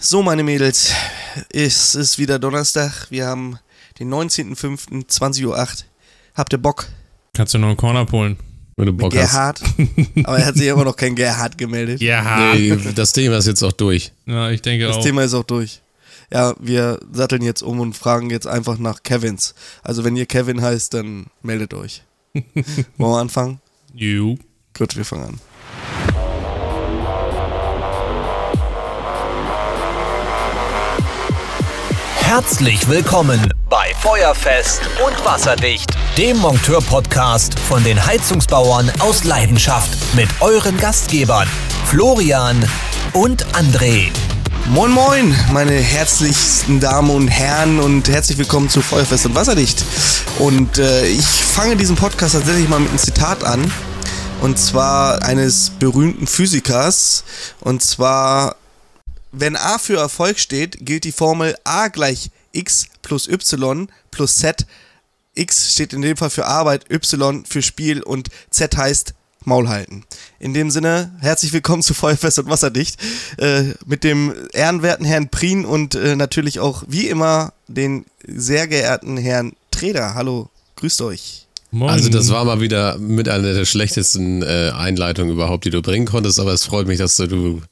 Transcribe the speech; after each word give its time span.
So, 0.00 0.22
meine 0.22 0.44
Mädels, 0.44 0.92
es 1.52 1.94
ist 1.94 2.18
wieder 2.18 2.38
Donnerstag. 2.38 3.08
Wir 3.10 3.26
haben 3.26 3.58
den 3.98 4.12
19.05.20.08 4.12 5.44
Uhr. 5.44 5.66
Habt 6.34 6.52
ihr 6.52 6.58
Bock? 6.58 6.86
Kannst 7.34 7.54
du 7.54 7.58
noch 7.58 7.68
einen 7.68 7.76
Corner 7.76 8.04
pullen? 8.06 8.36
Wenn 8.76 8.86
du 8.86 8.92
Bock 8.92 9.12
hast. 9.16 9.32
Gerhard. 9.32 9.60
Aber 10.22 10.38
er 10.38 10.46
hat 10.46 10.54
sich 10.56 10.68
immer 10.68 10.84
noch 10.84 10.94
kein 10.94 11.16
Gerhard 11.16 11.58
gemeldet. 11.58 12.00
Ja. 12.00 12.54
Nee, 12.54 12.78
das 12.94 13.12
Thema 13.12 13.38
ist 13.38 13.46
jetzt 13.48 13.62
auch 13.64 13.72
durch. 13.72 14.12
Ja, 14.26 14.50
ich 14.50 14.62
denke 14.62 14.86
Das 14.86 14.96
auch. 14.96 15.02
Thema 15.02 15.24
ist 15.24 15.34
auch 15.34 15.42
durch. 15.44 15.80
Ja, 16.32 16.54
wir 16.60 17.00
satteln 17.12 17.42
jetzt 17.42 17.62
um 17.62 17.80
und 17.80 17.96
fragen 17.96 18.30
jetzt 18.30 18.46
einfach 18.46 18.78
nach 18.78 19.02
Kevins. 19.02 19.54
Also, 19.82 20.04
wenn 20.04 20.14
ihr 20.14 20.26
Kevin 20.26 20.62
heißt, 20.62 20.94
dann 20.94 21.26
meldet 21.42 21.74
euch. 21.74 22.04
Wollen 22.34 22.84
wir 22.98 23.18
anfangen? 23.18 23.60
You. 23.94 24.36
Gut, 24.76 24.96
wir 24.96 25.04
fangen 25.04 25.24
an. 25.24 25.40
Herzlich 32.28 32.86
willkommen 32.90 33.54
bei 33.70 33.94
Feuerfest 34.02 34.82
und 35.02 35.24
Wasserdicht, 35.24 35.96
dem 36.18 36.36
Monteur-Podcast 36.36 37.58
von 37.58 37.82
den 37.82 38.04
Heizungsbauern 38.04 38.92
aus 38.98 39.24
Leidenschaft 39.24 39.90
mit 40.14 40.28
euren 40.40 40.76
Gastgebern 40.76 41.48
Florian 41.86 42.68
und 43.14 43.46
André. 43.54 44.10
Moin 44.66 44.90
Moin, 44.90 45.34
meine 45.54 45.72
herzlichsten 45.72 46.80
Damen 46.80 47.08
und 47.08 47.28
Herren 47.28 47.80
und 47.80 48.10
herzlich 48.10 48.36
willkommen 48.36 48.68
zu 48.68 48.82
Feuerfest 48.82 49.24
und 49.24 49.34
Wasserdicht. 49.34 49.82
Und 50.38 50.76
äh, 50.76 51.06
ich 51.06 51.24
fange 51.24 51.76
diesen 51.76 51.96
Podcast 51.96 52.34
tatsächlich 52.34 52.68
mal 52.68 52.78
mit 52.78 52.90
einem 52.90 52.98
Zitat 52.98 53.42
an. 53.42 53.72
Und 54.42 54.58
zwar 54.58 55.22
eines 55.22 55.70
berühmten 55.70 56.26
Physikers. 56.26 57.24
Und 57.60 57.82
zwar, 57.82 58.56
wenn 59.32 59.56
A 59.56 59.78
für 59.78 59.98
Erfolg 59.98 60.38
steht, 60.38 60.78
gilt 60.80 61.04
die 61.04 61.12
Formel 61.12 61.56
A 61.64 61.88
gleich 61.88 62.30
x 62.52 62.86
plus 63.02 63.28
y 63.28 63.88
plus 64.10 64.36
z. 64.36 64.66
X 65.34 65.72
steht 65.72 65.92
in 65.92 66.02
dem 66.02 66.16
Fall 66.16 66.30
für 66.30 66.46
Arbeit, 66.46 66.90
Y 66.90 67.44
für 67.46 67.62
Spiel 67.62 68.02
und 68.02 68.28
Z 68.50 68.76
heißt 68.76 69.14
Maul 69.44 69.68
halten. 69.68 70.04
In 70.40 70.52
dem 70.52 70.70
Sinne, 70.70 71.12
herzlich 71.20 71.52
willkommen 71.52 71.82
zu 71.82 71.94
Feuerfest 71.94 72.40
und 72.40 72.50
Wasserdicht 72.50 73.00
äh, 73.38 73.74
mit 73.86 74.04
dem 74.04 74.34
ehrenwerten 74.52 75.06
Herrn 75.06 75.28
Prien 75.28 75.64
und 75.64 75.94
äh, 75.94 76.16
natürlich 76.16 76.60
auch 76.60 76.82
wie 76.88 77.08
immer 77.08 77.52
den 77.68 78.04
sehr 78.26 78.66
geehrten 78.66 79.16
Herrn 79.16 79.52
Treder. 79.70 80.14
Hallo, 80.14 80.50
grüßt 80.76 81.00
euch. 81.02 81.46
Moin. 81.70 81.90
Also 81.90 82.08
das 82.08 82.30
war 82.30 82.44
mal 82.44 82.60
wieder 82.60 82.98
mit 82.98 83.28
einer 83.28 83.52
der 83.52 83.66
schlechtesten 83.66 84.42
äh, 84.42 84.72
Einleitungen 84.74 85.32
überhaupt, 85.32 85.66
die 85.66 85.70
du 85.70 85.82
bringen 85.82 86.06
konntest, 86.06 86.40
aber 86.40 86.52
es 86.52 86.64
freut 86.64 86.86
mich, 86.86 86.98
dass 86.98 87.16
du, 87.16 87.26
du 87.26 87.62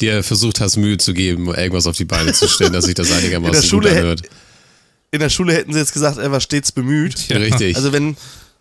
dir 0.00 0.22
versucht 0.22 0.60
hast, 0.60 0.76
Mühe 0.76 0.98
zu 0.98 1.14
geben, 1.14 1.46
irgendwas 1.54 1.86
auf 1.86 1.96
die 1.96 2.04
Beine 2.04 2.32
zu 2.32 2.48
stellen, 2.48 2.72
dass 2.72 2.84
sich 2.84 2.94
das 2.94 3.06
In 3.10 3.14
der 3.14 3.22
einigermaßen 3.22 3.62
Schule 3.62 3.88
gut 3.88 3.98
anhört. 3.98 4.22
In 5.12 5.20
der 5.20 5.28
Schule 5.28 5.52
hätten 5.54 5.72
sie 5.72 5.78
jetzt 5.78 5.92
gesagt, 5.92 6.18
er 6.18 6.30
war 6.30 6.40
stets 6.40 6.72
bemüht. 6.72 7.28
Ja. 7.28 7.38
Richtig. 7.38 7.76
Also 7.76 7.92
wenn, 7.92 8.16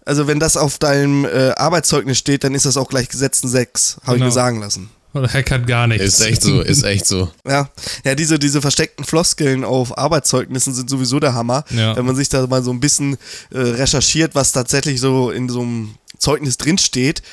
also 0.05 0.27
wenn 0.27 0.39
das 0.39 0.57
auf 0.57 0.79
deinem 0.79 1.25
äh, 1.25 1.51
Arbeitszeugnis 1.51 2.17
steht, 2.17 2.43
dann 2.43 2.55
ist 2.55 2.65
das 2.65 2.77
auch 2.77 2.89
gleich 2.89 3.09
gesetzten 3.09 3.47
6, 3.47 3.97
habe 4.03 4.11
ich 4.11 4.13
Genau. 4.15 4.25
mir 4.25 4.31
sagen 4.31 4.59
lassen. 4.59 4.89
Oder 5.13 5.29
er 5.33 5.43
kann 5.43 5.65
gar 5.65 5.87
nichts. 5.87 6.05
ist 6.05 6.21
echt 6.21 6.41
so, 6.43 6.61
ist 6.61 6.83
echt 6.83 7.07
so. 7.07 7.31
Ja, 7.47 7.69
ja 8.03 8.13
diese, 8.15 8.37
diese 8.37 8.61
versteckten 8.61 9.05
Floskeln 9.05 9.63
auf 9.63 9.97
Arbeitszeugnissen 9.97 10.73
sind 10.73 10.89
sowieso 10.89 11.19
der 11.19 11.33
Hammer. 11.33 11.65
Ja. 11.71 11.95
Wenn 11.95 12.05
man 12.05 12.15
sich 12.15 12.29
da 12.29 12.45
mal 12.45 12.63
so 12.63 12.71
ein 12.71 12.79
bisschen 12.79 13.17
äh, 13.51 13.57
recherchiert, 13.59 14.35
was 14.35 14.51
tatsächlich 14.51 14.99
so 14.99 15.31
in 15.31 15.49
so 15.49 15.61
einem 15.61 15.95
Zeugnis 16.19 16.57
drinsteht, 16.57 17.23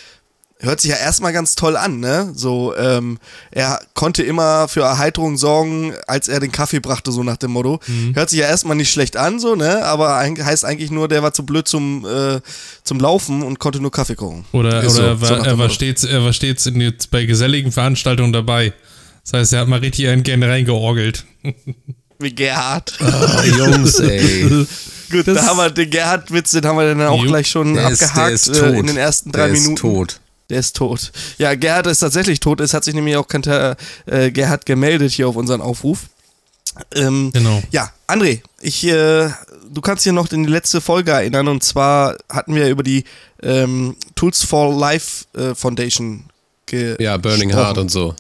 hört 0.60 0.80
sich 0.80 0.90
ja 0.90 0.96
erstmal 0.96 1.32
ganz 1.32 1.54
toll 1.54 1.76
an, 1.76 2.00
ne? 2.00 2.32
So, 2.34 2.74
ähm, 2.76 3.18
er 3.50 3.80
konnte 3.94 4.22
immer 4.22 4.68
für 4.68 4.80
Erheiterung 4.80 5.36
sorgen, 5.36 5.92
als 6.06 6.28
er 6.28 6.40
den 6.40 6.50
Kaffee 6.52 6.80
brachte, 6.80 7.12
so 7.12 7.22
nach 7.22 7.36
dem 7.36 7.50
Motto. 7.52 7.78
Mhm. 7.86 8.14
Hört 8.14 8.30
sich 8.30 8.38
ja 8.40 8.46
erstmal 8.46 8.76
nicht 8.76 8.90
schlecht 8.90 9.16
an, 9.16 9.38
so, 9.38 9.54
ne? 9.54 9.84
Aber 9.84 10.18
heißt 10.18 10.64
eigentlich 10.64 10.90
nur, 10.90 11.08
der 11.08 11.22
war 11.22 11.32
zu 11.34 11.44
blöd 11.44 11.68
zum, 11.68 12.06
äh, 12.06 12.40
zum 12.84 13.00
Laufen 13.00 13.42
und 13.42 13.58
konnte 13.58 13.80
nur 13.80 13.90
Kaffee 13.92 14.14
kochen. 14.14 14.44
Oder, 14.52 14.82
Ist 14.82 14.94
oder 14.94 14.94
so, 14.94 15.02
er, 15.02 15.20
war, 15.20 15.28
so 15.28 15.34
er, 15.44 15.58
war 15.58 15.70
stets, 15.70 16.04
er 16.04 16.24
war 16.24 16.32
stets 16.32 16.66
in, 16.66 16.80
jetzt 16.80 17.10
bei 17.10 17.24
geselligen 17.26 17.70
Veranstaltungen 17.72 18.32
dabei. 18.32 18.72
Das 19.24 19.32
heißt, 19.34 19.52
er 19.52 19.60
hat 19.60 19.68
mal 19.68 19.80
richtig 19.80 20.08
einen 20.08 20.22
gerne 20.22 20.48
reingeorgelt. 20.48 21.24
Wie 22.18 22.34
Gerhard. 22.34 22.94
Ah, 23.00 23.42
Jungs, 23.44 23.98
ey. 24.00 24.66
Gut, 25.10 25.28
Das- 25.28 25.34
da 25.36 25.46
haben 25.46 25.58
wir 25.58 25.68
den 25.70 25.90
Gerhard-Witz, 25.90 26.52
den 26.52 26.64
haben 26.64 26.78
wir 26.78 26.94
dann 26.94 27.02
auch 27.02 27.22
gleich 27.26 27.48
schon 27.48 27.74
Der 27.74 27.90
ist, 27.90 28.02
abgehakt 28.02 28.28
der 28.28 28.34
ist 28.34 28.48
äh, 28.48 28.52
tot. 28.60 28.74
in 28.74 28.86
den 28.86 28.96
ersten 28.96 29.32
drei 29.32 29.48
der 29.48 29.52
Minuten. 29.52 29.74
Ist 29.74 29.80
tot. 29.80 30.20
Der 30.50 30.60
ist 30.60 30.76
tot. 30.76 31.10
Ja, 31.38 31.54
Gerhard 31.54 31.86
ist 31.88 31.98
tatsächlich 32.00 32.40
tot. 32.40 32.60
Es 32.60 32.72
hat 32.72 32.84
sich 32.84 32.94
nämlich 32.94 33.16
auch 33.16 33.26
kein 33.26 33.42
äh, 34.06 34.30
Gerhard 34.30 34.64
gemeldet 34.66 35.12
hier 35.12 35.28
auf 35.28 35.36
unseren 35.36 35.60
Aufruf. 35.60 36.06
Ähm, 36.94 37.30
Genau. 37.32 37.62
Ja, 37.72 37.90
André, 38.06 38.42
ich, 38.60 38.86
äh, 38.86 39.30
du 39.70 39.80
kannst 39.80 40.04
dich 40.04 40.12
noch 40.12 40.30
in 40.30 40.44
die 40.44 40.50
letzte 40.52 40.80
Folge 40.80 41.10
erinnern 41.12 41.48
und 41.48 41.64
zwar 41.64 42.16
hatten 42.30 42.54
wir 42.54 42.68
über 42.68 42.82
die 42.82 43.04
ähm, 43.42 43.96
Tools 44.14 44.44
for 44.44 44.72
Life 44.78 45.24
äh, 45.36 45.54
Foundation 45.54 46.24
ge 46.66 46.96
Ja, 47.02 47.16
Burning 47.16 47.48
gesprochen. 47.48 47.66
Heart 47.66 47.78
und 47.78 47.90
so. 47.90 48.14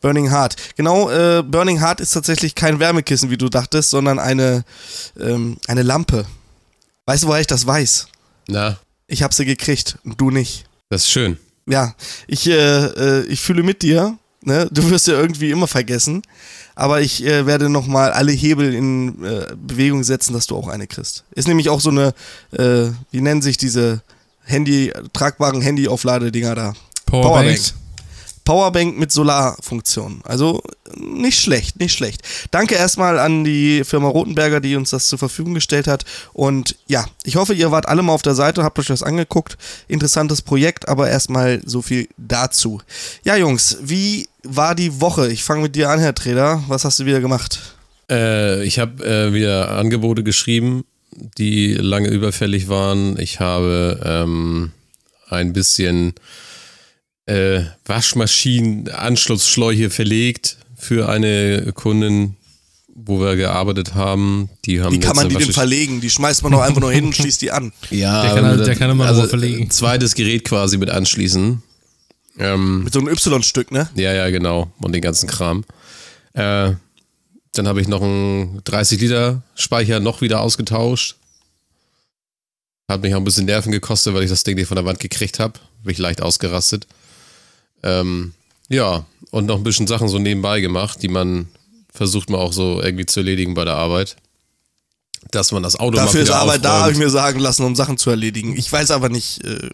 Burning 0.00 0.30
Heart. 0.30 0.56
Genau, 0.76 1.10
äh, 1.10 1.42
Burning 1.42 1.80
Heart 1.80 2.00
ist 2.00 2.10
tatsächlich 2.12 2.54
kein 2.54 2.80
Wärmekissen, 2.80 3.30
wie 3.30 3.36
du 3.36 3.48
dachtest, 3.48 3.90
sondern 3.90 4.18
eine, 4.18 4.64
ähm, 5.20 5.58
eine 5.68 5.82
Lampe. 5.82 6.26
Weißt 7.06 7.22
du, 7.24 7.28
woher 7.28 7.40
ich 7.40 7.46
das 7.46 7.66
weiß? 7.66 8.06
Na, 8.48 8.78
Ich 9.06 9.22
habe 9.22 9.34
sie 9.34 9.44
gekriegt 9.44 9.98
und 10.04 10.20
du 10.20 10.30
nicht. 10.30 10.64
Das 10.92 11.02
ist 11.04 11.10
schön. 11.10 11.38
Ja, 11.66 11.94
ich, 12.26 12.46
äh, 12.48 12.52
äh, 12.52 13.24
ich 13.26 13.40
fühle 13.40 13.62
mit 13.62 13.82
dir. 13.82 14.18
Ne? 14.42 14.68
Du 14.70 14.90
wirst 14.90 15.06
ja 15.06 15.14
irgendwie 15.14 15.50
immer 15.50 15.66
vergessen. 15.66 16.22
Aber 16.74 17.00
ich 17.00 17.24
äh, 17.24 17.46
werde 17.46 17.68
nochmal 17.68 18.12
alle 18.12 18.32
Hebel 18.32 18.74
in 18.74 19.24
äh, 19.24 19.46
Bewegung 19.56 20.04
setzen, 20.04 20.32
dass 20.34 20.46
du 20.46 20.56
auch 20.56 20.68
eine 20.68 20.86
kriegst. 20.86 21.24
Ist 21.34 21.48
nämlich 21.48 21.68
auch 21.68 21.80
so 21.80 21.90
eine, 21.90 22.14
äh, 22.52 22.90
wie 23.10 23.20
nennen 23.20 23.42
sich 23.42 23.56
diese 23.56 24.02
Handy, 24.44 24.92
tragbaren 25.12 25.60
Handy-Aufladedinger 25.60 26.54
da? 26.54 26.74
Powerbank. 27.06 27.58
Powerbank 28.44 28.98
mit 28.98 29.12
Solarfunktion. 29.12 30.20
Also 30.24 30.62
nicht 30.96 31.40
schlecht, 31.40 31.78
nicht 31.78 31.94
schlecht. 31.94 32.22
Danke 32.50 32.74
erstmal 32.74 33.18
an 33.18 33.44
die 33.44 33.84
Firma 33.84 34.08
Rotenberger, 34.08 34.60
die 34.60 34.76
uns 34.76 34.90
das 34.90 35.08
zur 35.08 35.18
Verfügung 35.18 35.54
gestellt 35.54 35.86
hat. 35.86 36.04
Und 36.32 36.76
ja, 36.86 37.06
ich 37.24 37.36
hoffe, 37.36 37.54
ihr 37.54 37.70
wart 37.70 37.88
alle 37.88 38.02
mal 38.02 38.12
auf 38.12 38.22
der 38.22 38.34
Seite, 38.34 38.64
habt 38.64 38.78
euch 38.78 38.86
das 38.86 39.02
angeguckt. 39.02 39.56
Interessantes 39.88 40.42
Projekt, 40.42 40.88
aber 40.88 41.08
erstmal 41.08 41.60
so 41.64 41.82
viel 41.82 42.08
dazu. 42.16 42.80
Ja, 43.24 43.36
Jungs, 43.36 43.78
wie 43.82 44.28
war 44.42 44.74
die 44.74 45.00
Woche? 45.00 45.30
Ich 45.30 45.44
fange 45.44 45.62
mit 45.62 45.76
dir 45.76 45.90
an, 45.90 46.00
Herr 46.00 46.14
Treder. 46.14 46.62
Was 46.68 46.84
hast 46.84 46.98
du 46.98 47.06
wieder 47.06 47.20
gemacht? 47.20 47.60
Äh, 48.10 48.64
ich 48.64 48.78
habe 48.78 49.04
äh, 49.04 49.32
wieder 49.32 49.70
Angebote 49.70 50.22
geschrieben, 50.22 50.84
die 51.38 51.74
lange 51.74 52.08
überfällig 52.08 52.68
waren. 52.68 53.18
Ich 53.18 53.40
habe 53.40 54.00
ähm, 54.04 54.72
ein 55.28 55.52
bisschen 55.52 56.14
äh, 57.26 57.62
Waschmaschinen-Anschlussschläuche 57.86 59.90
verlegt 59.90 60.56
für 60.76 61.08
eine 61.08 61.72
Kundin, 61.74 62.36
wo 62.94 63.20
wir 63.20 63.36
gearbeitet 63.36 63.94
haben. 63.94 64.48
Die 64.64 64.80
haben 64.80 64.94
Wie 64.94 65.00
kann 65.00 65.16
man 65.16 65.28
die 65.28 65.36
denn 65.36 65.52
verlegen? 65.52 66.00
Die 66.00 66.10
schmeißt 66.10 66.42
man 66.42 66.52
doch 66.52 66.60
einfach 66.60 66.80
nur 66.80 66.92
hin 66.92 67.04
und 67.06 67.14
schließt 67.14 67.40
die 67.42 67.50
an. 67.52 67.72
Ja, 67.90 68.22
Der 68.22 68.30
kann 68.30 68.38
aber 68.38 68.48
halt- 68.48 68.60
das- 68.60 68.66
der 68.66 68.76
kann 68.76 68.90
immer 68.90 69.06
also, 69.06 69.26
verlegen. 69.26 69.62
ein 69.64 69.70
Zweites 69.70 70.14
Gerät 70.14 70.44
quasi 70.44 70.78
mit 70.78 70.90
anschließen. 70.90 71.62
Ähm, 72.38 72.84
Mit 72.84 72.92
so 72.94 72.98
einem 73.00 73.08
Y-Stück, 73.08 73.70
ne? 73.72 73.90
ja, 73.94 74.12
ja, 74.14 74.30
genau. 74.30 74.72
Und 74.80 74.92
den 74.92 75.02
ganzen 75.02 75.28
Kram. 75.28 75.64
Äh, 76.32 76.72
dann 77.54 77.68
habe 77.68 77.82
ich 77.82 77.88
noch 77.88 78.00
einen 78.02 78.62
30 78.64 78.98
Liter 79.00 79.42
Speicher 79.54 80.00
noch 80.00 80.22
wieder 80.22 80.40
ausgetauscht. 80.40 81.16
Hat 82.88 83.02
mich 83.02 83.14
auch 83.14 83.18
ein 83.18 83.24
bisschen 83.24 83.44
Nerven 83.44 83.70
gekostet, 83.70 84.14
weil 84.14 84.22
ich 84.24 84.30
das 84.30 84.44
Ding 84.44 84.56
nicht 84.56 84.66
von 84.66 84.76
der 84.76 84.86
Wand 84.86 84.98
gekriegt 84.98 85.38
habe. 85.40 85.60
Bin 85.84 85.92
ich 85.92 85.98
leicht 85.98 86.22
ausgerastet. 86.22 86.86
Ähm, 87.82 88.32
ja, 88.68 89.04
und 89.30 89.46
noch 89.46 89.56
ein 89.56 89.62
bisschen 89.62 89.86
Sachen 89.86 90.08
so 90.08 90.18
nebenbei 90.18 90.60
gemacht, 90.60 91.02
die 91.02 91.08
man 91.08 91.48
versucht 91.92 92.30
mal 92.30 92.38
auch 92.38 92.52
so 92.52 92.80
irgendwie 92.82 93.06
zu 93.06 93.20
erledigen 93.20 93.54
bei 93.54 93.64
der 93.64 93.74
Arbeit. 93.74 94.16
Dass 95.30 95.52
man 95.52 95.62
das 95.62 95.76
Auto 95.76 95.96
Dafür 95.96 96.22
ist 96.22 96.30
Arbeit 96.30 96.64
da, 96.64 96.68
aufräumt. 96.68 96.82
habe 96.82 96.92
ich 96.92 96.98
mir 96.98 97.10
sagen 97.10 97.38
lassen, 97.38 97.64
um 97.64 97.76
Sachen 97.76 97.96
zu 97.96 98.10
erledigen. 98.10 98.56
Ich 98.56 98.70
weiß 98.72 98.90
aber 98.90 99.08
nicht, 99.08 99.44
äh, 99.44 99.70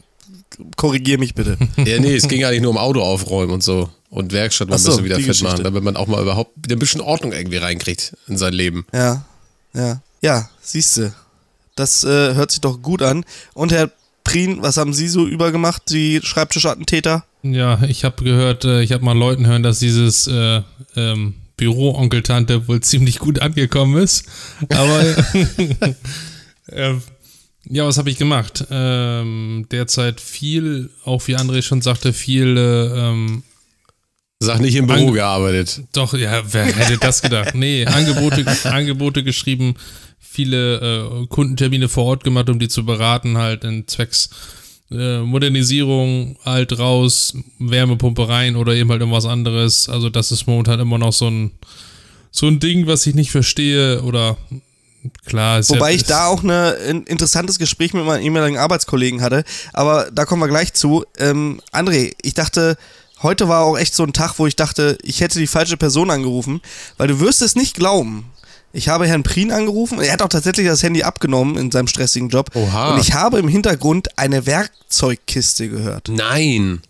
korrigier 0.76 1.18
mich 1.18 1.34
bitte. 1.34 1.56
Ja, 1.76 1.98
nee, 2.00 2.14
es 2.14 2.28
ging 2.28 2.44
eigentlich 2.44 2.62
nur 2.62 2.70
um 2.70 2.78
Auto 2.78 3.02
aufräumen 3.02 3.52
und 3.52 3.62
so. 3.62 3.88
Und 4.10 4.32
Werkstatt 4.32 4.68
mal 4.68 4.76
ein 4.76 4.80
so, 4.80 4.90
bisschen 4.90 5.04
wieder 5.04 5.16
fit 5.16 5.26
machen, 5.26 5.42
Geschichte. 5.42 5.62
damit 5.62 5.84
man 5.84 5.96
auch 5.96 6.06
mal 6.06 6.22
überhaupt 6.22 6.52
wieder 6.56 6.76
ein 6.76 6.78
bisschen 6.78 7.00
Ordnung 7.00 7.32
irgendwie 7.32 7.58
reinkriegt 7.58 8.16
in 8.26 8.38
sein 8.38 8.52
Leben. 8.52 8.86
Ja, 8.92 9.24
ja. 9.74 10.00
Ja, 10.20 10.48
siehste. 10.62 11.14
Das 11.76 12.04
äh, 12.04 12.34
hört 12.34 12.50
sich 12.50 12.60
doch 12.60 12.82
gut 12.82 13.02
an. 13.02 13.24
Und 13.54 13.70
Herr 13.70 13.90
Prien, 14.24 14.62
was 14.62 14.76
haben 14.76 14.92
Sie 14.94 15.08
so 15.08 15.26
übergemacht, 15.26 15.82
die 15.90 16.20
Schreibtischattentäter? 16.22 17.24
Ja, 17.42 17.80
ich 17.88 18.04
habe 18.04 18.24
gehört, 18.24 18.64
äh, 18.64 18.82
ich 18.82 18.92
habe 18.92 19.04
mal 19.04 19.16
Leuten 19.16 19.46
hören, 19.46 19.62
dass 19.62 19.78
dieses 19.78 20.26
äh, 20.26 20.62
ähm, 20.96 21.34
Büro 21.56 21.94
Onkel 21.94 22.22
Tante 22.22 22.68
wohl 22.68 22.80
ziemlich 22.80 23.18
gut 23.18 23.40
angekommen 23.40 23.96
ist. 24.02 24.24
Aber 24.70 25.00
äh, 26.66 26.94
ja, 27.70 27.86
was 27.86 27.98
habe 27.98 28.10
ich 28.10 28.16
gemacht? 28.18 28.64
Ähm, 28.70 29.66
derzeit 29.70 30.20
viel, 30.20 30.90
auch 31.04 31.26
wie 31.26 31.36
André 31.36 31.62
schon 31.62 31.82
sagte, 31.82 32.12
viel 32.12 32.56
äh, 32.56 32.86
ähm, 33.10 33.42
Sag 34.40 34.60
nicht 34.60 34.76
im 34.76 34.86
Büro 34.86 35.08
Ange- 35.08 35.14
gearbeitet. 35.14 35.82
Doch, 35.92 36.14
ja, 36.14 36.42
wer 36.52 36.64
hätte 36.66 36.98
das 36.98 37.22
gedacht? 37.22 37.54
Nee, 37.54 37.84
Angebote, 37.86 38.44
Angebote 38.64 39.24
geschrieben, 39.24 39.74
viele 40.20 40.76
äh, 41.22 41.26
Kundentermine 41.26 41.88
vor 41.88 42.04
Ort 42.04 42.24
gemacht, 42.24 42.48
um 42.48 42.60
die 42.60 42.68
zu 42.68 42.84
beraten, 42.86 43.36
halt 43.36 43.64
in 43.64 43.88
Zwecks 43.88 44.30
äh, 44.90 45.18
Modernisierung, 45.18 46.36
halt 46.44 46.78
raus, 46.78 47.34
Wärmepumpe 47.58 48.28
rein 48.28 48.56
oder 48.56 48.74
eben 48.74 48.90
halt 48.90 49.00
irgendwas 49.00 49.26
anderes. 49.26 49.88
Also 49.88 50.10
das 50.10 50.32
ist 50.32 50.46
momentan 50.46 50.80
immer 50.80 50.98
noch 50.98 51.12
so 51.12 51.28
ein 51.28 51.52
so 52.30 52.46
ein 52.46 52.60
Ding, 52.60 52.86
was 52.86 53.06
ich 53.06 53.14
nicht 53.14 53.30
verstehe 53.30 54.02
oder 54.02 54.36
klar 55.24 55.58
ist 55.58 55.70
Wobei 55.70 55.90
ja, 55.90 55.96
ich 55.96 56.04
da 56.04 56.26
auch 56.26 56.42
eine, 56.42 56.76
ein 56.88 57.04
interessantes 57.04 57.58
Gespräch 57.58 57.94
mit 57.94 58.04
meinem 58.04 58.22
ehemaligen 58.22 58.58
Arbeitskollegen 58.58 59.22
hatte, 59.22 59.44
aber 59.72 60.10
da 60.12 60.24
kommen 60.24 60.42
wir 60.42 60.48
gleich 60.48 60.72
zu. 60.74 61.04
Ähm, 61.18 61.60
André, 61.72 62.14
ich 62.22 62.34
dachte, 62.34 62.76
heute 63.22 63.48
war 63.48 63.64
auch 63.64 63.78
echt 63.78 63.94
so 63.94 64.04
ein 64.04 64.12
Tag, 64.12 64.38
wo 64.38 64.46
ich 64.46 64.56
dachte, 64.56 64.98
ich 65.02 65.20
hätte 65.20 65.38
die 65.38 65.46
falsche 65.46 65.76
Person 65.76 66.10
angerufen, 66.10 66.60
weil 66.96 67.08
du 67.08 67.20
wirst 67.20 67.42
es 67.42 67.54
nicht 67.54 67.74
glauben. 67.74 68.30
Ich 68.72 68.88
habe 68.88 69.06
Herrn 69.06 69.22
Prien 69.22 69.50
angerufen, 69.50 70.00
er 70.00 70.12
hat 70.12 70.22
auch 70.22 70.28
tatsächlich 70.28 70.66
das 70.66 70.82
Handy 70.82 71.02
abgenommen 71.02 71.56
in 71.56 71.70
seinem 71.70 71.86
stressigen 71.86 72.28
Job 72.28 72.50
Oha. 72.54 72.94
und 72.94 73.00
ich 73.00 73.14
habe 73.14 73.38
im 73.38 73.48
Hintergrund 73.48 74.18
eine 74.18 74.46
Werkzeugkiste 74.46 75.68
gehört. 75.68 76.08
Nein. 76.08 76.80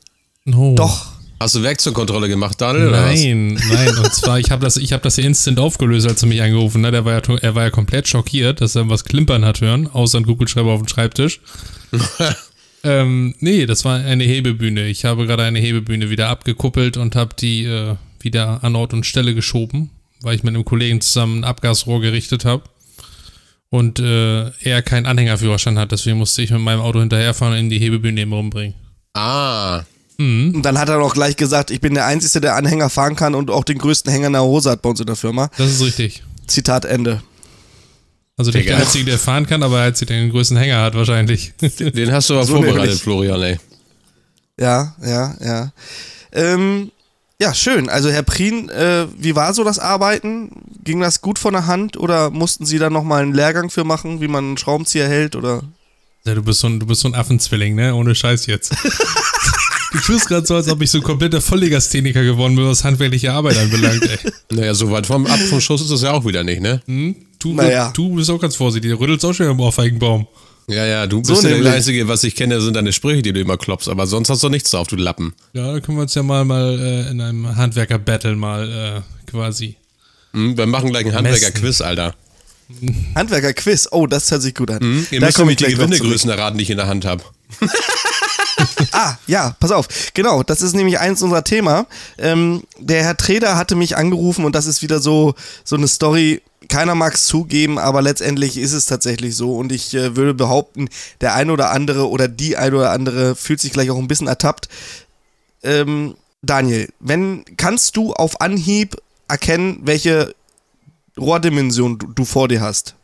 oh. 0.53 0.75
Doch. 0.77 1.19
Hast 1.41 1.55
du 1.55 1.63
Werkzeugkontrolle 1.63 2.29
gemacht, 2.29 2.61
Daniel? 2.61 2.89
oder 2.89 3.05
was? 3.05 3.21
Nein, 3.21 3.61
nein. 3.71 3.97
Und 3.97 4.13
zwar, 4.13 4.41
ich 4.41 4.51
habe 4.51 4.65
das, 4.65 4.77
ich 4.77 4.93
habe 4.93 5.05
das 5.05 5.17
ja 5.19 5.25
instant 5.25 5.61
aufgelöst, 5.61 6.09
als 6.09 6.21
er 6.21 6.29
mich 6.29 6.43
angerufen 6.43 6.85
hat. 6.85 6.95
Er 6.95 7.05
war 7.05 7.13
ja, 7.13 7.37
er 7.41 7.55
war 7.55 7.63
ja 7.63 7.71
komplett 7.71 8.09
schockiert, 8.09 8.61
dass 8.61 8.75
er 8.75 8.89
was 8.89 9.05
klimpern 9.05 9.45
hat 9.45 9.61
hören, 9.61 9.87
außer 9.87 10.19
ein 10.19 10.27
Kugelschreiber 10.27 10.73
auf 10.73 10.81
dem 10.81 10.89
Schreibtisch. 10.89 11.41
ähm, 12.83 13.37
nee, 13.39 13.67
das 13.67 13.85
war 13.85 13.99
eine 13.99 14.25
Hebebühne. 14.25 14.89
Ich 14.89 15.05
habe 15.05 15.29
gerade 15.29 15.45
eine 15.45 15.61
Hebebühne 15.61 16.11
wieder 16.11 16.29
abgekuppelt 16.29 16.97
und 16.97 17.15
habe 17.15 17.37
die 17.39 17.67
äh, 17.67 17.95
wieder 18.19 18.65
an 18.65 18.75
Ort 18.75 18.93
und 18.93 19.07
Stelle 19.07 19.33
geschoben, 19.33 19.91
weil 20.23 20.35
ich 20.35 20.43
mit 20.43 20.55
einem 20.55 20.65
Kollegen 20.65 21.00
zusammen 21.00 21.41
ein 21.41 21.44
Abgasrohr 21.44 22.00
gerichtet 22.00 22.44
habe. 22.44 22.65
Und 23.70 23.99
äh, 24.00 24.50
er 24.62 24.82
keinen 24.82 25.06
Anhängerführerschein 25.06 25.79
hat, 25.79 25.93
deswegen 25.93 26.19
musste 26.19 26.41
ich 26.41 26.50
mit 26.50 26.61
meinem 26.61 26.81
Auto 26.81 27.00
hinterherfahren 27.00 27.53
und 27.53 27.61
in 27.61 27.70
die 27.70 27.79
Hebebühne 27.79 28.23
eben 28.23 28.32
rumbringen. 28.32 28.75
Ah. 29.15 29.82
Und 30.20 30.62
dann 30.62 30.79
hat 30.79 30.88
er 30.88 31.00
auch 31.00 31.15
gleich 31.15 31.37
gesagt, 31.37 31.70
ich 31.70 31.81
bin 31.81 31.94
der 31.94 32.06
Einzige, 32.06 32.41
der 32.41 32.56
Anhänger 32.56 32.91
fahren 32.91 33.15
kann 33.15 33.37
und 33.37 33.50
auch 33.50 33.62
den 33.62 33.79
größten 33.79 34.11
Hänger 34.11 34.26
in 34.26 34.32
der 34.32 34.43
Hose 34.43 34.70
hat 34.70 34.82
bei 34.82 34.91
uns 34.91 34.99
in 34.99 35.06
der 35.06 35.15
Firma. 35.15 35.49
Das 35.56 35.70
ist 35.70 35.81
richtig. 35.81 36.25
Zitat 36.49 36.85
Ende. 36.85 37.23
Also 38.37 38.50
der 38.50 38.76
Einzige, 38.76 39.05
der 39.05 39.19
fahren 39.19 39.47
kann, 39.47 39.62
aber 39.62 39.76
der 39.76 39.87
Einzige, 39.87 40.06
der 40.12 40.21
den 40.21 40.31
größten 40.31 40.56
Hänger 40.56 40.82
hat 40.82 40.94
wahrscheinlich. 40.94 41.53
Den 41.61 42.12
hast 42.12 42.31
du 42.31 42.35
aber 42.35 42.44
So 42.44 42.55
vorbereitet, 42.55 42.82
nämlich. 42.82 43.03
Florian, 43.03 43.43
ey. 43.43 43.59
Ja, 44.59 44.97
ja, 45.05 45.37
ja. 45.41 45.73
Ähm, 46.32 46.91
ja, 47.40 47.55
schön. 47.55 47.88
Also 47.88 48.11
Herr 48.11 48.23
Prien, 48.23 48.69
äh, 48.69 49.06
wie 49.17 49.37
war 49.37 49.55
so 49.55 49.64
das 49.64 49.79
Arbeiten? 49.79 50.50
Ging 50.85 51.00
das 51.00 51.20
gut 51.20 51.38
von 51.38 51.52
der 51.52 51.67
Hand 51.67 51.96
oder 51.96 52.31
mussten 52.31 52.67
Sie 52.67 52.79
da 52.79 52.90
nochmal 52.90 53.23
einen 53.23 53.35
Lehrgang 53.35 53.70
für 53.70 53.85
machen, 53.85 54.20
wie 54.20 54.29
man 54.29 54.44
einen 54.44 54.58
Schraubenzieher 54.58 55.08
hält 55.08 55.37
oder? 55.37 55.62
Ja, 56.25 56.35
du 56.35 56.43
bist 56.43 56.61
so 56.61 56.67
ein, 56.67 56.81
du 56.81 56.87
bist 56.87 57.02
so 57.02 57.08
ein 57.08 57.14
Affenzwilling, 57.14 57.75
ne? 57.75 57.94
Ohne 57.94 58.14
Scheiß 58.14 58.46
jetzt. 58.46 58.73
du 59.93 59.99
tust 59.99 60.29
gerade 60.29 60.46
so, 60.46 60.56
als 60.56 60.69
ob 60.69 60.82
ich 60.82 60.90
so 60.90 60.99
ein 60.99 61.05
kompletter 61.05 61.40
Volllegastheniker 61.40 62.25
geworden 62.25 62.56
bin, 62.56 62.67
was 62.67 62.85
handwerkliche 62.85 63.32
Arbeit 63.32 63.56
anbelangt, 63.58 64.02
ey. 64.02 64.19
Naja, 64.50 64.75
so 64.75 64.90
weit 64.90 65.06
vom 65.06 65.26
ab 65.26 65.38
vom 65.38 65.61
Schuss 65.61 65.81
ist 65.81 65.90
das 65.90 66.02
ja 66.02 66.12
auch 66.12 66.25
wieder 66.25 66.43
nicht, 66.44 66.61
ne? 66.61 66.82
Hm? 66.87 67.14
Du, 67.38 67.55
Naja. 67.55 67.93
du 67.94 68.17
bist 68.17 68.31
auch 68.31 68.40
ganz 68.40 68.56
vorsichtig. 68.56 68.90
Du 68.90 68.99
rüttelst 68.99 69.25
auch 69.25 69.32
schon 69.32 69.46
am 69.46 69.61
Ohrfeigenbaum. 69.61 70.26
Ja, 70.69 70.85
ja, 70.85 71.06
du 71.06 71.23
bist 71.23 71.41
So 71.41 71.49
ja 71.49 71.59
der. 71.61 71.73
Einzige, 71.73 72.09
was 72.09 72.23
ich 72.25 72.37
kenne, 72.37 72.61
sind 72.61 72.75
deine 72.75 72.93
Sprüche, 72.93 73.23
die 73.23 73.32
du 73.32 73.41
immer 73.41 73.56
klopfst, 73.56 73.88
aber 73.88 74.06
sonst 74.06 74.29
hast 74.29 74.43
du 74.43 74.49
nichts 74.50 74.70
drauf, 74.70 74.87
du 74.87 74.97
Lappen. 74.97 75.35
Ja, 75.55 75.73
da 75.73 75.81
können 75.81 75.97
wir 75.97 76.03
uns 76.03 76.15
ja 76.15 76.23
mal, 76.23 76.44
mal 76.44 76.79
äh, 76.79 77.11
in 77.11 77.20
einem 77.20 77.56
Handwerker-Battle 77.56 78.37
mal 78.37 79.03
äh, 79.03 79.31
quasi. 79.31 79.76
Hm, 80.35 80.56
wir 80.59 80.67
machen 80.67 80.91
gleich 80.91 81.06
ein 81.06 81.15
Handwerker-Quiz, 81.15 81.81
Alter. 81.81 82.15
Handwerker-Quiz. 83.15 83.88
Oh, 83.93 84.06
das 84.06 84.31
hört 84.31 84.43
sich 84.43 84.55
gut 84.55 84.70
an. 84.70 84.81
Hm? 84.81 85.06
Ihr 85.11 85.20
Da 85.20 85.26
müsst 85.26 85.38
nämlich 85.38 85.61
ich 85.61 85.67
die. 85.69 85.75
Gewindegrößen 85.75 86.31
erraten, 86.31 86.59
die 86.59 86.65
ich 86.65 86.71
in 86.71 86.76
der 86.76 86.87
Hand 86.87 87.05
habe. 87.05 87.23
Ah, 88.93 89.17
ja, 89.29 89.55
pass 89.61 89.71
auf. 89.71 89.87
Genau, 90.14 90.43
das 90.43 90.61
ist 90.62 90.75
nämlich 90.75 90.99
eins 90.99 91.23
unserer 91.23 91.44
Thema. 91.44 91.87
Ähm, 92.19 92.62
der 92.81 93.05
Herr 93.05 93.17
Treder 93.17 93.56
hatte 93.56 93.76
mich 93.76 93.97
angerufen 93.97 94.44
und 94.44 94.55
das 94.55 94.67
ist 94.67 94.82
wieder 94.82 94.99
so, 95.00 95.35
so 95.62 95.76
eine 95.76 95.87
Story. 95.87 96.43
Keiner 96.69 96.94
mag 96.94 97.15
es 97.15 97.25
zugeben, 97.25 97.79
aber 97.79 98.03
letztendlich 98.03 98.59
ist 98.59 98.73
es 98.73 98.87
tatsächlich 98.87 99.35
so. 99.35 99.56
Und 99.56 99.73
ich 99.73 99.94
äh, 99.94 100.17
würde 100.17 100.35
behaupten, 100.35 100.88
der 101.20 101.35
eine 101.35 101.53
oder 101.53 101.70
andere 101.70 102.09
oder 102.09 102.29
die 102.29 102.56
eine 102.56 102.76
oder 102.76 102.91
andere 102.91 103.35
fühlt 103.35 103.61
sich 103.61 103.73
gleich 103.73 103.91
auch 103.91 103.99
ein 103.99 104.09
bisschen 104.09 104.26
ertappt. 104.26 104.69
Ähm, 105.62 106.15
Daniel, 106.43 106.88
wenn 107.00 107.44
kannst 107.56 107.97
du 107.97 108.12
auf 108.12 108.41
Anhieb 108.41 108.97
erkennen, 109.29 109.81
welche 109.82 110.35
Rohrdimension 111.19 111.99
du, 111.99 112.06
du 112.09 112.25
vor 112.25 112.49
dir 112.49 112.61
hast? 112.61 112.94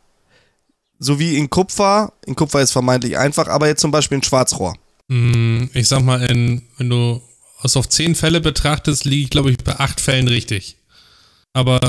So 0.99 1.19
wie 1.19 1.37
in 1.37 1.49
Kupfer. 1.49 2.13
In 2.25 2.35
Kupfer 2.35 2.61
ist 2.61 2.71
vermeintlich 2.71 3.17
einfach, 3.17 3.47
aber 3.47 3.67
jetzt 3.67 3.81
zum 3.81 3.91
Beispiel 3.91 4.19
ein 4.19 4.23
Schwarzrohr. 4.23 4.75
Hm, 5.09 5.69
ich 5.73 5.87
sag 5.87 6.03
mal, 6.03 6.23
in, 6.23 6.61
wenn 6.77 6.89
du 6.89 7.21
es 7.63 7.75
auf 7.75 7.89
zehn 7.89 8.15
Fälle 8.15 8.41
betrachtest, 8.41 9.05
liege 9.05 9.23
ich, 9.23 9.29
glaube 9.29 9.51
ich, 9.51 9.57
bei 9.57 9.79
acht 9.79 9.99
Fällen 9.99 10.27
richtig. 10.27 10.77
Aber 11.55 11.79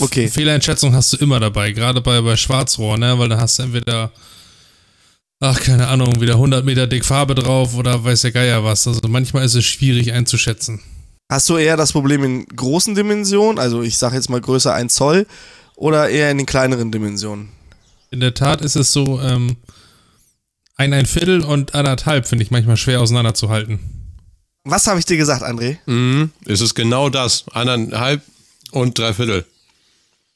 Okay. 0.00 0.26
Fehleinschätzung 0.26 0.92
hast 0.92 1.12
du 1.12 1.16
immer 1.18 1.38
dabei, 1.38 1.70
gerade 1.70 2.00
bei, 2.00 2.20
bei 2.20 2.36
Schwarzrohr, 2.36 2.98
ne? 2.98 3.16
Weil 3.16 3.28
da 3.28 3.38
hast 3.38 3.60
du 3.60 3.62
entweder, 3.62 4.10
ach, 5.38 5.60
keine 5.60 5.86
Ahnung, 5.86 6.20
wieder 6.20 6.34
100 6.34 6.64
Meter 6.64 6.88
dick 6.88 7.04
Farbe 7.04 7.36
drauf 7.36 7.76
oder 7.76 8.02
weiß 8.02 8.22
der 8.22 8.32
Geier 8.32 8.64
was. 8.64 8.88
Also 8.88 9.00
manchmal 9.06 9.44
ist 9.44 9.54
es 9.54 9.64
schwierig 9.64 10.12
einzuschätzen. 10.12 10.80
Hast 11.30 11.48
du 11.48 11.56
eher 11.56 11.76
das 11.76 11.92
Problem 11.92 12.24
in 12.24 12.44
großen 12.46 12.96
Dimensionen, 12.96 13.60
also 13.60 13.82
ich 13.82 13.96
sage 13.96 14.16
jetzt 14.16 14.30
mal 14.30 14.40
größer 14.40 14.74
1 14.74 14.92
Zoll, 14.92 15.28
oder 15.76 16.08
eher 16.08 16.32
in 16.32 16.38
den 16.38 16.46
kleineren 16.46 16.90
Dimensionen? 16.90 17.50
In 18.10 18.18
der 18.18 18.34
Tat 18.34 18.62
ist 18.62 18.74
es 18.74 18.92
so, 18.92 19.20
ähm, 19.20 19.56
ein, 20.76 20.92
ein 20.92 21.06
Viertel 21.06 21.42
und 21.42 21.76
anderthalb 21.76 22.26
finde 22.26 22.42
ich 22.42 22.50
manchmal 22.50 22.76
schwer 22.76 23.00
auseinanderzuhalten. 23.00 23.78
Was 24.64 24.88
habe 24.88 24.98
ich 24.98 25.06
dir 25.06 25.16
gesagt, 25.16 25.44
André? 25.44 25.76
Mhm. 25.86 26.30
Es 26.46 26.60
ist 26.60 26.74
genau 26.74 27.10
das. 27.10 27.44
Eineinhalb 27.52 28.22
und 28.74 28.98
drei 28.98 29.12
Viertel. 29.14 29.44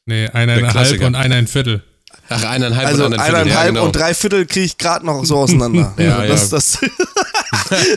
Nee, 0.06 0.28
eineinhalb 0.28 1.00
und 1.02 1.14
ein, 1.14 1.32
ein 1.32 1.46
Viertel. 1.46 1.82
Ach, 2.30 2.44
eineinhalb 2.44 2.88
Also 2.88 3.04
und 3.06 3.14
ein 3.14 3.20
Viertel. 3.20 3.34
eineinhalb 3.36 3.66
ja, 3.66 3.70
genau. 3.70 3.84
und 3.86 3.92
drei 3.96 4.14
Viertel 4.14 4.46
kriege 4.46 4.66
ich 4.66 4.78
gerade 4.78 5.04
noch 5.04 5.24
so 5.24 5.36
auseinander. 5.38 5.94
Ja, 5.98 6.24
das, 6.26 6.50
ja. 6.50 6.56
Das, 6.56 6.78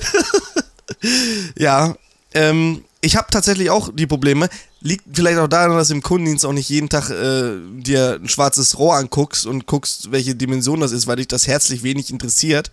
ja, 1.57 1.95
ähm, 2.33 2.83
ich 3.01 3.15
habe 3.15 3.27
tatsächlich 3.31 3.69
auch 3.69 3.89
die 3.93 4.07
Probleme. 4.07 4.49
Liegt 4.81 5.05
vielleicht 5.13 5.37
auch 5.37 5.47
daran, 5.47 5.77
dass 5.77 5.89
du 5.89 5.95
im 5.95 6.01
Kundendienst 6.01 6.45
auch 6.45 6.53
nicht 6.53 6.69
jeden 6.69 6.89
Tag 6.89 7.09
äh, 7.09 7.57
dir 7.77 8.19
ein 8.21 8.27
schwarzes 8.29 8.77
Rohr 8.77 8.95
anguckst 8.95 9.45
und 9.45 9.67
guckst, 9.67 10.11
welche 10.11 10.35
Dimension 10.35 10.79
das 10.79 10.91
ist, 10.91 11.07
weil 11.07 11.17
dich 11.17 11.27
das 11.27 11.47
herzlich 11.47 11.83
wenig 11.83 12.09
interessiert. 12.09 12.71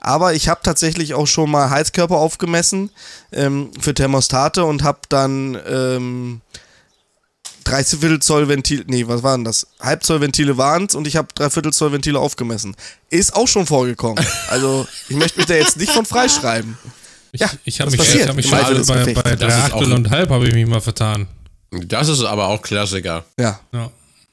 Aber 0.00 0.32
ich 0.32 0.48
habe 0.48 0.60
tatsächlich 0.62 1.14
auch 1.14 1.26
schon 1.26 1.50
mal 1.50 1.70
Heizkörper 1.70 2.16
aufgemessen 2.16 2.90
ähm, 3.32 3.70
für 3.78 3.92
Thermostate 3.94 4.64
und 4.64 4.82
habe 4.82 5.00
dann 5.08 5.58
ähm, 5.68 6.40
30 7.64 8.20
Zoll 8.20 8.48
Ventil, 8.48 8.84
nee, 8.86 9.06
was 9.06 9.22
waren 9.22 9.44
das? 9.44 9.66
Halbzoll 9.80 10.20
Ventile 10.20 10.56
waren 10.56 10.86
es 10.86 10.94
und 10.94 11.06
ich 11.06 11.16
habe 11.16 11.28
Dreiviertel 11.34 11.72
Zoll 11.72 11.92
Ventile 11.92 12.18
aufgemessen. 12.18 12.76
Ist 13.10 13.34
auch 13.34 13.48
schon 13.48 13.66
vorgekommen. 13.66 14.24
Also 14.48 14.86
ich 15.08 15.16
möchte 15.16 15.38
mich 15.38 15.46
da 15.46 15.54
jetzt 15.54 15.76
nicht 15.76 15.92
von 15.92 16.04
freischreiben. 16.04 16.76
Ich, 17.32 17.40
Ja, 17.40 17.50
ich 17.64 17.80
habe 17.80 17.90
mich, 17.90 17.98
passiert 17.98 18.22
ich 18.24 18.28
hab 18.28 18.36
mich 18.36 18.48
schon 18.48 18.74
des 18.74 18.86
bei, 18.86 19.12
bei 19.14 19.36
drei 19.36 19.54
Achtel 19.54 19.92
und 19.92 20.10
halb 20.10 20.30
habe 20.30 20.48
ich 20.48 20.54
mich 20.54 20.66
mal 20.66 20.80
vertan. 20.80 21.28
Das 21.70 22.08
ist 22.08 22.24
aber 22.24 22.48
auch 22.48 22.60
Klassiker. 22.62 23.24
Ja. 23.38 23.60
Ja. 23.72 23.90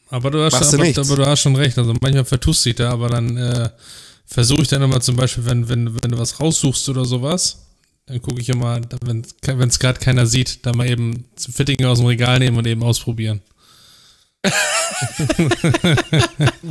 Aber 0.10 0.32
du 0.32 0.44
hast, 0.44 0.54
schon, 0.54 0.80
du 0.80 0.90
aber, 0.90 1.00
aber 1.00 1.16
du 1.18 1.26
hast 1.26 1.42
schon 1.42 1.56
recht. 1.56 1.78
Also 1.78 1.94
manchmal 2.02 2.26
vertust 2.26 2.66
du 2.66 2.70
dich 2.70 2.78
da, 2.78 2.92
aber 2.92 3.10
dann 3.10 3.38
äh, 3.38 3.70
versuche 4.26 4.62
ich 4.62 4.68
dann 4.68 4.82
immer 4.82 5.02
zum 5.02 5.16
Beispiel, 5.16 5.46
wenn, 5.46 5.68
wenn, 5.70 5.94
wenn 6.02 6.12
du 6.12 6.18
was 6.18 6.40
raussuchst 6.40 6.88
oder 6.90 7.06
sowas, 7.06 7.67
dann 8.08 8.22
gucke 8.22 8.40
ich 8.42 8.50
immer, 8.50 8.80
wenn 9.02 9.24
es 9.68 9.80
gerade 9.80 10.00
keiner 10.00 10.26
sieht, 10.26 10.66
dann 10.66 10.78
mal 10.78 10.90
eben 10.90 11.26
zum 11.36 11.54
Fitting 11.54 11.86
aus 11.86 12.00
dem 12.00 12.08
Regal 12.08 12.40
nehmen 12.40 12.58
und 12.58 12.66
eben 12.66 12.84
ausprobieren. 12.84 13.42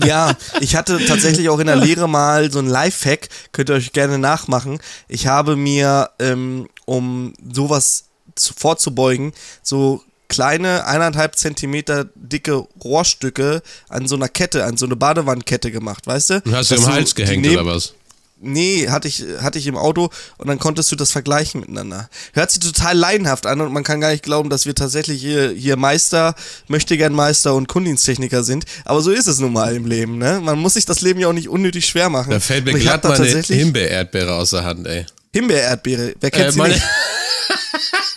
Ja, 0.04 0.36
ich 0.60 0.74
hatte 0.76 1.04
tatsächlich 1.06 1.48
auch 1.48 1.58
in 1.58 1.66
der 1.66 1.76
Lehre 1.76 2.08
mal 2.08 2.50
so 2.50 2.58
ein 2.58 2.66
Lifehack, 2.66 3.28
könnt 3.52 3.70
ihr 3.70 3.74
euch 3.74 3.92
gerne 3.92 4.18
nachmachen. 4.18 4.78
Ich 5.08 5.26
habe 5.26 5.56
mir, 5.56 6.10
ähm, 6.18 6.68
um 6.86 7.34
sowas 7.52 8.04
zu, 8.34 8.54
vorzubeugen, 8.54 9.32
so 9.62 10.02
kleine 10.28 10.86
eineinhalb 10.86 11.36
Zentimeter 11.36 12.06
dicke 12.14 12.66
Rohrstücke 12.82 13.62
an 13.88 14.08
so 14.08 14.16
einer 14.16 14.28
Kette, 14.28 14.64
an 14.64 14.76
so 14.76 14.86
eine 14.86 14.96
Badewandkette 14.96 15.70
gemacht, 15.70 16.06
weißt 16.06 16.30
du? 16.30 16.42
Und 16.44 16.54
hast 16.54 16.70
du 16.70 16.76
im 16.76 16.86
Hals 16.86 17.14
gehängt 17.14 17.46
oder 17.46 17.66
was? 17.66 17.94
Nee, 18.38 18.88
hatte 18.90 19.08
ich, 19.08 19.24
hatte 19.40 19.58
ich 19.58 19.66
im 19.66 19.76
Auto 19.78 20.10
und 20.36 20.46
dann 20.48 20.58
konntest 20.58 20.92
du 20.92 20.96
das 20.96 21.10
vergleichen 21.10 21.60
miteinander. 21.60 22.10
Hört 22.34 22.50
sich 22.50 22.60
total 22.60 22.96
laienhaft 22.96 23.46
an 23.46 23.62
und 23.62 23.72
man 23.72 23.82
kann 23.82 24.00
gar 24.00 24.10
nicht 24.10 24.22
glauben, 24.22 24.50
dass 24.50 24.66
wir 24.66 24.74
tatsächlich 24.74 25.20
hier, 25.22 25.50
hier 25.52 25.76
Meister, 25.76 26.34
Möchtegern 26.68 27.14
Meister 27.14 27.54
und 27.54 27.66
Kundendiensttechniker 27.66 28.44
sind. 28.44 28.64
Aber 28.84 29.00
so 29.00 29.10
ist 29.10 29.26
es 29.26 29.38
nun 29.38 29.54
mal 29.54 29.74
im 29.74 29.86
Leben, 29.86 30.18
ne? 30.18 30.40
Man 30.42 30.58
muss 30.58 30.74
sich 30.74 30.84
das 30.84 31.00
Leben 31.00 31.18
ja 31.18 31.28
auch 31.28 31.32
nicht 31.32 31.48
unnötig 31.48 31.86
schwer 31.86 32.10
machen. 32.10 32.30
Da 32.30 32.40
fällt 32.40 32.66
mir 32.66 32.74
glatt 32.74 33.02
tatsächlich 33.02 33.58
Himbeer-Erdbeere 33.58 34.34
aus 34.34 34.50
der 34.50 34.64
Hand, 34.64 34.86
ey. 34.86 35.06
Himbeer-Erdbeere. 35.32 36.14
Wer 36.20 36.30
kennt 36.30 36.48
Äh, 36.48 36.52
sie 36.52 36.62
nicht? 36.62 36.82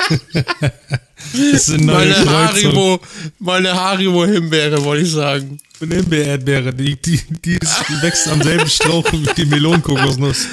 Das 1.34 1.68
ist 1.68 1.70
eine 1.72 1.86
neue 1.86 2.10
Meine. 2.10 2.30
Haribo, 2.30 3.00
meine 3.40 3.74
Haribo-Himbeere, 3.74 4.84
wollte 4.84 5.04
ich 5.04 5.12
sagen. 5.12 5.60
Eine 5.82 5.96
Himbeer-Erdbeere, 5.96 6.74
die, 6.74 6.96
die, 6.96 7.22
die, 7.44 7.58
ist, 7.58 7.84
die 7.90 8.02
wächst 8.02 8.28
am 8.30 8.42
selben 8.42 8.70
Strauch 8.70 9.06
wie 9.12 9.28
die 9.36 9.46
Melonenkokosnuss. 9.46 10.48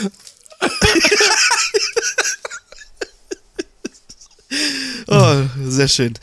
Oh, 5.09 5.43
sehr 5.69 5.89
schön. 5.89 6.15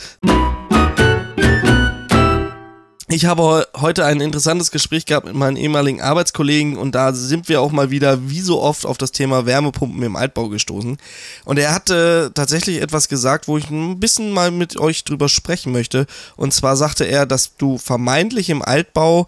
Ich 3.13 3.25
habe 3.25 3.43
heu- 3.43 3.65
heute 3.75 4.05
ein 4.05 4.22
interessantes 4.22 4.72
Gespräch 4.72 5.05
gehabt 5.05 5.27
mit 5.27 5.36
meinen 5.36 5.55
ehemaligen 5.55 6.01
Arbeitskollegen 6.01 6.77
und 6.77 6.96
da 6.96 7.13
sind 7.13 7.48
wir 7.48 7.62
auch 7.62 7.72
mal 7.72 7.91
wieder 7.91 8.27
wie 8.27 8.41
so 8.41 8.60
oft 8.60 8.88
auf 8.88 8.98
das 8.98 9.12
Thema 9.12 9.46
Wärmepumpen 9.46 10.01
im 10.01 10.15
Altbau 10.15 10.50
gestoßen. 10.50 10.98
Und 11.46 11.60
er 11.60 11.75
hatte 11.75 12.32
tatsächlich 12.34 12.82
etwas 12.82 13.10
gesagt, 13.10 13.48
wo 13.48 13.60
ich 13.60 13.70
ein 13.70 14.00
bisschen 14.00 14.32
mal 14.32 14.50
mit 14.50 14.77
euch 14.77 15.03
drüber 15.03 15.29
sprechen 15.29 15.72
möchte. 15.72 16.08
Und 16.38 16.55
zwar 16.55 16.75
sagte 16.75 17.03
er, 17.03 17.27
dass 17.27 17.55
du 17.55 17.77
vermeintlich 17.77 18.50
im 18.50 18.63
Altbau 18.63 19.27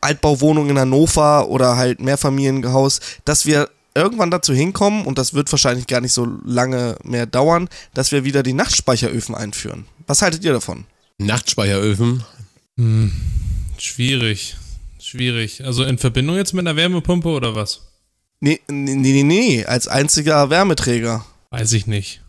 Altbauwohnung 0.00 0.70
in 0.70 0.78
Hannover 0.78 1.48
oder 1.50 1.76
halt 1.76 2.00
Mehrfamilienhaus, 2.00 3.00
dass 3.26 3.44
wir 3.44 3.68
irgendwann 3.94 4.30
dazu 4.30 4.54
hinkommen, 4.54 5.04
und 5.04 5.18
das 5.18 5.34
wird 5.34 5.52
wahrscheinlich 5.52 5.86
gar 5.86 6.00
nicht 6.00 6.14
so 6.14 6.26
lange 6.46 6.96
mehr 7.04 7.26
dauern, 7.26 7.68
dass 7.92 8.10
wir 8.10 8.24
wieder 8.24 8.42
die 8.42 8.54
Nachtspeicheröfen 8.54 9.34
einführen. 9.34 9.84
Was 10.06 10.22
haltet 10.22 10.44
ihr 10.44 10.54
davon? 10.54 10.84
Nachtspeicheröfen. 11.18 12.24
Schwierig. 13.78 14.56
Schwierig. 14.98 15.64
Also 15.64 15.84
in 15.84 15.98
Verbindung 15.98 16.36
jetzt 16.36 16.54
mit 16.54 16.66
einer 16.66 16.76
Wärmepumpe 16.76 17.28
oder 17.28 17.54
was? 17.54 17.82
Nee, 18.40 18.60
nee, 18.68 18.94
nee, 18.94 19.22
nee, 19.22 19.64
als 19.64 19.88
einziger 19.88 20.50
Wärmeträger. 20.50 21.24
Weiß 21.50 21.72
ich 21.72 21.86
nicht. 21.86 22.22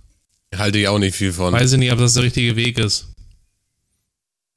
Halte 0.56 0.78
ich 0.78 0.88
auch 0.88 1.00
nicht 1.00 1.16
viel 1.16 1.34
von. 1.34 1.54
Weiß 1.54 1.74
ich 1.74 1.80
nicht, 1.80 1.92
ob 1.92 2.00
das 2.00 2.14
der 2.14 2.24
richtige 2.24 2.56
Weg 2.56 2.78
ist. 2.78 3.08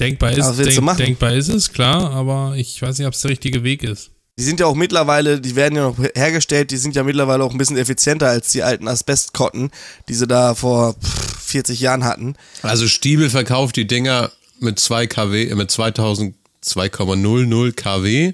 Denkbar 0.00 0.30
ist, 0.30 0.46
du 0.46 0.62
denk, 0.62 0.96
denkbar 0.96 1.32
ist 1.32 1.48
es, 1.48 1.72
klar, 1.72 2.12
aber 2.12 2.54
ich 2.56 2.80
weiß 2.80 2.98
nicht, 2.98 3.06
ob 3.08 3.14
es 3.14 3.20
der 3.20 3.32
richtige 3.32 3.64
Weg 3.64 3.82
ist. 3.82 4.12
Die 4.38 4.44
sind 4.44 4.60
ja 4.60 4.66
auch 4.66 4.76
mittlerweile, 4.76 5.40
die 5.40 5.56
werden 5.56 5.74
ja 5.74 5.88
noch 5.88 5.98
hergestellt, 6.14 6.70
die 6.70 6.76
sind 6.76 6.94
ja 6.94 7.02
mittlerweile 7.02 7.42
auch 7.42 7.50
ein 7.50 7.58
bisschen 7.58 7.76
effizienter 7.76 8.28
als 8.28 8.52
die 8.52 8.62
alten 8.62 8.86
Asbestkotten, 8.86 9.72
die 10.08 10.14
sie 10.14 10.28
da 10.28 10.54
vor 10.54 10.94
pff, 10.94 11.40
40 11.40 11.80
Jahren 11.80 12.04
hatten. 12.04 12.36
Also 12.62 12.86
Stiebel 12.86 13.28
verkauft 13.30 13.74
die 13.74 13.88
Dinger 13.88 14.30
mit 14.60 14.78
2 14.78 15.06
kW, 15.06 15.48
äh, 15.48 15.54
mit 15.54 15.70
2000, 15.70 16.34
2,00 16.64 17.72
kW 17.72 18.32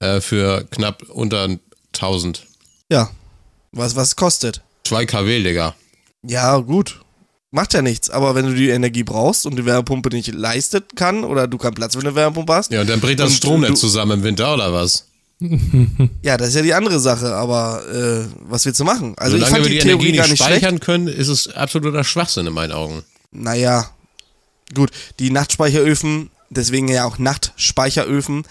äh, 0.00 0.20
für 0.20 0.64
knapp 0.70 1.02
unter 1.10 1.48
1000. 1.94 2.46
Ja, 2.90 3.10
was, 3.72 3.96
was 3.96 4.16
kostet. 4.16 4.62
2 4.84 5.06
kW, 5.06 5.42
Digga. 5.42 5.74
Ja, 6.22 6.58
gut. 6.58 7.00
Macht 7.52 7.74
ja 7.74 7.82
nichts, 7.82 8.10
aber 8.10 8.34
wenn 8.36 8.46
du 8.46 8.54
die 8.54 8.68
Energie 8.68 9.02
brauchst 9.02 9.44
und 9.44 9.56
die 9.56 9.64
Wärmepumpe 9.66 10.08
nicht 10.10 10.32
leistet 10.32 10.94
kann 10.94 11.24
oder 11.24 11.48
du 11.48 11.58
keinen 11.58 11.74
Platz 11.74 11.94
für 11.94 12.00
eine 12.00 12.14
Wärmepumpe 12.14 12.52
hast, 12.54 12.70
Ja, 12.70 12.82
und 12.82 12.88
dann 12.88 13.00
bricht 13.00 13.18
das 13.18 13.34
Stromnetz 13.34 13.80
zusammen 13.80 14.20
im 14.20 14.22
Winter 14.22 14.54
oder 14.54 14.72
was? 14.72 15.06
ja, 16.22 16.36
das 16.36 16.48
ist 16.50 16.54
ja 16.54 16.62
die 16.62 16.74
andere 16.74 17.00
Sache, 17.00 17.34
aber 17.34 17.82
äh, 17.92 18.26
was 18.48 18.66
willst 18.66 18.78
du 18.78 18.84
machen? 18.84 19.14
Also 19.16 19.36
ich 19.36 19.42
Solange 19.44 19.56
fand 19.56 19.64
wir 19.64 19.70
die, 19.72 19.78
die 19.78 19.82
Theorie 19.88 20.02
Energie 20.10 20.16
gar 20.18 20.22
nicht 20.24 20.30
nicht 20.32 20.42
schlecht. 20.44 20.60
speichern 20.60 20.80
können, 20.80 21.08
ist 21.08 21.28
es 21.28 21.48
absoluter 21.48 22.04
Schwachsinn 22.04 22.46
in 22.46 22.52
meinen 22.52 22.72
Augen. 22.72 23.02
Naja, 23.32 23.90
gut, 24.74 24.90
die 25.18 25.30
Nachtspeicheröfen, 25.30 26.30
deswegen 26.50 26.88
ja 26.88 27.04
auch 27.04 27.18
Nachtspeicheröfen, 27.18 28.44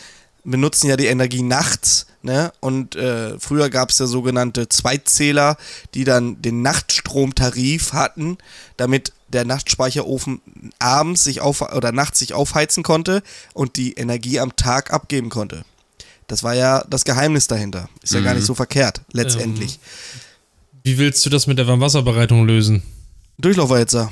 benutzen 0.44 0.88
ja 0.88 0.98
die 0.98 1.08
Energie 1.08 1.44
nachts, 1.44 2.08
ne? 2.22 2.52
Und 2.60 2.96
äh, 2.96 3.38
früher 3.40 3.70
gab 3.70 3.90
es 3.90 4.00
ja 4.00 4.08
sogenannte 4.08 4.70
Zweitzähler, 4.70 5.58
die 5.94 6.04
dann 6.04 6.42
den 6.42 6.62
Nachtstromtarif 6.62 7.94
hatten, 7.94 8.38
damit 8.78 9.14
der 9.28 9.46
Nachtspeicherofen 9.46 10.42
abends 10.80 11.24
sich 11.24 11.42
auf 11.42 11.62
oder 11.62 11.92
nachts 11.92 12.20
sich 12.20 12.34
aufheizen 12.34 12.84
konnte 12.84 13.22
und 13.54 13.76
die 13.76 13.94
Energie 13.94 14.40
am 14.40 14.56
Tag 14.56 14.92
abgeben 14.92 15.30
konnte. 15.30 15.66
Das 16.28 16.44
war 16.44 16.56
ja 16.56 16.84
das 16.90 17.06
Geheimnis 17.06 17.48
dahinter. 17.48 17.90
Ist 18.02 18.14
ja 18.14 18.22
gar 18.22 18.36
nicht 18.36 18.46
so 18.46 18.54
verkehrt, 18.54 19.02
letztendlich. 19.12 19.80
Wie 20.84 20.98
willst 20.98 21.26
du 21.26 21.30
das 21.30 21.48
mit 21.48 21.58
der 21.58 21.68
Warmwasserbereitung 21.68 22.46
lösen? 22.46 22.84
Durchlaufwalzer. 23.40 24.12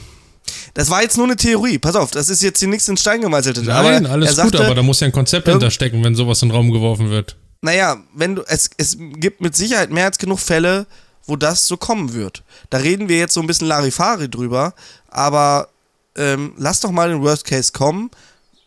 Das 0.74 0.90
war 0.90 1.02
jetzt 1.02 1.18
nur 1.18 1.26
eine 1.26 1.36
Theorie. 1.36 1.78
Pass 1.78 1.96
auf, 1.96 2.12
das 2.12 2.30
ist 2.30 2.42
jetzt 2.44 2.60
hier 2.60 2.68
nichts 2.68 2.88
in 2.88 2.98
Stein 2.98 3.22
gemeißelt. 3.22 3.64
Nein, 3.66 4.06
aber 4.06 4.12
alles 4.14 4.36
sagte, 4.36 4.58
gut, 4.58 4.66
aber 4.66 4.76
da 4.76 4.84
muss 4.84 5.00
ja 5.00 5.06
ein 5.08 5.12
Konzept 5.12 5.48
Irgend- 5.48 5.62
hinterstecken, 5.62 6.04
wenn 6.04 6.16
sowas 6.16 6.42
in 6.42 6.50
den 6.50 6.56
Raum 6.56 6.72
geworfen 6.72 7.10
wird. 7.10 7.36
Naja, 7.62 7.98
wenn 8.14 8.36
du, 8.36 8.44
es, 8.48 8.70
es 8.78 8.98
gibt 9.00 9.42
mit 9.42 9.56
Sicherheit 9.56 9.90
mehr 9.92 10.06
als 10.06 10.18
genug 10.18 10.40
Fälle, 10.40 10.86
wo 11.26 11.36
das 11.36 11.66
so 11.68 11.76
kommen 11.76 12.14
wird. 12.14 12.44
Da 12.70 12.78
reden 12.78 13.10
wir 13.10 13.18
jetzt 13.18 13.34
so 13.34 13.42
ein 13.42 13.48
bisschen 13.48 13.68
Larifari 13.68 14.30
drüber, 14.30 14.74
aber 15.10 15.70
ähm, 16.16 16.54
lass 16.58 16.80
doch 16.82 16.92
mal 16.92 17.10
den 17.10 17.22
Worst 17.22 17.46
Case 17.46 17.72
kommen, 17.72 18.10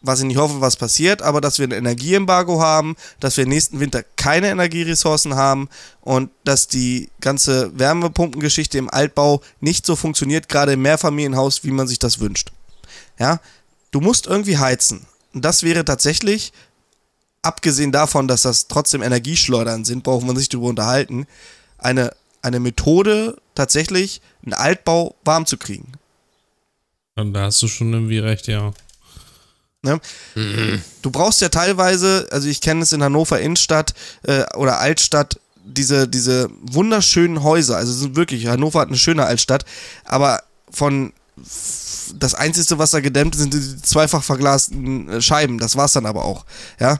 was 0.02 0.20
ich 0.20 0.26
nicht 0.26 0.38
hoffe, 0.38 0.60
was 0.60 0.76
passiert, 0.76 1.20
aber 1.20 1.40
dass 1.40 1.58
wir 1.58 1.68
ein 1.68 1.72
Energieembargo 1.72 2.60
haben, 2.60 2.96
dass 3.20 3.36
wir 3.36 3.46
nächsten 3.46 3.80
Winter 3.80 4.02
keine 4.16 4.48
Energieressourcen 4.48 5.34
haben 5.34 5.68
und 6.00 6.30
dass 6.44 6.68
die 6.68 7.10
ganze 7.20 7.78
Wärmepumpengeschichte 7.78 8.78
im 8.78 8.88
Altbau 8.88 9.42
nicht 9.60 9.84
so 9.84 9.96
funktioniert, 9.96 10.48
gerade 10.48 10.72
im 10.72 10.82
Mehrfamilienhaus, 10.82 11.64
wie 11.64 11.70
man 11.70 11.86
sich 11.86 11.98
das 11.98 12.18
wünscht. 12.18 12.50
Ja, 13.18 13.40
du 13.90 14.00
musst 14.00 14.26
irgendwie 14.26 14.58
heizen. 14.58 15.06
Und 15.34 15.44
das 15.44 15.62
wäre 15.62 15.84
tatsächlich 15.84 16.52
abgesehen 17.42 17.92
davon, 17.92 18.26
dass 18.26 18.42
das 18.42 18.68
trotzdem 18.68 19.02
Energieschleudern 19.02 19.84
sind, 19.84 20.02
brauchen 20.02 20.26
wir 20.26 20.30
uns 20.30 20.40
nicht 20.40 20.54
darüber 20.54 20.68
unterhalten, 20.68 21.26
eine, 21.78 22.12
eine 22.42 22.60
Methode, 22.60 23.36
tatsächlich 23.54 24.20
einen 24.42 24.54
Altbau 24.54 25.14
warm 25.24 25.46
zu 25.46 25.58
kriegen. 25.58 25.92
Und 27.16 27.34
da 27.34 27.42
hast 27.44 27.60
du 27.62 27.68
schon 27.68 27.92
irgendwie 27.92 28.18
recht, 28.18 28.46
ja. 28.46 28.72
Ne? 29.82 30.00
Du 31.02 31.10
brauchst 31.10 31.40
ja 31.40 31.48
teilweise, 31.48 32.28
also 32.30 32.48
ich 32.48 32.60
kenne 32.60 32.82
es 32.82 32.92
in 32.92 33.02
Hannover 33.02 33.40
Innenstadt 33.40 33.94
äh, 34.22 34.44
oder 34.54 34.78
Altstadt, 34.78 35.40
diese, 35.64 36.06
diese 36.06 36.50
wunderschönen 36.60 37.42
Häuser. 37.42 37.76
Also 37.76 37.92
es 37.92 38.00
sind 38.00 38.16
wirklich, 38.16 38.46
Hannover 38.46 38.80
hat 38.80 38.88
eine 38.88 38.98
schöne 38.98 39.24
Altstadt, 39.24 39.64
aber 40.04 40.42
von 40.70 41.12
das 42.18 42.34
Einzige, 42.34 42.78
was 42.78 42.90
da 42.90 43.00
gedämmt 43.00 43.34
ist, 43.34 43.40
sind 43.40 43.54
die 43.54 43.82
zweifach 43.82 44.22
verglasten 44.22 45.08
äh, 45.08 45.22
Scheiben. 45.22 45.58
Das 45.58 45.76
war's 45.76 45.92
dann 45.92 46.06
aber 46.06 46.24
auch. 46.24 46.44
Ja. 46.78 46.98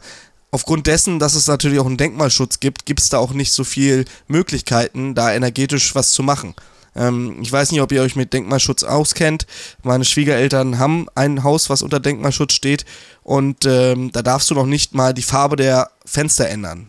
Aufgrund 0.52 0.86
dessen, 0.86 1.18
dass 1.18 1.34
es 1.34 1.46
natürlich 1.46 1.78
auch 1.78 1.86
einen 1.86 1.96
Denkmalschutz 1.96 2.58
gibt, 2.60 2.86
gibt 2.86 3.00
es 3.00 3.08
da 3.08 3.18
auch 3.18 3.32
nicht 3.32 3.52
so 3.52 3.62
viel 3.62 4.04
Möglichkeiten, 4.26 5.14
da 5.14 5.32
energetisch 5.32 5.94
was 5.94 6.10
zu 6.10 6.22
machen. 6.22 6.54
Ähm, 6.96 7.38
ich 7.40 7.50
weiß 7.52 7.70
nicht, 7.72 7.80
ob 7.80 7.92
ihr 7.92 8.02
euch 8.02 8.16
mit 8.16 8.32
Denkmalschutz 8.32 8.82
auskennt. 8.82 9.46
Meine 9.82 10.04
Schwiegereltern 10.04 10.78
haben 10.78 11.06
ein 11.14 11.44
Haus, 11.44 11.70
was 11.70 11.82
unter 11.82 12.00
Denkmalschutz 12.00 12.52
steht 12.52 12.84
und 13.22 13.64
ähm, 13.64 14.10
da 14.12 14.22
darfst 14.22 14.50
du 14.50 14.54
noch 14.54 14.66
nicht 14.66 14.94
mal 14.94 15.14
die 15.14 15.22
Farbe 15.22 15.56
der 15.56 15.90
Fenster 16.04 16.48
ändern. 16.48 16.88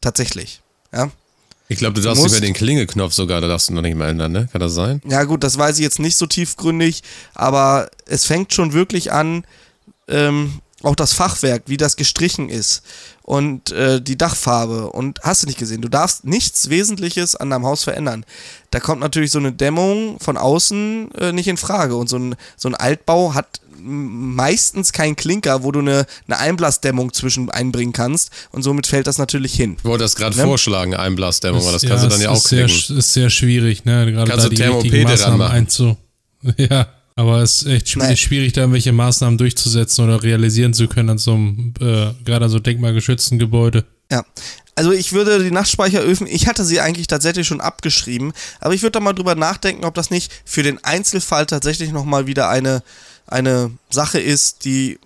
Tatsächlich. 0.00 0.60
Ja. 0.92 1.10
Ich 1.68 1.78
glaube, 1.78 1.94
du 1.94 2.00
darfst 2.00 2.22
musst- 2.22 2.36
über 2.36 2.46
den 2.46 2.54
Klingelknopf 2.54 3.12
sogar, 3.12 3.40
da 3.40 3.48
darfst 3.48 3.68
du 3.68 3.74
noch 3.74 3.82
nicht 3.82 3.96
mehr 3.96 4.06
ändern, 4.06 4.30
ne? 4.30 4.48
Kann 4.52 4.60
das 4.60 4.74
sein? 4.74 5.02
Ja, 5.04 5.24
gut, 5.24 5.42
das 5.42 5.58
weiß 5.58 5.78
ich 5.78 5.82
jetzt 5.82 5.98
nicht 5.98 6.16
so 6.16 6.26
tiefgründig, 6.26 7.02
aber 7.34 7.90
es 8.06 8.24
fängt 8.24 8.52
schon 8.54 8.72
wirklich 8.72 9.10
an, 9.10 9.44
ähm, 10.06 10.60
auch 10.86 10.96
das 10.96 11.12
Fachwerk, 11.12 11.64
wie 11.66 11.76
das 11.76 11.96
gestrichen 11.96 12.48
ist 12.48 12.82
und 13.22 13.72
äh, 13.72 14.00
die 14.00 14.16
Dachfarbe 14.16 14.90
und 14.90 15.20
hast 15.22 15.42
du 15.42 15.46
nicht 15.46 15.58
gesehen, 15.58 15.82
du 15.82 15.88
darfst 15.88 16.24
nichts 16.24 16.70
Wesentliches 16.70 17.34
an 17.36 17.50
deinem 17.50 17.66
Haus 17.66 17.84
verändern. 17.84 18.24
Da 18.70 18.80
kommt 18.80 19.00
natürlich 19.00 19.30
so 19.32 19.38
eine 19.38 19.52
Dämmung 19.52 20.18
von 20.20 20.36
außen 20.36 21.12
äh, 21.14 21.32
nicht 21.32 21.48
in 21.48 21.56
Frage 21.56 21.96
und 21.96 22.08
so 22.08 22.18
ein, 22.18 22.36
so 22.56 22.68
ein 22.68 22.74
Altbau 22.74 23.34
hat 23.34 23.60
meistens 23.78 24.92
keinen 24.92 25.16
Klinker, 25.16 25.62
wo 25.62 25.70
du 25.72 25.80
eine, 25.80 26.06
eine 26.26 26.38
Einblasdämmung 26.38 27.12
zwischen 27.12 27.50
einbringen 27.50 27.92
kannst 27.92 28.30
und 28.52 28.62
somit 28.62 28.86
fällt 28.86 29.06
das 29.06 29.18
natürlich 29.18 29.54
hin. 29.54 29.76
Ich 29.78 29.84
wollte 29.84 30.04
das 30.04 30.16
gerade 30.16 30.36
Ne? 30.36 30.44
vorschlagen, 30.44 30.94
Einblasdämmung, 30.94 31.62
aber 31.62 31.72
das 31.72 31.82
kannst 31.82 32.04
du 32.04 32.08
dann 32.08 32.20
ja 32.20 32.30
auch 32.30 32.36
sehr, 32.36 32.66
kriegen. 32.66 32.98
ist 32.98 33.12
sehr 33.12 33.30
schwierig, 33.30 33.84
ne? 33.84 34.10
Gerade 34.12 34.30
Kannst 34.30 34.46
da 34.46 34.48
du 34.48 34.54
die 34.54 34.62
richtigen 34.62 34.82
Thermopede 34.82 35.04
Maßnahmen 35.04 35.40
ranmachen. 35.40 35.56
einzu. 35.58 35.96
Ja, 36.58 36.86
aber 37.16 37.42
es 37.42 37.62
ist 37.62 37.68
echt 37.68 37.88
schwierig, 37.88 38.08
Nein. 38.08 38.16
schwierig, 38.16 38.52
da 38.52 38.60
irgendwelche 38.60 38.92
Maßnahmen 38.92 39.38
durchzusetzen 39.38 40.04
oder 40.04 40.22
realisieren 40.22 40.74
zu 40.74 40.86
können 40.86 41.10
an 41.10 41.18
so 41.18 41.32
einem, 41.32 41.72
äh, 41.80 42.12
gerade 42.24 42.44
an 42.44 42.50
so 42.50 42.58
denkmalgeschützten 42.58 43.38
Gebäude. 43.38 43.86
Ja. 44.12 44.24
Also 44.74 44.92
ich 44.92 45.14
würde 45.14 45.42
die 45.42 45.50
Nachtspeicheröfen, 45.50 46.26
ich 46.26 46.46
hatte 46.46 46.62
sie 46.62 46.80
eigentlich 46.80 47.06
tatsächlich 47.06 47.46
schon 47.46 47.62
abgeschrieben, 47.62 48.34
aber 48.60 48.74
ich 48.74 48.82
würde 48.82 48.92
da 48.92 49.00
mal 49.00 49.14
drüber 49.14 49.34
nachdenken, 49.34 49.86
ob 49.86 49.94
das 49.94 50.10
nicht 50.10 50.30
für 50.44 50.62
den 50.62 50.84
Einzelfall 50.84 51.46
tatsächlich 51.46 51.92
nochmal 51.92 52.26
wieder 52.26 52.50
eine, 52.50 52.82
eine 53.26 53.70
Sache 53.88 54.20
ist, 54.20 54.66
die 54.66 54.98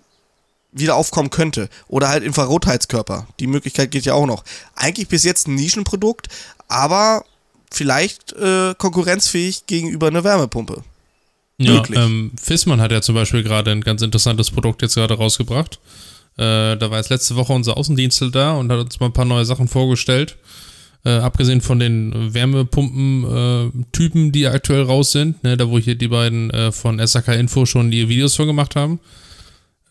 wieder 0.73 0.95
aufkommen 0.95 1.29
könnte. 1.29 1.69
Oder 1.87 2.09
halt 2.09 2.23
Infrarotheizkörper. 2.23 3.27
Die 3.39 3.47
Möglichkeit 3.47 3.91
geht 3.91 4.03
ja 4.03 4.13
auch 4.13 4.25
noch. 4.25 4.43
Eigentlich 4.75 5.07
bis 5.07 5.23
jetzt 5.23 5.47
ein 5.47 5.55
Nischenprodukt, 5.55 6.27
aber 6.67 7.23
vielleicht 7.71 8.33
äh, 8.33 8.75
konkurrenzfähig 8.77 9.67
gegenüber 9.67 10.07
einer 10.07 10.25
Wärmepumpe. 10.25 10.83
Ja, 11.63 11.73
Möglich. 11.73 11.99
ähm, 11.99 12.31
Fissmann 12.41 12.81
hat 12.81 12.91
ja 12.91 13.01
zum 13.01 13.15
Beispiel 13.15 13.43
gerade 13.43 13.71
ein 13.71 13.81
ganz 13.81 14.01
interessantes 14.01 14.51
Produkt 14.51 14.81
jetzt 14.81 14.95
gerade 14.95 15.13
rausgebracht. 15.13 15.79
Äh, 16.37 16.77
da 16.77 16.89
war 16.89 16.97
jetzt 16.97 17.09
letzte 17.09 17.35
Woche 17.35 17.53
unser 17.53 17.77
Außendienstler 17.77 18.31
da 18.31 18.53
und 18.53 18.71
hat 18.71 18.79
uns 18.79 18.99
mal 18.99 19.07
ein 19.07 19.13
paar 19.13 19.25
neue 19.25 19.45
Sachen 19.45 19.67
vorgestellt. 19.67 20.37
Äh, 21.03 21.09
abgesehen 21.17 21.61
von 21.61 21.79
den 21.79 22.33
Wärmepumpen-Typen, 22.33 24.27
äh, 24.27 24.31
die 24.31 24.47
aktuell 24.47 24.83
raus 24.83 25.11
sind, 25.11 25.43
ne, 25.43 25.57
da 25.57 25.67
wo 25.69 25.79
hier 25.79 25.95
die 25.95 26.07
beiden 26.07 26.51
äh, 26.51 26.71
von 26.71 27.05
SAK 27.05 27.29
Info 27.29 27.65
schon 27.65 27.89
die 27.89 28.07
Videos 28.07 28.35
von 28.35 28.45
gemacht 28.45 28.75
haben. 28.75 28.99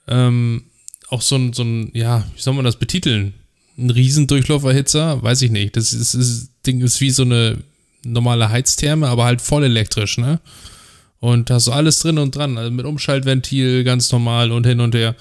Ähm, 0.06 0.64
auch 1.08 1.22
so 1.22 1.34
ein, 1.36 1.52
so 1.52 1.64
ein, 1.64 1.90
ja, 1.94 2.24
wie 2.34 2.40
soll 2.40 2.54
man 2.54 2.64
das 2.64 2.76
betiteln? 2.76 3.34
Ein 3.76 3.90
Riesendurchlauferhitzer? 3.90 5.20
Weiß 5.22 5.42
ich 5.42 5.50
nicht. 5.50 5.76
Das, 5.76 5.92
ist, 5.92 6.14
das 6.14 6.48
Ding 6.64 6.80
ist 6.80 7.00
wie 7.00 7.10
so 7.10 7.22
eine 7.22 7.58
normale 8.04 8.48
Heiztherme, 8.50 9.08
aber 9.08 9.24
halt 9.24 9.40
voll 9.40 9.64
elektrisch, 9.64 10.16
ne? 10.16 10.40
Und 11.20 11.50
hast 11.50 11.64
so 11.64 11.72
alles 11.72 11.98
drin 11.98 12.18
und 12.18 12.34
dran, 12.34 12.56
also 12.56 12.70
mit 12.70 12.86
Umschaltventil 12.86 13.84
ganz 13.84 14.10
normal 14.10 14.52
und 14.52 14.66
hin 14.66 14.80
und 14.80 14.94
her. 14.94 15.14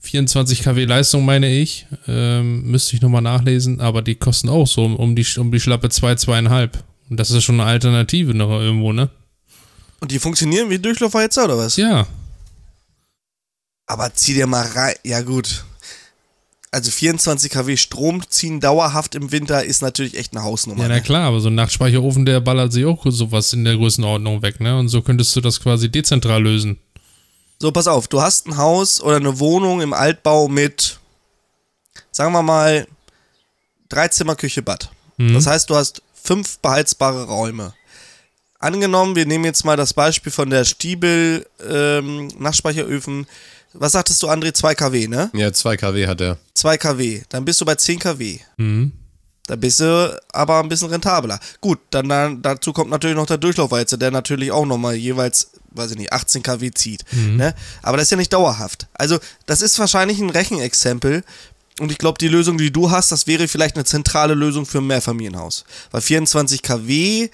24 0.00 0.62
kW 0.62 0.84
Leistung, 0.84 1.24
meine 1.24 1.50
ich. 1.50 1.86
Ähm, 2.06 2.62
müsste 2.62 2.94
ich 2.94 3.02
nochmal 3.02 3.22
nachlesen, 3.22 3.80
aber 3.80 4.02
die 4.02 4.14
kosten 4.14 4.48
auch 4.48 4.66
so 4.66 4.84
um 4.84 5.16
die, 5.16 5.26
um 5.38 5.50
die 5.50 5.60
schlappe 5.60 5.88
2, 5.88 6.12
2,5. 6.12 6.70
Und 7.08 7.18
das 7.18 7.30
ist 7.30 7.44
schon 7.44 7.60
eine 7.60 7.68
Alternative 7.68 8.34
noch 8.34 8.50
irgendwo, 8.60 8.92
ne? 8.92 9.08
Und 10.00 10.10
die 10.10 10.18
funktionieren 10.18 10.70
wie 10.70 10.78
Durchlauferhitzer 10.78 11.44
oder 11.44 11.58
was? 11.58 11.76
Ja. 11.76 12.06
Aber 13.86 14.12
zieh 14.12 14.34
dir 14.34 14.46
mal 14.46 14.66
rein. 14.66 14.94
Ja, 15.04 15.22
gut. 15.22 15.64
Also 16.76 16.90
24 16.90 17.50
kW 17.50 17.78
Strom 17.78 18.22
ziehen 18.28 18.60
dauerhaft 18.60 19.14
im 19.14 19.32
Winter 19.32 19.64
ist 19.64 19.80
natürlich 19.80 20.14
echt 20.14 20.36
eine 20.36 20.44
Hausnummer. 20.44 20.82
Ja, 20.82 20.88
na 20.88 20.96
ne? 20.96 21.00
klar, 21.00 21.22
aber 21.22 21.40
so 21.40 21.48
ein 21.48 21.54
Nachtspeicherofen, 21.54 22.26
der 22.26 22.40
ballert 22.40 22.70
sich 22.70 22.84
auch 22.84 23.02
sowas 23.06 23.54
in 23.54 23.64
der 23.64 23.76
Größenordnung 23.76 24.42
weg, 24.42 24.60
ne? 24.60 24.78
Und 24.78 24.88
so 24.88 25.00
könntest 25.00 25.34
du 25.34 25.40
das 25.40 25.58
quasi 25.58 25.90
dezentral 25.90 26.42
lösen. 26.42 26.78
So, 27.58 27.72
pass 27.72 27.88
auf, 27.88 28.08
du 28.08 28.20
hast 28.20 28.46
ein 28.46 28.58
Haus 28.58 29.00
oder 29.00 29.16
eine 29.16 29.38
Wohnung 29.38 29.80
im 29.80 29.94
Altbau 29.94 30.48
mit, 30.48 31.00
sagen 32.10 32.34
wir 32.34 32.42
mal, 32.42 32.86
drei 33.88 34.08
Zimmer, 34.08 34.36
Küche, 34.36 34.60
Bad. 34.60 34.90
Mhm. 35.16 35.32
Das 35.32 35.46
heißt, 35.46 35.70
du 35.70 35.76
hast 35.76 36.02
fünf 36.12 36.58
beheizbare 36.58 37.24
Räume. 37.24 37.72
Angenommen, 38.58 39.16
wir 39.16 39.24
nehmen 39.24 39.46
jetzt 39.46 39.64
mal 39.64 39.78
das 39.78 39.94
Beispiel 39.94 40.30
von 40.30 40.50
der 40.50 40.66
Stiebel 40.66 41.46
ähm, 41.66 42.28
Nachtspeicheröfen. 42.38 43.26
Was 43.78 43.92
sagtest 43.92 44.22
du, 44.22 44.28
André? 44.28 44.52
2 44.52 44.74
kW, 44.74 45.08
ne? 45.08 45.30
Ja, 45.34 45.52
2 45.52 45.76
kW 45.76 46.06
hat 46.06 46.20
er. 46.20 46.38
2 46.54 46.78
kW. 46.78 47.22
Dann 47.28 47.44
bist 47.44 47.60
du 47.60 47.64
bei 47.64 47.74
10 47.74 47.98
kW. 47.98 48.38
Mhm. 48.56 48.92
Da 49.46 49.54
bist 49.54 49.78
du 49.80 50.20
aber 50.32 50.60
ein 50.60 50.68
bisschen 50.68 50.88
rentabler. 50.88 51.38
Gut, 51.60 51.78
dann, 51.90 52.08
dann 52.08 52.42
dazu 52.42 52.72
kommt 52.72 52.90
natürlich 52.90 53.16
noch 53.16 53.26
der 53.26 53.38
Durchlaufweizer, 53.38 53.96
der 53.96 54.10
natürlich 54.10 54.50
auch 54.50 54.66
nochmal 54.66 54.96
jeweils, 54.96 55.50
weiß 55.70 55.92
ich 55.92 55.98
nicht, 55.98 56.12
18 56.12 56.42
kW 56.42 56.70
zieht. 56.72 57.04
Ne? 57.12 57.54
Aber 57.82 57.96
das 57.96 58.04
ist 58.04 58.10
ja 58.10 58.16
nicht 58.16 58.32
dauerhaft. 58.32 58.88
Also, 58.94 59.18
das 59.46 59.62
ist 59.62 59.78
wahrscheinlich 59.78 60.18
ein 60.18 60.30
Rechenexempel. 60.30 61.22
Und 61.78 61.92
ich 61.92 61.98
glaube, 61.98 62.18
die 62.18 62.28
Lösung, 62.28 62.58
die 62.58 62.72
du 62.72 62.90
hast, 62.90 63.12
das 63.12 63.26
wäre 63.26 63.46
vielleicht 63.46 63.76
eine 63.76 63.84
zentrale 63.84 64.34
Lösung 64.34 64.66
für 64.66 64.78
ein 64.78 64.86
Mehrfamilienhaus. 64.86 65.64
Weil 65.90 66.00
24 66.00 66.62
kW 66.62 67.28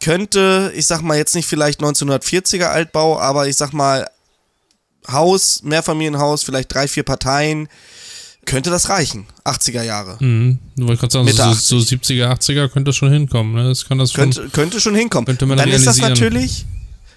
könnte, 0.00 0.72
ich 0.74 0.86
sag 0.86 1.02
mal 1.02 1.18
jetzt 1.18 1.34
nicht 1.34 1.46
vielleicht 1.46 1.80
1940er 1.80 2.66
Altbau, 2.66 3.20
aber 3.20 3.46
ich 3.46 3.56
sag 3.56 3.72
mal 3.72 4.08
Haus, 5.10 5.62
Mehrfamilienhaus, 5.62 6.42
vielleicht 6.42 6.72
drei, 6.72 6.88
vier 6.88 7.02
Parteien, 7.02 7.68
könnte 8.44 8.70
das 8.70 8.88
reichen. 8.88 9.26
80er 9.44 9.82
Jahre. 9.82 10.16
Mhm. 10.20 10.58
Du 10.76 10.84
wolltest 10.86 11.00
gerade 11.00 11.12
sagen, 11.12 11.24
Mitte 11.26 11.54
so, 11.60 11.78
so 11.78 11.94
70er, 11.94 12.28
80er 12.32 12.68
könnte 12.68 12.88
das 12.90 12.96
schon 12.96 13.12
hinkommen, 13.12 13.54
ne? 13.54 13.68
Das 13.68 13.84
kann 13.86 13.98
das 13.98 14.12
schon. 14.12 14.24
Könnte, 14.30 14.48
könnte 14.50 14.80
schon 14.80 14.94
hinkommen. 14.94 15.26
Könnte 15.26 15.46
man 15.46 15.58
dann 15.58 15.68
ist 15.68 15.86
das 15.86 15.98
natürlich, 15.98 16.64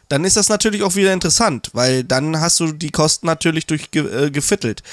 dann 0.09 0.25
ist 0.25 0.35
das 0.37 0.49
natürlich 0.49 0.83
auch 0.83 0.95
wieder 0.95 1.13
interessant, 1.13 1.69
weil 1.73 2.03
dann 2.03 2.39
hast 2.39 2.59
du 2.59 2.71
die 2.73 2.91
Kosten 2.91 3.27
natürlich 3.27 3.65
durch 3.65 3.91
ge- 3.91 4.25
äh, 4.25 4.29
gefittelt. 4.31 4.83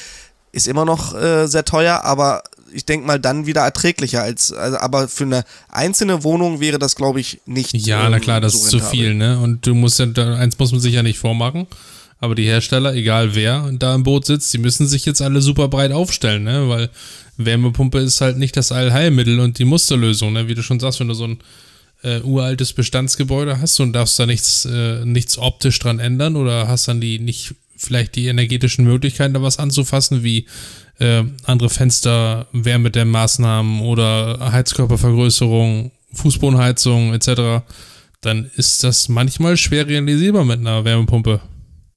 Ist 0.53 0.69
immer 0.69 0.85
noch 0.85 1.15
äh, 1.15 1.47
sehr 1.47 1.65
teuer, 1.65 2.03
aber 2.05 2.43
ich 2.73 2.85
denke 2.85 3.07
mal 3.07 3.19
dann 3.19 3.47
wieder 3.47 3.63
erträglicher 3.63 4.23
als, 4.23 4.53
also, 4.53 4.79
aber 4.79 5.09
für 5.09 5.25
eine 5.25 5.45
einzelne 5.71 6.23
Wohnung 6.23 6.61
wäre 6.61 6.79
das 6.79 6.95
glaube 6.97 7.19
ich 7.21 7.41
nicht. 7.47 7.75
Ja, 7.75 8.09
na 8.09 8.17
ähm, 8.17 8.23
klar, 8.23 8.41
das 8.41 8.53
so 8.53 8.59
ist 8.59 8.71
zu 8.71 8.81
viel, 8.81 9.15
ne? 9.15 9.39
Und 9.41 9.67
du 9.67 9.75
musst 9.75 9.99
ja, 9.99 10.07
eins 10.07 10.59
muss 10.59 10.71
man 10.73 10.81
sich 10.81 10.95
ja 10.95 11.03
nicht 11.03 11.19
vormachen. 11.19 11.67
Aber 12.21 12.35
die 12.35 12.47
Hersteller, 12.47 12.95
egal 12.95 13.35
wer 13.35 13.71
da 13.73 13.95
im 13.95 14.03
Boot 14.03 14.27
sitzt, 14.27 14.53
die 14.53 14.59
müssen 14.59 14.87
sich 14.87 15.05
jetzt 15.05 15.23
alle 15.23 15.41
super 15.41 15.69
breit 15.69 15.93
aufstellen, 15.93 16.45
ne? 16.45 16.69
Weil 16.69 16.91
Wärmepumpe 17.37 17.99
ist 17.99 18.21
halt 18.21 18.39
nicht 18.39 18.57
das 18.57 18.73
Allheilmittel 18.73 19.39
und 19.39 19.59
die 19.59 19.65
Musterlösung, 19.65 20.33
ne? 20.33 20.49
Wie 20.49 20.55
du 20.55 20.63
schon 20.63 20.81
sagst, 20.81 20.99
wenn 20.99 21.09
du 21.09 21.15
so 21.15 21.25
ein 21.25 21.39
äh, 22.03 22.21
uraltes 22.21 22.73
Bestandsgebäude 22.73 23.61
hast 23.61 23.79
und 23.81 23.93
darfst 23.93 24.19
da 24.19 24.27
nichts, 24.27 24.65
äh, 24.65 25.05
nichts 25.05 25.39
optisch 25.39 25.79
dran 25.79 26.01
ändern 26.01 26.37
oder 26.37 26.67
hast 26.69 26.89
dann 26.89 27.01
die 27.01 27.19
nicht 27.19 27.55
vielleicht 27.77 28.17
die 28.17 28.27
energetischen 28.27 28.85
Möglichkeiten, 28.85 29.35
da 29.35 29.43
was 29.43 29.59
anzufassen, 29.59 30.25
wie 30.25 30.47
äh, 30.99 31.23
andere 31.45 31.71
Fenster, 31.71 32.49
Wärmedämmmaßnahmen 32.53 33.81
oder 33.83 34.51
Heizkörpervergrößerung, 34.53 35.93
Fußbodenheizung 36.13 37.15
etc., 37.15 37.65
dann 38.21 38.51
ist 38.57 38.83
das 38.83 39.09
manchmal 39.09 39.57
schwer 39.57 39.87
realisierbar 39.87 40.45
mit 40.45 40.59
einer 40.59 40.85
Wärmepumpe. 40.85 41.41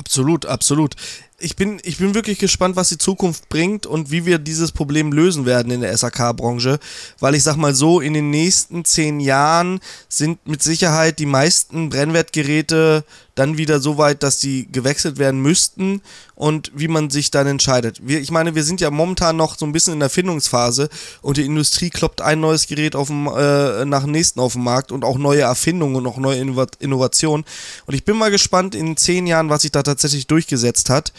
Absolut, 0.02 0.48
absolut. 0.48 0.96
Ich 1.38 1.56
bin, 1.56 1.80
ich 1.84 1.98
bin 1.98 2.16
wirklich 2.16 2.40
gespannt, 2.40 2.76
was 2.76 2.90
die 2.90 2.98
Zukunft 2.98 3.50
bringt 3.50 3.86
und 3.86 4.10
wie 4.10 4.26
wir 4.26 4.40
dieses 4.40 4.72
Problem 4.72 5.12
lösen 5.12 5.46
werden 5.46 5.72
in 5.72 5.82
der 5.82 5.96
SAK-Branche, 5.96 6.80
weil 7.20 7.36
ich 7.36 7.44
sag 7.44 7.56
mal 7.56 7.76
so, 7.76 8.00
in 8.02 8.16
den 8.16 8.32
nächsten 8.32 8.84
zehn 8.84 9.20
Jahren 9.20 9.80
sind 10.10 10.48
mit 10.48 10.64
Sicherheit 10.64 11.20
die 11.20 11.28
meisten 11.28 11.90
Brennwertgeräte 11.90 13.04
dann 13.42 13.58
wieder 13.58 13.80
so 13.80 13.98
weit, 13.98 14.22
dass 14.22 14.38
die 14.38 14.72
gewechselt 14.72 15.18
werden 15.18 15.42
müssten 15.42 16.02
und 16.36 16.72
wie 16.76 16.88
man 16.88 17.10
sich 17.10 17.32
dann 17.32 17.48
entscheidet. 17.48 18.00
Wir, 18.04 18.22
ich 18.22 18.30
meine, 18.30 18.54
wir 18.54 18.64
sind 18.64 18.82
ja 18.82 18.92
momentan 18.92 19.36
noch 19.36 19.58
so 19.58 19.66
ein 19.66 19.72
bisschen 19.72 19.94
in 19.94 20.00
der 20.00 20.12
Findungsphase 20.12 20.90
und 21.24 21.38
die 21.38 21.46
Industrie 21.46 21.90
kloppt 21.90 22.22
ein 22.22 22.40
neues 22.40 22.68
Gerät 22.68 22.96
auf 22.96 23.08
dem, 23.08 23.26
äh, 23.28 23.84
nach 23.86 24.04
dem 24.04 24.12
nächsten 24.12 24.40
auf 24.40 24.54
dem 24.54 24.64
Markt 24.64 24.92
und 24.92 25.04
auch 25.04 25.18
neue 25.18 25.42
Erfindungen 25.42 25.96
und 25.96 26.06
auch 26.08 26.18
neue 26.18 26.38
Innova 26.38 26.68
Innovationen. 26.80 27.46
Und 27.88 27.96
ich 27.96 28.06
bin 28.06 28.16
mal 28.16 28.30
gespannt 28.30 28.76
in 28.76 28.96
zehn 28.96 29.26
Jahren, 29.26 29.50
was 29.50 29.64
sich 29.64 29.72
da 29.72 29.82
tatsächlich 29.82 30.28
durchgesetzt 30.28 30.90
hat. 30.92 31.12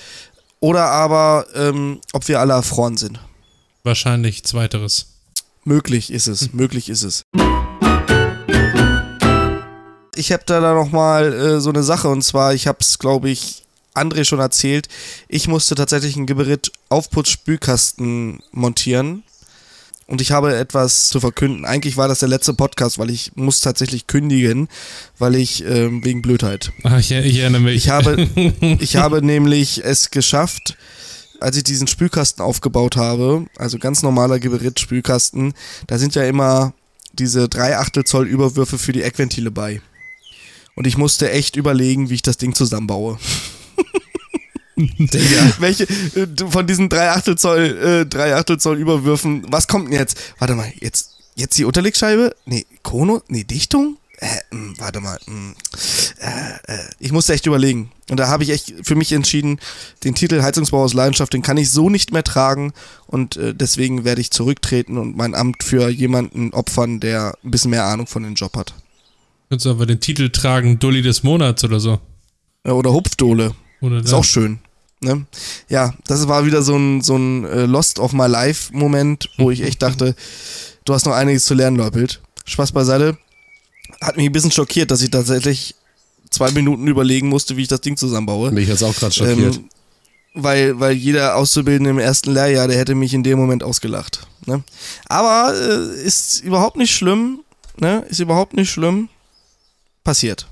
Oder 0.60 0.84
aber, 0.84 1.46
ähm, 1.56 2.00
ob 2.12 2.28
wir 2.28 2.38
alle 2.38 2.52
erfroren 2.52 2.96
sind. 2.96 3.18
Wahrscheinlich 3.82 4.44
zweiteres. 4.44 5.08
Möglich 5.64 6.12
ist 6.12 6.28
es, 6.28 6.52
möglich 6.52 6.88
ist 6.88 7.02
es. 7.02 7.24
Ich 10.22 10.30
habe 10.30 10.44
da, 10.46 10.60
da 10.60 10.72
nochmal 10.72 11.32
äh, 11.32 11.60
so 11.60 11.70
eine 11.70 11.82
Sache 11.82 12.06
und 12.06 12.22
zwar, 12.22 12.54
ich 12.54 12.68
habe 12.68 12.78
es, 12.80 13.00
glaube 13.00 13.28
ich, 13.28 13.64
André 13.92 14.24
schon 14.24 14.38
erzählt. 14.38 14.86
Ich 15.26 15.48
musste 15.48 15.74
tatsächlich 15.74 16.14
einen 16.14 16.26
Geberit-Aufputz-Spülkasten 16.26 18.38
montieren 18.52 19.24
und 20.06 20.20
ich 20.20 20.30
habe 20.30 20.56
etwas 20.56 21.08
zu 21.08 21.18
verkünden. 21.18 21.64
Eigentlich 21.64 21.96
war 21.96 22.06
das 22.06 22.20
der 22.20 22.28
letzte 22.28 22.54
Podcast, 22.54 23.00
weil 23.00 23.10
ich 23.10 23.32
muss 23.34 23.62
tatsächlich 23.62 24.06
kündigen, 24.06 24.68
weil 25.18 25.34
ich 25.34 25.64
ähm, 25.64 26.04
wegen 26.04 26.22
Blödheit. 26.22 26.70
Ach, 26.84 27.00
ich, 27.00 27.10
ich 27.10 27.40
erinnere 27.40 27.62
mich. 27.62 27.74
Ich 27.74 27.88
habe, 27.88 28.28
ich 28.78 28.94
habe 28.94 29.22
nämlich 29.22 29.84
es 29.84 30.12
geschafft, 30.12 30.76
als 31.40 31.56
ich 31.56 31.64
diesen 31.64 31.88
Spülkasten 31.88 32.44
aufgebaut 32.44 32.94
habe, 32.94 33.46
also 33.58 33.76
ganz 33.76 34.04
normaler 34.04 34.38
Geberit-Spülkasten, 34.38 35.52
da 35.88 35.98
sind 35.98 36.14
ja 36.14 36.22
immer 36.22 36.74
diese 37.12 37.48
3 37.48 37.78
Achtel 37.78 38.04
Zoll 38.04 38.28
Überwürfe 38.28 38.78
für 38.78 38.92
die 38.92 39.02
Eckventile 39.02 39.50
bei. 39.50 39.82
Und 40.74 40.86
ich 40.86 40.96
musste 40.96 41.30
echt 41.30 41.56
überlegen, 41.56 42.10
wie 42.10 42.14
ich 42.14 42.22
das 42.22 42.38
Ding 42.38 42.54
zusammenbaue. 42.54 43.18
Welche 45.58 45.84
äh, 45.84 46.26
von 46.48 46.66
diesen 46.66 46.88
3 46.88 47.10
Achtel 47.10 47.36
Zoll, 47.36 48.04
äh, 48.04 48.06
3 48.06 48.36
Achtel 48.36 48.58
Zoll 48.58 48.78
Überwürfen, 48.78 49.44
was 49.48 49.68
kommt 49.68 49.88
denn 49.88 49.98
jetzt? 49.98 50.18
Warte 50.38 50.54
mal, 50.54 50.72
jetzt, 50.80 51.18
jetzt 51.34 51.58
die 51.58 51.64
Unterlegscheibe? 51.64 52.34
Nee, 52.46 52.66
Kono? 52.82 53.22
Nee, 53.28 53.44
Dichtung? 53.44 53.98
Äh, 54.18 54.54
mh, 54.54 54.74
warte 54.78 55.00
mal. 55.00 55.18
Mh, 55.26 55.54
äh, 56.20 56.74
äh, 56.74 56.78
ich 57.00 57.12
musste 57.12 57.34
echt 57.34 57.46
überlegen. 57.46 57.90
Und 58.08 58.18
da 58.18 58.28
habe 58.28 58.44
ich 58.44 58.50
echt 58.50 58.74
für 58.82 58.94
mich 58.94 59.12
entschieden, 59.12 59.58
den 60.04 60.14
Titel 60.14 60.42
Heizungsbau 60.42 60.84
aus 60.84 60.94
Leidenschaft, 60.94 61.32
den 61.32 61.42
kann 61.42 61.56
ich 61.56 61.70
so 61.70 61.90
nicht 61.90 62.12
mehr 62.12 62.22
tragen. 62.22 62.72
Und 63.06 63.36
äh, 63.36 63.54
deswegen 63.54 64.04
werde 64.04 64.20
ich 64.20 64.30
zurücktreten 64.30 64.96
und 64.96 65.16
mein 65.16 65.34
Amt 65.34 65.64
für 65.64 65.88
jemanden 65.88 66.52
opfern, 66.52 67.00
der 67.00 67.36
ein 67.44 67.50
bisschen 67.50 67.72
mehr 67.72 67.84
Ahnung 67.84 68.06
von 68.06 68.22
dem 68.22 68.34
Job 68.34 68.56
hat. 68.56 68.74
Könntest 69.52 69.66
du 69.66 69.70
aber 69.70 69.84
den 69.84 70.00
Titel 70.00 70.30
tragen, 70.30 70.78
Dulli 70.78 71.02
des 71.02 71.24
Monats 71.24 71.62
oder 71.62 71.78
so. 71.78 72.00
Äh, 72.64 72.70
Oder 72.70 72.90
Hupfdohle. 72.90 73.54
Oder 73.82 73.98
Ist 73.98 74.14
auch 74.14 74.24
schön. 74.24 74.60
Ne? 75.02 75.26
Ja, 75.68 75.92
das 76.06 76.26
war 76.26 76.46
wieder 76.46 76.62
so 76.62 76.74
ein, 76.74 77.02
so 77.02 77.16
ein 77.16 77.44
äh, 77.44 77.66
Lost 77.66 77.98
of 77.98 78.14
My 78.14 78.26
Life-Moment, 78.28 79.28
wo 79.36 79.50
ich 79.50 79.60
echt 79.60 79.82
dachte, 79.82 80.16
du 80.86 80.94
hast 80.94 81.04
noch 81.04 81.12
einiges 81.12 81.44
zu 81.44 81.52
lernen, 81.52 81.76
Leupelt. 81.76 82.22
Spaß 82.46 82.72
beiseite. 82.72 83.18
Hat 84.00 84.16
mich 84.16 84.24
ein 84.24 84.32
bisschen 84.32 84.52
schockiert, 84.52 84.90
dass 84.90 85.02
ich 85.02 85.10
tatsächlich 85.10 85.74
zwei 86.30 86.50
Minuten 86.52 86.86
überlegen 86.86 87.28
musste, 87.28 87.58
wie 87.58 87.62
ich 87.62 87.68
das 87.68 87.82
Ding 87.82 87.98
zusammenbaue. 87.98 88.52
Bin 88.52 88.62
ich 88.62 88.70
jetzt 88.70 88.82
auch 88.82 88.96
gerade 88.96 89.12
schockiert. 89.12 89.56
Ähm, 89.56 89.68
weil, 90.32 90.80
weil 90.80 90.94
jeder 90.94 91.36
Auszubildende 91.36 91.90
im 91.90 91.98
ersten 91.98 92.32
Lehrjahr, 92.32 92.68
der 92.68 92.78
hätte 92.78 92.94
mich 92.94 93.12
in 93.12 93.22
dem 93.22 93.38
Moment 93.38 93.62
ausgelacht. 93.64 94.26
Ne? 94.46 94.62
Aber 95.10 95.52
äh, 95.54 96.02
ist 96.02 96.40
überhaupt 96.42 96.78
nicht 96.78 96.96
schlimm. 96.96 97.40
Ne? 97.78 98.06
Ist 98.08 98.20
überhaupt 98.20 98.54
nicht 98.54 98.70
schlimm. 98.70 99.10
Passiert. 100.04 100.46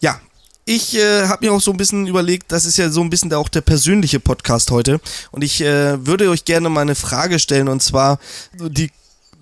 Ja, 0.00 0.20
ich 0.64 0.96
äh, 0.96 1.26
habe 1.26 1.46
mir 1.46 1.52
auch 1.52 1.60
so 1.60 1.70
ein 1.70 1.76
bisschen 1.76 2.06
überlegt, 2.06 2.52
das 2.52 2.64
ist 2.64 2.76
ja 2.76 2.90
so 2.90 3.00
ein 3.00 3.10
bisschen 3.10 3.32
auch 3.32 3.48
der 3.48 3.62
persönliche 3.62 4.20
Podcast 4.20 4.70
heute. 4.70 5.00
Und 5.30 5.42
ich 5.42 5.60
äh, 5.62 6.06
würde 6.06 6.30
euch 6.30 6.44
gerne 6.44 6.68
mal 6.68 6.82
eine 6.82 6.94
Frage 6.94 7.38
stellen. 7.38 7.68
Und 7.68 7.82
zwar 7.82 8.18
die 8.54 8.90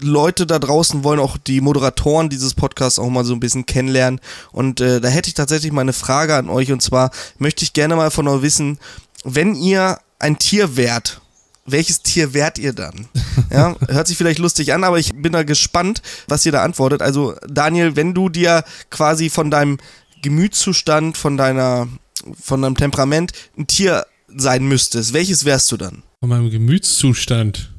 Leute 0.01 0.47
da 0.47 0.59
draußen 0.59 1.03
wollen 1.05 1.21
auch 1.21 1.37
die 1.37 1.61
Moderatoren 1.61 2.29
dieses 2.29 2.55
Podcasts 2.55 2.99
auch 2.99 3.11
mal 3.11 3.25
so 3.25 3.35
ein 3.35 3.41
bisschen 3.41 3.67
kennenlernen. 3.67 4.21
Und 4.53 4.81
äh, 4.81 5.01
da 5.01 5.09
hätte 5.09 5.29
ich 5.29 5.35
tatsächlich 5.35 5.73
mal 5.73 5.83
eine 5.83 5.93
Frage 5.93 6.35
an 6.35 6.49
euch. 6.49 6.73
Und 6.73 6.83
zwar 6.83 7.11
möchte 7.39 7.65
ich 7.65 7.73
gerne 7.73 7.97
mal 7.97 8.11
von 8.11 8.29
euch 8.29 8.43
wissen, 8.43 8.79
wenn 9.25 9.55
ihr 9.55 9.99
ein 10.19 10.39
Tier 10.39 10.77
wärt, 10.77 11.21
welches 11.71 12.03
Tier 12.03 12.35
wärt 12.35 12.59
ihr 12.59 12.73
dann? 12.73 13.09
Ja, 13.51 13.77
hört 13.89 14.07
sich 14.07 14.19
vielleicht 14.19 14.41
lustig 14.41 14.75
an, 14.75 14.85
aber 14.85 14.99
ich 14.99 15.13
bin 15.15 15.33
da 15.33 15.43
gespannt, 15.43 16.03
was 16.27 16.45
ihr 16.45 16.53
da 16.53 16.63
antwortet. 16.63 17.01
Also, 17.01 17.35
Daniel, 17.49 17.97
wenn 17.97 18.13
du 18.13 18.29
dir 18.29 18.63
quasi 18.91 19.31
von 19.31 19.51
deinem 19.51 19.79
Gemütszustand, 20.23 21.17
von 21.17 21.39
deiner, 21.39 21.89
von 22.39 22.61
deinem 22.61 22.77
Temperament 22.77 23.33
ein 23.57 23.67
Tier 23.67 24.07
sein 24.37 24.67
müsstest, 24.67 25.15
welches 25.15 25.45
wärst 25.45 25.73
du 25.73 25.77
dann? 25.79 26.03
Von 26.21 26.29
meinem 26.29 26.51
Gemütszustand. 26.51 27.71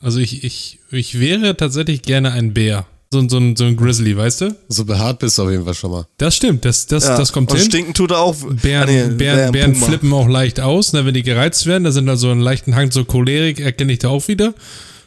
Also 0.00 0.18
ich, 0.18 0.42
ich, 0.42 0.80
ich 0.90 1.20
wäre 1.20 1.56
tatsächlich 1.56 2.02
gerne 2.02 2.32
ein 2.32 2.52
Bär. 2.54 2.86
So, 3.12 3.18
ein- 3.18 3.28
so, 3.28 3.36
ein, 3.38 3.54
so 3.56 3.64
ein 3.64 3.76
Grizzly, 3.76 4.16
weißt 4.16 4.40
du? 4.40 4.56
So 4.68 4.84
behaart 4.86 5.18
bist 5.18 5.36
du 5.38 5.42
auf 5.42 5.50
jeden 5.50 5.64
Fall 5.64 5.74
schon 5.74 5.90
mal. 5.90 6.06
Das 6.16 6.34
stimmt, 6.34 6.64
das, 6.64 6.86
das, 6.86 7.04
Ja, 7.04 7.16
das 7.18 7.30
kommt 7.32 7.50
und 7.52 7.58
hin. 7.58 7.66
stinken 7.66 7.92
tut 7.94 8.10
er 8.10 8.20
auch. 8.20 8.34
Bären, 8.34 8.88
Ah, 8.88 8.92
nee, 8.92 9.02
Bären, 9.02 9.16
Bär, 9.18 9.52
Bären 9.52 9.74
flippen 9.74 10.10
auch 10.14 10.26
leicht 10.26 10.60
aus, 10.60 10.92
ne, 10.94 11.04
wenn 11.04 11.12
die 11.14 11.22
gereizt 11.22 11.66
werden. 11.66 11.84
Da 11.84 11.92
sind 11.92 12.08
also 12.08 12.30
einen 12.30 12.40
leichten 12.40 12.74
Hang 12.74 12.90
zur 12.90 13.06
Cholerik, 13.06 13.60
erkenne 13.60 13.92
ich 13.92 13.98
da 14.00 14.08
auch 14.08 14.26
wieder. 14.28 14.54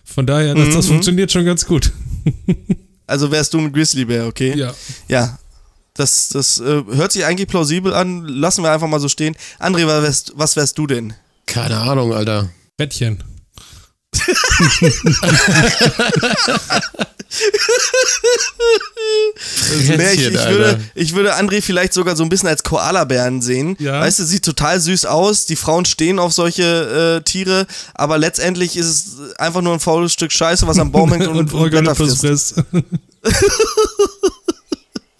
Von 0.03 0.27
daher, 0.27 0.53
das, 0.53 0.67
Mhm. 0.67 0.73
das 0.73 0.85
funktioniert 0.85 1.31
schon 1.31 1.45
ganz 1.45 1.65
gut. 1.65 1.91
Also 3.07 3.29
wärst 3.31 3.53
du 3.53 3.59
ein 3.59 3.71
Grizzlybär, 3.71 4.25
okay? 4.25 4.55
Ja. 4.57 4.73
Ja. 5.07 5.37
Das, 5.93 6.29
das 6.29 6.59
äh, 6.59 6.81
hört 6.91 7.11
sich 7.11 7.23
eigentlich 7.23 7.47
plausibel 7.47 7.93
an. 7.93 8.25
Lassen 8.27 8.63
wir 8.63 8.71
einfach 8.71 8.87
mal 8.87 8.99
so 8.99 9.07
stehen. 9.09 9.35
André, 9.59 9.85
was 9.85 10.01
wärst, 10.03 10.33
was 10.35 10.55
wärst 10.55 10.75
du 10.79 10.87
denn? 10.87 11.13
Keine 11.45 11.77
Ahnung, 11.77 12.13
Alter. 12.13 12.49
Bettchen. 12.77 13.23
Ich, 19.79 19.89
ich, 19.89 20.47
würde, 20.47 20.79
ich 20.95 21.15
würde 21.15 21.35
André 21.35 21.61
vielleicht 21.61 21.93
sogar 21.93 22.15
so 22.15 22.23
ein 22.23 22.29
bisschen 22.29 22.49
als 22.49 22.63
Koalabären 22.63 23.41
sehen. 23.41 23.75
Ja. 23.79 23.99
Weißt 23.99 24.19
du, 24.19 24.23
sieht 24.23 24.45
total 24.45 24.79
süß 24.79 25.05
aus. 25.05 25.45
Die 25.45 25.55
Frauen 25.55 25.85
stehen 25.85 26.19
auf 26.19 26.33
solche 26.33 27.19
äh, 27.19 27.23
Tiere, 27.23 27.67
aber 27.93 28.17
letztendlich 28.17 28.77
ist 28.77 28.85
es 28.85 29.35
einfach 29.37 29.61
nur 29.61 29.73
ein 29.73 29.79
faules 29.79 30.13
Stück 30.13 30.31
Scheiße, 30.31 30.67
was 30.67 30.79
am 30.79 30.91
Baum 30.91 31.11
hängt 31.11 31.27
und, 31.31 31.37
und 31.37 31.53
und, 31.53 31.69
Blätter 31.69 31.95
frisst. 31.95 32.55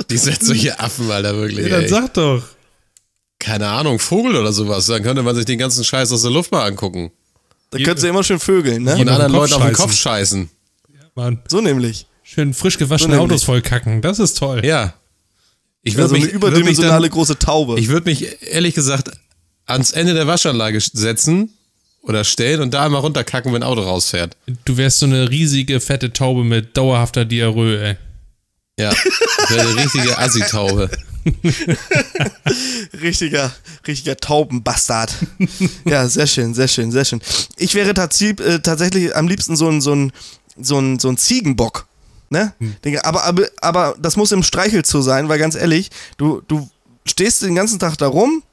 Die 0.09 0.17
sind 0.17 0.43
solche 0.43 0.79
Affen, 0.79 1.09
Alter, 1.09 1.35
wirklich. 1.35 1.67
Ja, 1.67 1.75
dann 1.75 1.83
ey. 1.83 1.89
sag 1.89 2.13
doch. 2.13 2.43
Keine 3.39 3.67
Ahnung, 3.67 3.99
Vogel 3.99 4.35
oder 4.35 4.53
sowas. 4.53 4.85
Dann 4.85 5.03
könnte 5.03 5.23
man 5.23 5.35
sich 5.35 5.45
den 5.45 5.57
ganzen 5.57 5.83
Scheiß 5.83 6.11
aus 6.11 6.21
der 6.21 6.31
Luft 6.31 6.51
mal 6.51 6.65
angucken. 6.65 7.11
Da 7.71 7.79
könntest 7.79 8.03
du 8.03 8.07
immer 8.07 8.23
schön 8.23 8.39
vögeln, 8.39 8.83
ne? 8.83 8.95
Und 8.95 9.09
anderen 9.09 9.31
Leuten 9.31 9.53
auf 9.53 9.63
den. 9.63 9.73
Kopf 9.73 9.93
scheißen. 9.93 10.49
Mann. 11.15 11.39
So 11.47 11.61
nämlich. 11.61 12.07
Schön 12.23 12.53
frisch 12.53 12.77
gewaschene 12.77 13.15
So. 13.15 13.21
Autos 13.21 13.43
voll 13.43 13.61
kacken. 13.61 14.01
Das 14.01 14.19
ist 14.19 14.37
toll. 14.37 14.65
Ja. 14.65 14.93
Ich 15.81 15.95
würde 15.95 16.09
so 16.09 16.15
eine 16.15 16.25
mich, 16.25 16.33
würd 16.33 16.43
mich, 16.43 16.49
überdimensionale 16.51 17.07
dann, 17.07 17.11
große 17.11 17.39
Taube. 17.39 17.79
ich 17.79 17.87
würd 17.89 18.05
mich 18.05 18.41
ehrlich 18.41 18.73
gesagt 18.73 19.11
ans 19.65 19.91
Ende 19.91 20.13
der 20.13 20.27
Waschanlage 20.27 20.79
setzen 20.81 21.53
oder 22.01 22.23
stellen 22.23 22.61
und 22.61 22.73
da 22.73 22.85
einmal 22.85 23.01
runterkacken, 23.01 23.53
wenn 23.53 23.63
ein 23.63 23.67
Auto 23.67 23.81
rausfährt. 23.81 24.35
Du 24.65 24.77
wärst 24.77 24.99
so 24.99 25.05
eine 25.05 25.29
riesige, 25.29 25.79
fette 25.79 26.11
Taube 26.11 26.43
mit 26.43 26.75
dauerhafter 26.75 27.25
Diarrhoe, 27.25 27.77
ey. 27.79 27.97
Ja. 28.79 28.91
Eine 29.47 29.75
richtige 29.83 30.17
Assi-Taube. 30.17 30.89
Richtiger, 33.01 33.51
richtiger 33.87 34.17
Taubenbastard. 34.17 35.15
ja, 35.85 36.07
sehr 36.07 36.27
schön, 36.27 36.53
sehr 36.53 36.67
schön, 36.67 36.91
sehr 36.91 37.05
schön. 37.05 37.21
Ich 37.57 37.73
wäre 37.73 37.89
äh, 37.89 38.59
tatsächlich 38.59 39.15
am 39.15 39.27
liebsten 39.27 39.55
so 39.55 39.67
ein, 39.69 39.81
so 39.81 39.93
ein, 39.93 40.11
so 40.59 40.79
ein, 40.79 40.99
so 40.99 41.09
ein 41.09 41.17
Ziegenbock. 41.17 41.87
Ne? 42.29 42.53
Denke, 42.83 43.05
Aber, 43.05 43.23
aber, 43.23 43.43
aber 43.61 43.95
das 43.99 44.17
muss 44.17 44.31
im 44.31 44.43
Streichelzoo 44.43 45.01
sein, 45.01 45.29
weil 45.29 45.39
ganz 45.39 45.55
ehrlich, 45.55 45.91
du, 46.17 46.41
du 46.47 46.67
stehst 47.05 47.43
den 47.43 47.55
ganzen 47.55 47.79
Tag 47.79 47.97
da 47.97 48.07
rum, 48.07 48.43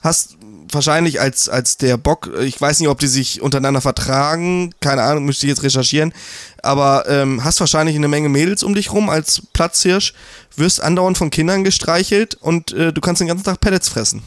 hast 0.00 0.36
wahrscheinlich 0.72 1.20
als, 1.20 1.48
als 1.48 1.76
der 1.76 1.96
Bock, 1.96 2.30
ich 2.40 2.60
weiß 2.60 2.80
nicht, 2.80 2.88
ob 2.88 2.98
die 2.98 3.06
sich 3.06 3.42
untereinander 3.42 3.80
vertragen, 3.80 4.74
keine 4.80 5.02
Ahnung, 5.02 5.24
müsste 5.26 5.46
ich 5.46 5.50
jetzt 5.50 5.62
recherchieren, 5.62 6.12
aber 6.62 7.04
ähm, 7.08 7.44
hast 7.44 7.60
wahrscheinlich 7.60 7.96
eine 7.96 8.08
Menge 8.08 8.28
Mädels 8.28 8.62
um 8.62 8.74
dich 8.74 8.92
rum 8.92 9.10
als 9.10 9.42
Platzhirsch, 9.52 10.14
wirst 10.56 10.82
andauernd 10.82 11.18
von 11.18 11.30
Kindern 11.30 11.64
gestreichelt 11.64 12.34
und 12.34 12.72
äh, 12.72 12.92
du 12.92 13.00
kannst 13.00 13.20
den 13.20 13.28
ganzen 13.28 13.44
Tag 13.44 13.60
Pellets 13.60 13.88
fressen. 13.88 14.22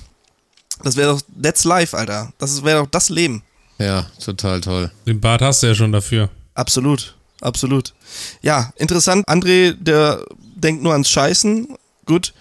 Das 0.84 0.96
wäre 0.96 1.14
doch, 1.14 1.22
that's 1.42 1.64
life, 1.64 1.98
Alter. 1.98 2.32
Das 2.38 2.64
wäre 2.64 2.82
doch 2.84 2.90
das 2.92 3.10
Leben. 3.10 3.44
Ja, 3.78 4.06
total 4.24 4.62
toll. 4.62 4.92
Den 5.06 5.20
Bart 5.20 5.42
hast 5.42 5.64
du 5.64 5.68
ja 5.68 5.76
schon 5.76 5.92
dafür. 5.92 6.30
Absolut, 6.56 7.16
absolut. 7.42 7.94
Ja, 8.42 8.74
interessant. 8.78 9.28
André, 9.28 9.74
der 9.74 10.26
denkt 10.56 10.82
nur 10.84 10.94
ans 10.94 11.10
Scheißen. 11.10 11.68
Gut. 12.06 12.34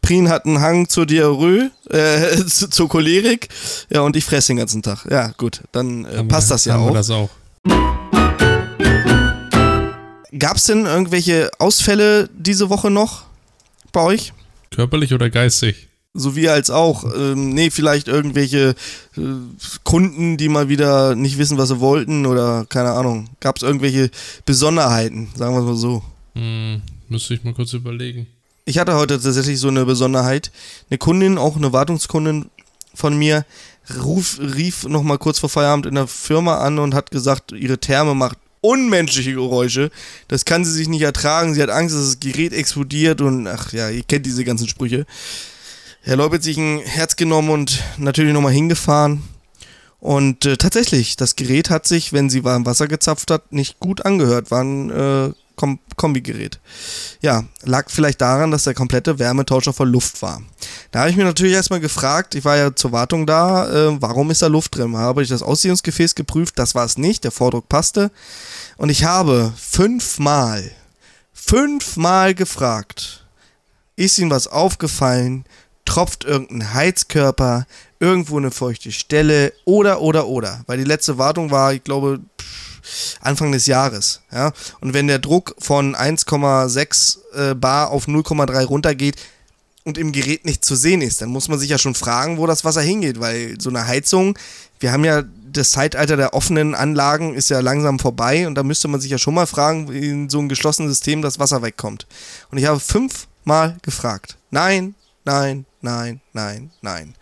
Prin 0.00 0.28
hat 0.28 0.46
einen 0.46 0.60
Hang 0.60 0.88
zur 0.88 1.06
Diarrhoe, 1.06 1.70
äh, 1.90 2.44
zu, 2.46 2.68
zur 2.68 2.88
Cholerik. 2.88 3.48
Ja, 3.88 4.00
und 4.00 4.16
ich 4.16 4.24
fresse 4.24 4.48
den 4.48 4.56
ganzen 4.56 4.82
Tag. 4.82 5.06
Ja, 5.08 5.28
gut, 5.36 5.60
dann 5.70 6.04
äh, 6.06 6.24
passt 6.24 6.48
wir- 6.50 6.54
das 6.54 6.64
ja 6.64 6.74
haben 6.74 6.84
Wir 6.86 6.90
auch. 6.90 6.94
das 6.94 7.10
auch. 7.10 7.28
Gab 10.38 10.56
es 10.56 10.64
denn 10.64 10.86
irgendwelche 10.86 11.50
Ausfälle 11.58 12.28
diese 12.32 12.70
Woche 12.70 12.90
noch 12.90 13.24
bei 13.92 14.00
euch? 14.00 14.32
Körperlich 14.74 15.12
oder 15.12 15.28
geistig? 15.30 15.88
So 16.14 16.36
wie 16.36 16.48
als 16.48 16.68
auch. 16.70 17.04
Ähm, 17.16 17.50
nee, 17.50 17.70
vielleicht 17.70 18.06
irgendwelche 18.06 18.74
äh, 19.16 19.20
Kunden, 19.82 20.36
die 20.36 20.48
mal 20.48 20.68
wieder 20.68 21.14
nicht 21.14 21.38
wissen, 21.38 21.56
was 21.56 21.70
sie 21.70 21.80
wollten 21.80 22.26
oder 22.26 22.66
keine 22.68 22.92
Ahnung. 22.92 23.30
Gab 23.40 23.56
es 23.56 23.62
irgendwelche 23.62 24.10
Besonderheiten, 24.44 25.30
sagen 25.36 25.54
wir 25.54 25.60
es 25.60 25.66
mal 25.66 25.76
so. 25.76 26.02
Hm, 26.34 26.82
müsste 27.08 27.34
ich 27.34 27.44
mal 27.44 27.54
kurz 27.54 27.72
überlegen. 27.72 28.26
Ich 28.64 28.78
hatte 28.78 28.94
heute 28.94 29.20
tatsächlich 29.20 29.58
so 29.58 29.68
eine 29.68 29.86
Besonderheit. 29.86 30.52
Eine 30.90 30.98
Kundin, 30.98 31.38
auch 31.38 31.56
eine 31.56 31.72
Wartungskundin 31.72 32.46
von 32.94 33.16
mir, 33.16 33.46
ruf, 34.02 34.38
rief 34.38 34.84
nochmal 34.84 35.18
kurz 35.18 35.38
vor 35.38 35.48
Feierabend 35.48 35.86
in 35.86 35.94
der 35.94 36.06
Firma 36.06 36.58
an 36.58 36.78
und 36.78 36.94
hat 36.94 37.10
gesagt, 37.10 37.52
ihre 37.52 37.78
Therme 37.78 38.14
macht 38.14 38.38
unmenschliche 38.60 39.32
Geräusche. 39.32 39.90
Das 40.28 40.44
kann 40.44 40.64
sie 40.64 40.72
sich 40.72 40.88
nicht 40.88 41.02
ertragen. 41.02 41.54
Sie 41.54 41.62
hat 41.62 41.70
Angst, 41.70 41.94
dass 41.94 42.04
das 42.04 42.20
Gerät 42.20 42.52
explodiert 42.52 43.20
und 43.20 43.46
ach 43.46 43.72
ja, 43.72 43.88
ihr 43.88 44.04
kennt 44.04 44.26
diese 44.26 44.44
ganzen 44.44 44.68
Sprüche. 44.68 45.06
Herr 46.04 46.16
Leub 46.16 46.32
hat 46.32 46.42
sich 46.42 46.58
ein 46.58 46.80
Herz 46.80 47.14
genommen 47.14 47.50
und 47.50 47.80
natürlich 47.96 48.32
nochmal 48.32 48.52
hingefahren. 48.52 49.22
Und 50.00 50.44
äh, 50.46 50.56
tatsächlich, 50.56 51.16
das 51.16 51.36
Gerät 51.36 51.70
hat 51.70 51.86
sich, 51.86 52.12
wenn 52.12 52.28
sie 52.28 52.42
warm 52.42 52.66
Wasser 52.66 52.88
gezapft 52.88 53.30
hat, 53.30 53.52
nicht 53.52 53.78
gut 53.78 54.04
angehört. 54.04 54.50
War 54.50 54.64
ein 54.64 54.90
äh, 54.90 55.32
Kom 55.54 55.78
Kombigerät. 55.94 56.58
Ja, 57.20 57.44
lag 57.62 57.88
vielleicht 57.88 58.20
daran, 58.20 58.50
dass 58.50 58.64
der 58.64 58.74
komplette 58.74 59.20
Wärmetauscher 59.20 59.72
voll 59.72 59.90
Luft 59.90 60.22
war. 60.22 60.42
Da 60.90 61.00
habe 61.00 61.10
ich 61.10 61.16
mir 61.16 61.24
natürlich 61.24 61.52
erstmal 61.52 61.78
gefragt, 61.78 62.34
ich 62.34 62.44
war 62.44 62.56
ja 62.56 62.74
zur 62.74 62.90
Wartung 62.90 63.24
da, 63.24 63.70
äh, 63.70 64.02
warum 64.02 64.32
ist 64.32 64.42
da 64.42 64.48
Luft 64.48 64.76
drin? 64.76 64.96
Habe 64.96 65.22
ich 65.22 65.28
das 65.28 65.42
Ausziehungsgefäß 65.42 66.16
geprüft, 66.16 66.58
das 66.58 66.74
war 66.74 66.84
es 66.84 66.98
nicht, 66.98 67.22
der 67.22 67.30
Vordruck 67.30 67.68
passte. 67.68 68.10
Und 68.76 68.88
ich 68.88 69.04
habe 69.04 69.52
fünfmal, 69.56 70.68
fünfmal 71.32 72.34
gefragt, 72.34 73.24
ist 73.94 74.18
Ihnen 74.18 74.32
was 74.32 74.48
aufgefallen? 74.48 75.44
Tropft 75.84 76.24
irgendein 76.24 76.74
Heizkörper, 76.74 77.66
irgendwo 78.00 78.38
eine 78.38 78.50
feuchte 78.50 78.92
Stelle 78.92 79.52
oder, 79.64 80.00
oder, 80.00 80.26
oder. 80.26 80.62
Weil 80.66 80.78
die 80.78 80.84
letzte 80.84 81.18
Wartung 81.18 81.50
war, 81.50 81.72
ich 81.72 81.84
glaube, 81.84 82.20
Anfang 83.20 83.52
des 83.52 83.66
Jahres. 83.66 84.20
Ja? 84.32 84.52
Und 84.80 84.94
wenn 84.94 85.06
der 85.06 85.18
Druck 85.18 85.54
von 85.58 85.94
1,6 85.94 87.18
äh, 87.34 87.54
Bar 87.54 87.90
auf 87.90 88.06
0,3 88.06 88.64
runtergeht 88.64 89.16
und 89.84 89.98
im 89.98 90.12
Gerät 90.12 90.44
nicht 90.44 90.64
zu 90.64 90.76
sehen 90.76 91.02
ist, 91.02 91.22
dann 91.22 91.30
muss 91.30 91.48
man 91.48 91.58
sich 91.58 91.70
ja 91.70 91.78
schon 91.78 91.94
fragen, 91.94 92.38
wo 92.38 92.46
das 92.46 92.64
Wasser 92.64 92.82
hingeht, 92.82 93.20
weil 93.20 93.60
so 93.60 93.70
eine 93.70 93.86
Heizung, 93.86 94.38
wir 94.80 94.92
haben 94.92 95.04
ja 95.04 95.22
das 95.52 95.72
Zeitalter 95.72 96.16
der 96.16 96.34
offenen 96.34 96.74
Anlagen 96.74 97.34
ist 97.34 97.50
ja 97.50 97.60
langsam 97.60 97.98
vorbei 97.98 98.46
und 98.46 98.54
da 98.54 98.62
müsste 98.62 98.88
man 98.88 99.00
sich 99.00 99.10
ja 99.10 99.18
schon 99.18 99.34
mal 99.34 99.46
fragen, 99.46 99.90
wie 99.92 100.08
in 100.08 100.30
so 100.30 100.38
einem 100.38 100.48
geschlossenen 100.48 100.88
System 100.88 101.20
das 101.20 101.38
Wasser 101.38 101.62
wegkommt. 101.62 102.06
Und 102.50 102.58
ich 102.58 102.64
habe 102.64 102.80
fünfmal 102.80 103.76
gefragt. 103.82 104.38
Nein, 104.50 104.94
nein, 105.24 105.66
nein, 105.82 106.20
nein, 106.32 106.70
nein. 106.80 107.14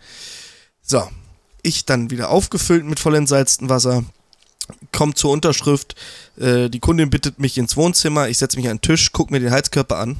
So, 0.81 1.09
ich 1.61 1.85
dann 1.85 2.09
wieder 2.09 2.29
aufgefüllt 2.29 2.85
mit 2.85 2.99
voll 2.99 3.15
entsalztem 3.15 3.69
Wasser, 3.69 4.03
kommt 4.91 5.17
zur 5.17 5.31
Unterschrift, 5.31 5.95
äh, 6.37 6.69
die 6.69 6.79
Kundin 6.79 7.09
bittet 7.09 7.39
mich 7.39 7.57
ins 7.57 7.75
Wohnzimmer, 7.75 8.29
ich 8.29 8.37
setze 8.37 8.57
mich 8.57 8.69
an 8.69 8.77
den 8.77 8.81
Tisch, 8.81 9.11
gucke 9.11 9.33
mir 9.33 9.39
den 9.39 9.51
Heizkörper 9.51 9.97
an. 9.97 10.17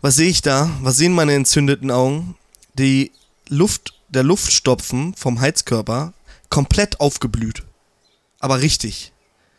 Was 0.00 0.16
sehe 0.16 0.28
ich 0.28 0.42
da? 0.42 0.70
Was 0.82 0.96
sehen 0.96 1.12
meine 1.12 1.34
entzündeten 1.34 1.90
Augen? 1.90 2.34
Die 2.74 3.12
Luft, 3.48 3.94
der 4.08 4.24
Luftstopfen 4.24 5.14
vom 5.14 5.40
Heizkörper 5.40 6.12
komplett 6.48 7.00
aufgeblüht. 7.00 7.62
Aber 8.40 8.60
richtig. 8.60 9.12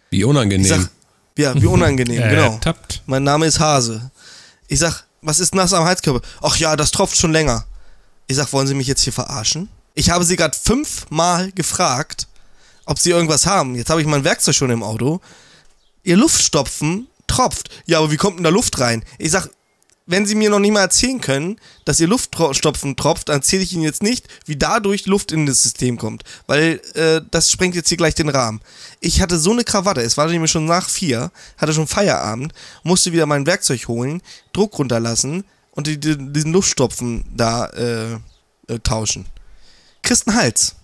Wie 0.10 0.24
unangenehm. 0.26 0.68
sag, 0.68 0.90
ja, 1.38 1.60
wie 1.60 1.66
unangenehm, 1.66 2.22
Äh, 2.24 2.30
genau. 2.30 2.58
Tappt. 2.60 3.02
Mein 3.06 3.24
Name 3.24 3.46
ist 3.46 3.60
Hase. 3.60 4.12
Ich 4.68 4.80
sag, 4.80 5.06
was 5.24 5.40
ist 5.40 5.56
nass 5.56 5.74
am 5.74 5.86
Heizkörper? 5.86 6.26
Ach 6.42 6.56
ja, 6.58 6.76
das 6.76 6.92
tropft 6.92 7.18
schon 7.18 7.32
länger. 7.32 7.66
Ich 8.28 8.38
sag, 8.38 8.54
wollen 8.54 8.68
Sie 8.68 8.74
mich 8.74 8.88
jetzt 8.88 9.02
hier 9.02 9.14
verarschen? 9.14 9.70
Ich 9.96 10.10
habe 10.10 10.24
Sie 10.24 10.36
gerade 10.36 10.58
fünfmal 10.58 11.52
gefragt, 11.52 12.28
ob 12.86 13.00
Sie 13.00 13.12
irgendwas 13.12 13.46
haben. 13.46 13.76
Jetzt 13.76 13.90
habe 13.90 14.02
ich 14.02 14.08
mein 14.08 14.24
Werkzeug 14.24 14.56
schon 14.56 14.70
im 14.70 14.84
Auto. 14.84 15.22
ihr 16.04 16.18
Luftstopfen 16.18 17.08
tropft. 17.28 17.70
Ja, 17.86 18.00
aber 18.00 18.12
wie 18.12 18.18
kommt 18.18 18.38
denn 18.38 18.44
da 18.44 18.50
Luft 18.50 18.80
rein? 18.80 19.04
Ich 19.18 19.32
sag, 19.32 19.50
wenn 20.06 20.26
Sie 20.26 20.36
mir 20.36 20.50
noch 20.50 20.60
nicht 20.60 20.74
mal 20.74 20.82
erzählen 20.82 21.22
können, 21.22 21.58
dass 21.86 22.00
Ihr 22.00 22.08
Luftstopfen 22.08 22.96
tropft, 22.96 23.30
dann 23.30 23.38
erzähle 23.38 23.64
ich 23.64 23.74
Ihnen 23.74 23.84
jetzt 23.84 24.04
nicht, 24.04 24.28
wie 24.46 24.56
dadurch 24.56 25.06
Luft 25.06 25.32
in 25.32 25.46
das 25.46 25.64
System 25.64 25.98
kommt. 25.98 26.24
Weil 26.46 26.82
äh, 26.96 27.22
das 27.32 27.50
sprengt 27.52 27.76
jetzt 27.76 27.90
hier 27.90 27.98
gleich 27.98 28.16
den 28.16 28.30
Rahmen. 28.30 28.62
Ich 29.00 29.22
hatte 29.22 29.40
so 29.40 29.52
eine 29.52 29.64
Krawatte, 29.64 30.02
es 30.02 30.18
war 30.18 30.28
nämlich 30.28 30.52
schon 30.52 30.66
nach 30.66 30.90
vier, 30.90 31.32
hatte 31.58 31.74
schon 31.74 31.88
Feierabend, 31.88 32.54
musste 32.84 33.14
wieder 33.14 33.26
mein 33.26 33.46
Werkzeug 33.46 33.88
holen, 33.88 34.22
Druck 34.52 34.78
runterlassen 34.78 35.46
und 35.72 35.88
die, 35.88 36.00
die, 36.00 36.18
diesen 36.18 36.52
Luftstopfen 36.52 37.24
da 37.36 37.68
äh, 37.68 38.14
äh, 38.68 38.80
tauschen. 38.80 39.26
Christenhals. 40.02 40.76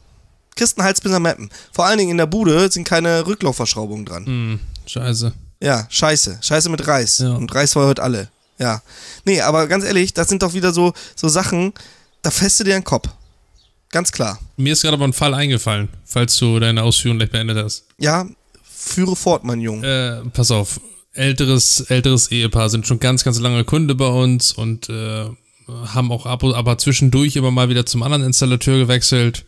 Christenhals 0.56 1.02
bis 1.02 1.12
am 1.14 1.24
Mappen. 1.24 1.50
Vor 1.72 1.86
allen 1.86 1.98
Dingen 1.98 2.12
in 2.12 2.18
der 2.18 2.26
Bude 2.26 2.72
sind 2.72 2.86
keine 2.86 3.26
Rücklaufverschraubungen 3.26 4.06
dran. 4.06 4.26
Hm, 4.26 4.60
scheiße. 4.86 5.34
Ja, 5.62 5.88
scheiße. 5.90 6.40
Scheiße 6.42 6.70
mit 6.70 6.88
Reis. 6.88 7.20
Ja. 7.20 7.34
Und 7.34 7.54
Reis 7.54 7.74
verhört 7.74 8.00
alle. 8.00 8.30
Ja. 8.60 8.82
Nee, 9.26 9.42
aber 9.42 9.68
ganz 9.68 9.86
ehrlich, 9.86 10.14
das 10.14 10.30
sind 10.30 10.44
doch 10.44 10.54
wieder 10.54 10.74
so, 10.74 10.94
so 11.16 11.28
Sachen, 11.28 11.74
da 12.22 12.30
feste 12.30 12.64
dir 12.64 12.74
den 12.74 12.84
Kopf. 12.84 13.08
Ganz 13.92 14.12
klar. 14.12 14.40
Mir 14.58 14.74
ist 14.74 14.84
gerade 14.84 14.96
aber 14.96 15.06
ein 15.06 15.14
Fall 15.14 15.34
eingefallen, 15.34 15.90
falls 16.06 16.38
du 16.38 16.60
deine 16.60 16.84
Ausführung 16.84 17.18
gleich 17.18 17.32
beendet 17.32 17.58
hast. 17.58 17.86
Ja, 17.98 18.28
führe 18.64 19.16
fort, 19.16 19.44
mein 19.44 19.62
Junge. 19.62 20.22
Äh, 20.26 20.30
pass 20.30 20.52
auf, 20.52 20.80
älteres, 21.14 21.82
älteres 21.82 22.32
Ehepaar 22.32 22.70
sind 22.70 22.86
schon 22.86 23.00
ganz, 23.00 23.24
ganz 23.24 23.40
lange 23.40 23.64
Kunde 23.64 23.96
bei 23.96 24.08
uns 24.08 24.52
und 24.52 24.90
äh, 24.90 25.26
haben 25.68 26.12
auch 26.12 26.26
ab, 26.26 26.44
aber 26.44 26.78
zwischendurch 26.78 27.36
immer 27.36 27.52
mal 27.52 27.70
wieder 27.70 27.86
zum 27.86 28.04
anderen 28.04 28.24
Installateur 28.24 28.78
gewechselt. 28.78 29.46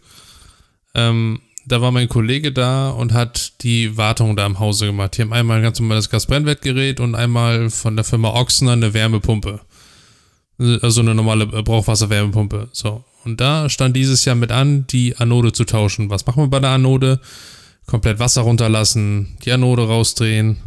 Ähm, 0.94 1.42
da 1.66 1.82
war 1.82 1.92
mein 1.92 2.10
Kollege 2.10 2.52
da 2.52 2.90
und 2.90 3.14
hat 3.14 3.62
die 3.64 3.98
Wartung 3.98 4.36
da 4.36 4.46
im 4.46 4.60
Hause 4.60 4.88
gemacht. 4.88 5.18
Die 5.18 5.22
haben 5.22 5.34
einmal 5.34 5.58
ein 5.58 5.64
ganz 5.64 5.80
normales 5.80 6.10
Gasbrennwertgerät 6.10 7.00
und 7.00 7.16
einmal 7.16 7.70
von 7.70 7.96
der 7.96 8.06
Firma 8.06 8.30
Ochsner 8.30 8.74
eine 8.74 8.94
Wärmepumpe. 8.94 9.62
Also 10.82 11.02
eine 11.02 11.16
normale 11.16 11.48
Brauchwasserwärmepumpe. 11.48 12.70
So. 12.72 13.04
Und 13.24 13.42
da 13.42 13.70
stand 13.70 13.96
dieses 13.96 14.26
Jahr 14.26 14.36
mit 14.36 14.52
an, 14.52 14.86
die 14.88 15.18
Anode 15.18 15.54
zu 15.54 15.66
tauschen. 15.66 16.10
Was 16.10 16.26
machen 16.26 16.44
wir 16.44 16.48
bei 16.48 16.60
der 16.60 16.72
Anode? 16.72 17.20
Komplett 17.86 18.20
Wasser 18.20 18.42
runterlassen, 18.42 19.38
die 19.44 19.52
Anode 19.52 19.88
rausdrehen, 19.88 20.58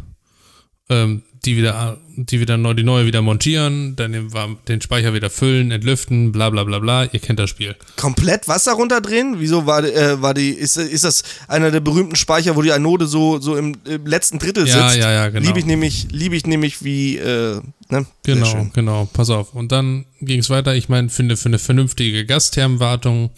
ähm, 0.89 1.23
die 1.45 1.57
wieder, 1.57 1.97
die 2.15 2.39
wieder 2.39 2.57
neu, 2.57 2.73
die 2.73 2.83
neue 2.83 3.05
wieder 3.05 3.21
montieren, 3.21 3.95
dann 3.95 4.11
den, 4.11 4.31
den 4.67 4.81
Speicher 4.81 5.13
wieder 5.13 5.29
füllen, 5.29 5.71
entlüften, 5.71 6.31
bla 6.31 6.49
bla 6.49 6.63
bla 6.63 6.79
bla. 6.79 7.03
Ihr 7.05 7.19
kennt 7.19 7.39
das 7.39 7.49
Spiel. 7.51 7.75
Komplett 7.97 8.47
Wasser 8.47 8.73
runterdrehen? 8.73 9.35
Wieso 9.37 9.65
war, 9.65 9.83
äh, 9.83 10.21
war 10.21 10.33
die, 10.33 10.49
ist, 10.49 10.77
ist 10.77 11.03
das 11.03 11.23
einer 11.47 11.71
der 11.71 11.81
berühmten 11.81 12.15
Speicher, 12.15 12.55
wo 12.55 12.61
die 12.61 12.71
Anode 12.71 13.05
so, 13.05 13.39
so 13.39 13.55
im, 13.55 13.75
im 13.85 14.05
letzten 14.05 14.39
Drittel 14.39 14.67
Ja, 14.67 14.89
sitzt? 14.89 15.01
ja, 15.01 15.11
ja, 15.11 15.29
genau. 15.29 15.45
Liebe 15.45 15.59
ich 15.59 15.65
nämlich, 15.65 16.07
liebe 16.11 16.35
ich 16.35 16.47
nämlich 16.47 16.83
wie, 16.83 17.17
äh, 17.17 17.61
ne? 17.89 18.05
Genau, 18.23 18.67
genau, 18.73 19.09
pass 19.13 19.29
auf. 19.29 19.53
Und 19.53 19.71
dann 19.71 20.05
ging 20.21 20.39
es 20.39 20.49
weiter. 20.49 20.75
Ich 20.75 20.89
meine, 20.89 21.09
eine, 21.17 21.37
für 21.37 21.49
eine 21.49 21.59
vernünftige 21.59 22.25
Gasthermenwartung 22.25 23.29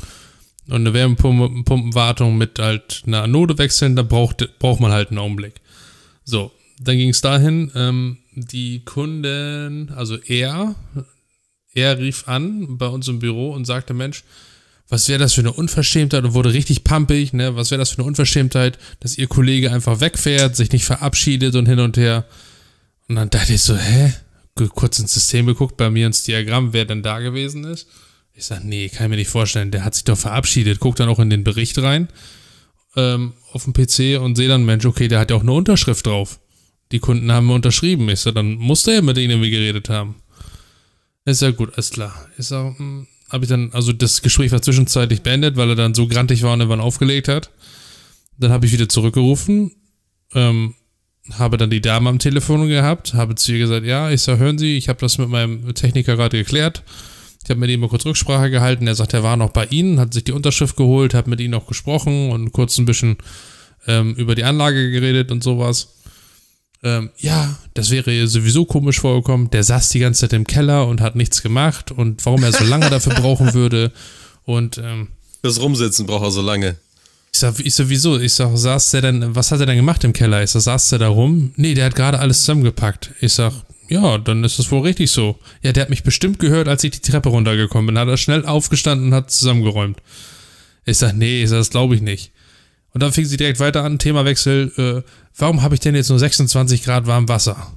und 0.69 0.75
eine 0.75 0.93
Wärmepumpenwartung 0.93 2.37
mit 2.37 2.59
halt 2.59 3.03
einer 3.05 3.23
Anode 3.23 3.57
wechseln, 3.57 3.95
da 3.95 4.03
braucht, 4.03 4.47
braucht 4.59 4.79
man 4.79 4.91
halt 4.91 5.09
einen 5.09 5.17
Augenblick. 5.19 5.55
So, 6.23 6.51
dann 6.79 6.97
ging 6.97 7.09
es 7.09 7.21
dahin, 7.21 7.71
ähm, 7.75 8.17
die 8.33 8.83
Kunden, 8.85 9.89
also 9.95 10.17
er, 10.17 10.75
er 11.73 11.97
rief 11.97 12.27
an 12.27 12.77
bei 12.77 12.87
uns 12.87 13.07
im 13.07 13.19
Büro 13.19 13.51
und 13.51 13.65
sagte, 13.65 13.93
Mensch, 13.93 14.23
was 14.89 15.09
wäre 15.09 15.19
das 15.19 15.33
für 15.33 15.41
eine 15.41 15.51
Unverschämtheit 15.51 16.23
und 16.23 16.33
wurde 16.33 16.53
richtig 16.53 16.83
pampig, 16.83 17.33
ne? 17.33 17.55
Was 17.55 17.71
wäre 17.71 17.79
das 17.79 17.89
für 17.89 17.97
eine 17.97 18.07
Unverschämtheit, 18.07 18.77
dass 19.01 19.17
ihr 19.17 19.27
Kollege 19.27 19.71
einfach 19.71 19.99
wegfährt, 19.99 20.55
sich 20.55 20.71
nicht 20.71 20.85
verabschiedet 20.85 21.55
und 21.55 21.65
hin 21.65 21.79
und 21.79 21.97
her. 21.97 22.25
Und 23.09 23.15
dann 23.15 23.29
dachte 23.29 23.53
ich 23.53 23.61
so, 23.61 23.75
hä? 23.75 24.13
Kurz 24.55 24.97
ins 24.97 25.13
System 25.13 25.45
geguckt, 25.45 25.77
bei 25.77 25.89
mir 25.89 26.07
ins 26.07 26.23
Diagramm, 26.23 26.73
wer 26.73 26.85
denn 26.85 27.03
da 27.03 27.19
gewesen 27.19 27.63
ist. 27.65 27.87
Ich 28.33 28.45
sag, 28.45 28.63
nee, 28.63 28.89
kann 28.89 29.05
ich 29.05 29.09
mir 29.09 29.15
nicht 29.17 29.29
vorstellen. 29.29 29.71
Der 29.71 29.83
hat 29.83 29.93
sich 29.93 30.03
doch 30.03 30.17
verabschiedet. 30.17 30.79
Guck 30.79 30.95
dann 30.95 31.09
auch 31.09 31.19
in 31.19 31.29
den 31.29 31.43
Bericht 31.43 31.77
rein 31.79 32.07
ähm, 32.95 33.33
auf 33.51 33.65
dem 33.65 33.73
PC 33.73 34.19
und 34.21 34.35
sehe 34.35 34.47
dann, 34.47 34.65
Mensch, 34.65 34.85
okay, 34.85 35.07
der 35.07 35.19
hat 35.19 35.31
ja 35.31 35.37
auch 35.37 35.41
eine 35.41 35.53
Unterschrift 35.53 36.05
drauf. 36.07 36.39
Die 36.91 36.99
Kunden 36.99 37.31
haben 37.31 37.49
unterschrieben. 37.49 38.07
Ich 38.09 38.21
sag, 38.21 38.35
dann 38.35 38.55
muss 38.55 38.83
der 38.83 38.95
ja 38.95 39.01
mit 39.01 39.17
denen 39.17 39.31
irgendwie 39.31 39.51
geredet 39.51 39.89
haben. 39.89 40.15
Ist 41.25 41.41
ja 41.41 41.51
gut, 41.51 41.73
alles 41.73 41.89
klar. 41.89 42.13
Ich 42.37 42.47
sag, 42.47 42.77
hm, 42.79 43.07
habe 43.29 43.43
ich 43.43 43.49
dann, 43.49 43.71
also 43.73 43.91
das 43.91 44.21
Gespräch 44.21 44.51
war 44.51 44.61
zwischenzeitlich 44.61 45.21
beendet, 45.21 45.57
weil 45.57 45.69
er 45.69 45.75
dann 45.75 45.93
so 45.93 46.07
grantig 46.07 46.43
war 46.43 46.53
und 46.53 46.61
irgendwann 46.61 46.79
aufgelegt 46.79 47.27
hat. 47.27 47.51
Dann 48.37 48.51
habe 48.51 48.65
ich 48.65 48.71
wieder 48.71 48.87
zurückgerufen, 48.87 49.71
ähm, 50.33 50.75
habe 51.33 51.57
dann 51.57 51.69
die 51.69 51.81
Dame 51.81 52.09
am 52.09 52.19
Telefon 52.19 52.67
gehabt, 52.67 53.13
habe 53.13 53.35
zu 53.35 53.51
ihr 53.51 53.59
gesagt, 53.59 53.85
ja, 53.85 54.09
ich 54.09 54.21
sag, 54.21 54.39
hören 54.39 54.57
Sie, 54.57 54.77
ich 54.77 54.87
habe 54.87 54.99
das 54.99 55.17
mit 55.17 55.27
meinem 55.27 55.73
Techniker 55.73 56.15
gerade 56.15 56.37
geklärt. 56.37 56.83
Ich 57.43 57.49
habe 57.49 57.59
mit 57.59 57.69
ihm 57.69 57.79
mal 57.81 57.89
kurz 57.89 58.05
Rücksprache 58.05 58.49
gehalten. 58.49 58.87
Er 58.87 58.95
sagt, 58.95 59.13
er 59.13 59.23
war 59.23 59.37
noch 59.37 59.51
bei 59.51 59.65
Ihnen, 59.65 59.99
hat 59.99 60.13
sich 60.13 60.23
die 60.23 60.31
Unterschrift 60.31 60.75
geholt, 60.75 61.13
hat 61.13 61.27
mit 61.27 61.39
Ihnen 61.39 61.53
auch 61.53 61.67
gesprochen 61.67 62.31
und 62.31 62.51
kurz 62.51 62.77
ein 62.77 62.85
bisschen 62.85 63.17
ähm, 63.87 64.15
über 64.15 64.35
die 64.35 64.43
Anlage 64.43 64.91
geredet 64.91 65.31
und 65.31 65.43
sowas. 65.43 65.96
Ähm, 66.87 67.09
ja, 67.17 67.57
das 67.73 67.89
wäre 67.91 68.13
ihr 68.13 68.27
sowieso 68.27 68.63
komisch 68.65 68.99
vorgekommen. 68.99 69.49
Der 69.51 69.63
saß 69.63 69.89
die 69.89 69.99
ganze 69.99 70.21
Zeit 70.21 70.33
im 70.33 70.47
Keller 70.47 70.87
und 70.87 71.01
hat 71.01 71.15
nichts 71.15 71.41
gemacht 71.41 71.91
und 71.91 72.25
warum 72.25 72.43
er 72.43 72.51
so 72.53 72.63
lange 72.63 72.89
dafür 72.89 73.13
brauchen 73.21 73.53
würde. 73.53 73.91
Und 74.45 74.77
ähm, 74.77 75.09
Das 75.41 75.59
Rumsitzen 75.59 76.05
braucht 76.05 76.23
er 76.23 76.31
so 76.31 76.41
lange. 76.41 76.77
ich 77.33 77.39
sag, 77.39 77.59
ich 77.59 77.75
sag, 77.75 77.89
wieso? 77.89 78.17
Ich 78.19 78.33
sag, 78.33 78.55
saß 78.57 78.91
der 78.91 79.01
denn, 79.01 79.35
was 79.35 79.51
hat 79.51 79.59
er 79.59 79.65
denn 79.65 79.75
gemacht 79.75 80.03
im 80.05 80.13
Keller? 80.13 80.41
Ich 80.43 80.51
sag, 80.51 80.61
saß 80.61 80.89
der 80.89 80.99
da 80.99 81.07
rum? 81.09 81.51
Nee, 81.57 81.73
der 81.73 81.85
hat 81.87 81.95
gerade 81.95 82.19
alles 82.19 82.39
zusammengepackt. 82.39 83.11
Ich 83.19 83.33
sag, 83.33 83.51
ja, 83.89 84.17
dann 84.17 84.43
ist 84.43 84.59
das 84.59 84.71
wohl 84.71 84.81
richtig 84.81 85.11
so. 85.11 85.37
Ja, 85.61 85.71
der 85.73 85.81
hat 85.83 85.89
mich 85.89 86.03
bestimmt 86.03 86.39
gehört, 86.39 86.67
als 86.67 86.83
ich 86.85 86.91
die 86.91 87.01
Treppe 87.11 87.29
runtergekommen 87.29 87.87
bin. 87.87 87.99
Hat 87.99 88.07
er 88.07 88.17
schnell 88.17 88.45
aufgestanden 88.45 89.07
und 89.07 89.13
hat 89.13 89.31
zusammengeräumt. 89.31 89.97
Ich 90.85 90.97
sag, 90.99 91.13
nee, 91.15 91.43
ich 91.43 91.49
sag, 91.49 91.57
das 91.57 91.69
glaube 91.69 91.95
ich 91.95 92.01
nicht. 92.01 92.31
Und 92.97 93.03
dann 93.03 93.11
fing 93.11 93.25
sie 93.25 93.37
direkt 93.37 93.59
weiter 93.59 93.83
an, 93.83 93.99
Themawechsel, 93.99 94.71
äh, 94.75 95.09
warum 95.37 95.61
habe 95.61 95.75
ich 95.75 95.81
denn 95.81 95.93
jetzt 95.93 96.09
nur 96.09 96.17
26 96.17 96.81
Grad 96.81 97.05
warm 97.05 97.29
Wasser? 97.29 97.71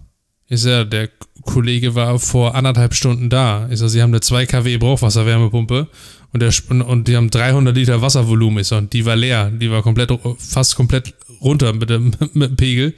Ich 0.48 0.62
sag, 0.62 0.90
der 0.90 1.10
Kollege 1.42 1.94
war 1.94 2.18
vor 2.18 2.54
anderthalb 2.54 2.94
Stunden 2.94 3.28
da. 3.28 3.68
Ich 3.70 3.80
sag, 3.80 3.90
sie 3.90 4.00
haben 4.00 4.12
eine 4.12 4.22
2 4.22 4.46
kW 4.46 4.78
Brauchwasserwärmepumpe 4.78 5.88
und, 6.32 6.40
der, 6.40 6.54
und 6.70 7.06
die 7.06 7.18
haben 7.18 7.28
300 7.28 7.76
Liter 7.76 8.00
Wasservolumen. 8.00 8.60
Ich 8.60 8.68
sag, 8.68 8.78
und 8.78 8.94
die 8.94 9.04
war 9.04 9.14
leer. 9.14 9.50
Die 9.50 9.70
war 9.70 9.82
komplett, 9.82 10.10
fast 10.38 10.74
komplett 10.74 11.12
runter 11.42 11.74
mit 11.74 11.90
dem, 11.90 12.12
mit 12.32 12.52
dem 12.52 12.56
Pegel. 12.56 12.94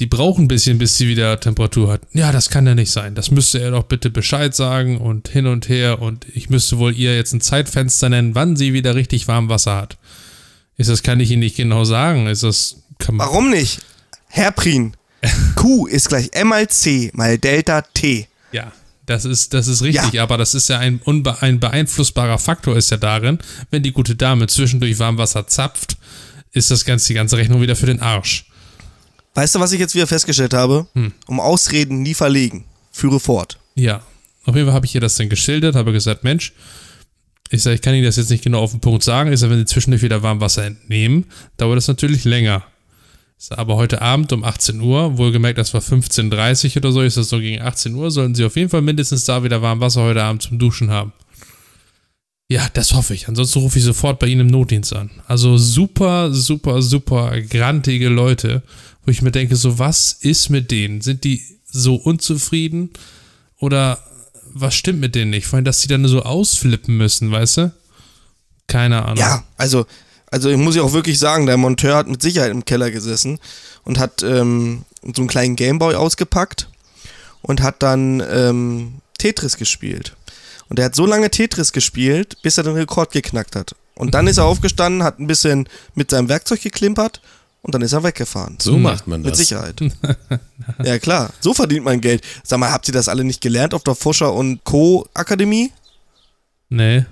Die 0.00 0.06
brauchen 0.06 0.46
ein 0.46 0.48
bisschen, 0.48 0.78
bis 0.78 0.98
sie 0.98 1.06
wieder 1.06 1.38
Temperatur 1.38 1.92
hat. 1.92 2.00
Ja, 2.12 2.32
das 2.32 2.50
kann 2.50 2.66
ja 2.66 2.74
nicht 2.74 2.90
sein. 2.90 3.14
Das 3.14 3.30
müsste 3.30 3.60
er 3.60 3.70
doch 3.70 3.84
bitte 3.84 4.10
Bescheid 4.10 4.52
sagen 4.52 4.98
und 4.98 5.28
hin 5.28 5.46
und 5.46 5.68
her. 5.68 6.02
Und 6.02 6.26
ich 6.34 6.50
müsste 6.50 6.78
wohl 6.78 6.92
ihr 6.92 7.14
jetzt 7.14 7.32
ein 7.34 7.40
Zeitfenster 7.40 8.08
nennen, 8.08 8.34
wann 8.34 8.56
sie 8.56 8.72
wieder 8.72 8.96
richtig 8.96 9.28
warm 9.28 9.48
Wasser 9.48 9.76
hat. 9.76 9.96
Ist 10.80 10.88
das, 10.88 11.02
kann 11.02 11.20
ich 11.20 11.30
Ihnen 11.30 11.40
nicht 11.40 11.56
genau 11.56 11.84
sagen. 11.84 12.26
Ist 12.26 12.42
das, 12.42 12.76
Warum 13.08 13.50
nicht? 13.50 13.82
Herr 14.28 14.50
Prien, 14.50 14.96
Q 15.54 15.86
ist 15.86 16.08
gleich 16.08 16.30
M 16.32 16.48
mal 16.48 16.68
C 16.68 17.10
mal 17.12 17.36
Delta 17.36 17.82
T. 17.82 18.28
Ja, 18.50 18.72
das 19.04 19.26
ist, 19.26 19.52
das 19.52 19.68
ist 19.68 19.82
richtig, 19.82 20.18
aber 20.22 20.38
das 20.38 20.54
ist 20.54 20.70
ja 20.70 20.78
ein, 20.78 20.98
unbe 21.04 21.42
ein 21.42 21.60
beeinflussbarer 21.60 22.38
Faktor 22.38 22.78
ist 22.78 22.90
ja 22.90 22.96
darin, 22.96 23.40
wenn 23.70 23.82
die 23.82 23.92
gute 23.92 24.16
Dame 24.16 24.46
zwischendurch 24.46 24.98
Warmwasser 24.98 25.46
zapft, 25.46 25.98
ist 26.52 26.70
das 26.70 26.86
ganze, 26.86 27.08
die 27.08 27.14
ganze 27.14 27.36
Rechnung 27.36 27.60
wieder 27.60 27.76
für 27.76 27.84
den 27.84 28.00
Arsch. 28.00 28.46
Weißt 29.34 29.54
du, 29.54 29.60
was 29.60 29.72
ich 29.72 29.80
jetzt 29.80 29.94
wieder 29.94 30.06
festgestellt 30.06 30.54
habe? 30.54 30.86
Hm. 30.94 31.12
Um 31.26 31.40
Ausreden 31.40 32.00
nie 32.00 32.14
verlegen. 32.14 32.64
Führe 32.90 33.20
fort. 33.20 33.58
Ja, 33.74 34.02
auf 34.46 34.54
jeden 34.54 34.66
Fall 34.66 34.74
habe 34.74 34.86
ich 34.86 34.94
ihr 34.94 35.02
das 35.02 35.16
dann 35.16 35.28
geschildert, 35.28 35.74
habe 35.74 35.92
gesagt, 35.92 36.24
Mensch, 36.24 36.54
ich 37.50 37.62
sage, 37.62 37.74
ich 37.74 37.82
kann 37.82 37.94
Ihnen 37.94 38.04
das 38.04 38.16
jetzt 38.16 38.30
nicht 38.30 38.44
genau 38.44 38.60
auf 38.60 38.70
den 38.70 38.80
Punkt 38.80 39.02
sagen. 39.02 39.32
Ich 39.32 39.40
sage, 39.40 39.52
wenn 39.52 39.58
Sie 39.58 39.66
zwischendurch 39.66 40.02
wieder 40.02 40.22
Warmwasser 40.22 40.64
entnehmen, 40.64 41.26
dauert 41.56 41.76
das 41.76 41.88
natürlich 41.88 42.24
länger. 42.24 42.62
Ich 43.38 43.46
sag, 43.46 43.58
aber 43.58 43.76
heute 43.76 44.02
Abend 44.02 44.32
um 44.32 44.44
18 44.44 44.80
Uhr, 44.80 45.18
wohlgemerkt, 45.18 45.58
das 45.58 45.74
war 45.74 45.80
15.30 45.80 46.70
Uhr 46.70 46.76
oder 46.76 46.92
so, 46.92 47.02
ist 47.02 47.16
das 47.16 47.28
so 47.28 47.40
gegen 47.40 47.60
18 47.60 47.94
Uhr, 47.94 48.10
sollten 48.10 48.34
Sie 48.34 48.44
auf 48.44 48.56
jeden 48.56 48.68
Fall 48.68 48.82
mindestens 48.82 49.24
da 49.24 49.42
wieder 49.42 49.62
Warmwasser 49.62 50.02
heute 50.02 50.22
Abend 50.22 50.42
zum 50.42 50.58
Duschen 50.58 50.90
haben. 50.90 51.12
Ja, 52.48 52.68
das 52.72 52.94
hoffe 52.94 53.14
ich. 53.14 53.28
Ansonsten 53.28 53.60
rufe 53.60 53.78
ich 53.78 53.84
sofort 53.84 54.18
bei 54.18 54.26
Ihnen 54.26 54.42
im 54.42 54.46
Notdienst 54.48 54.94
an. 54.94 55.10
Also 55.26 55.56
super, 55.56 56.32
super, 56.32 56.82
super 56.82 57.40
grantige 57.42 58.08
Leute, 58.08 58.62
wo 59.04 59.10
ich 59.10 59.22
mir 59.22 59.30
denke, 59.30 59.54
so 59.54 59.78
was 59.78 60.12
ist 60.12 60.50
mit 60.50 60.70
denen? 60.72 61.00
Sind 61.00 61.22
die 61.22 61.42
so 61.64 61.94
unzufrieden 61.94 62.90
oder 63.58 64.00
was 64.52 64.74
stimmt 64.74 65.00
mit 65.00 65.14
denen 65.14 65.30
nicht? 65.30 65.46
Vor 65.46 65.56
allem, 65.56 65.64
dass 65.64 65.80
sie 65.80 65.88
dann 65.88 66.06
so 66.06 66.22
ausflippen 66.22 66.96
müssen, 66.96 67.30
weißt 67.30 67.56
du? 67.58 67.72
Keine 68.66 69.04
Ahnung. 69.04 69.16
Ja, 69.16 69.44
also, 69.56 69.86
also 70.30 70.48
ich 70.50 70.56
muss 70.56 70.76
ja 70.76 70.82
auch 70.82 70.92
wirklich 70.92 71.18
sagen, 71.18 71.46
der 71.46 71.56
Monteur 71.56 71.96
hat 71.96 72.08
mit 72.08 72.22
Sicherheit 72.22 72.50
im 72.50 72.64
Keller 72.64 72.90
gesessen 72.90 73.38
und 73.84 73.98
hat 73.98 74.22
ähm, 74.22 74.84
so 75.02 75.22
einen 75.22 75.28
kleinen 75.28 75.56
Gameboy 75.56 75.94
ausgepackt 75.94 76.68
und 77.42 77.62
hat 77.62 77.82
dann 77.82 78.22
ähm, 78.30 78.94
Tetris 79.18 79.56
gespielt. 79.56 80.14
Und 80.68 80.78
er 80.78 80.86
hat 80.86 80.94
so 80.94 81.04
lange 81.04 81.30
Tetris 81.30 81.72
gespielt, 81.72 82.36
bis 82.42 82.58
er 82.58 82.64
den 82.64 82.74
Rekord 82.74 83.12
geknackt 83.12 83.56
hat. 83.56 83.74
Und 83.94 84.14
dann 84.14 84.28
ist 84.28 84.38
er 84.38 84.44
aufgestanden, 84.44 85.02
hat 85.02 85.18
ein 85.18 85.26
bisschen 85.26 85.68
mit 85.94 86.10
seinem 86.10 86.28
Werkzeug 86.28 86.62
geklimpert 86.62 87.20
und 87.62 87.74
dann 87.74 87.82
ist 87.82 87.92
er 87.92 88.02
weggefahren. 88.02 88.56
So 88.60 88.78
macht 88.78 89.06
man 89.06 89.22
das. 89.22 89.30
Mit 89.30 89.36
Sicherheit. 89.36 89.80
ja, 90.84 90.98
klar. 90.98 91.30
So 91.40 91.54
verdient 91.54 91.84
man 91.84 92.00
Geld. 92.00 92.22
Sag 92.42 92.58
mal, 92.58 92.70
habt 92.70 92.88
ihr 92.88 92.94
das 92.94 93.08
alle 93.08 93.24
nicht 93.24 93.40
gelernt 93.40 93.74
auf 93.74 93.82
der 93.82 93.94
Fuscher 93.94 94.32
und 94.32 94.64
Co. 94.64 95.06
Akademie? 95.14 95.70
Nee. 96.68 97.04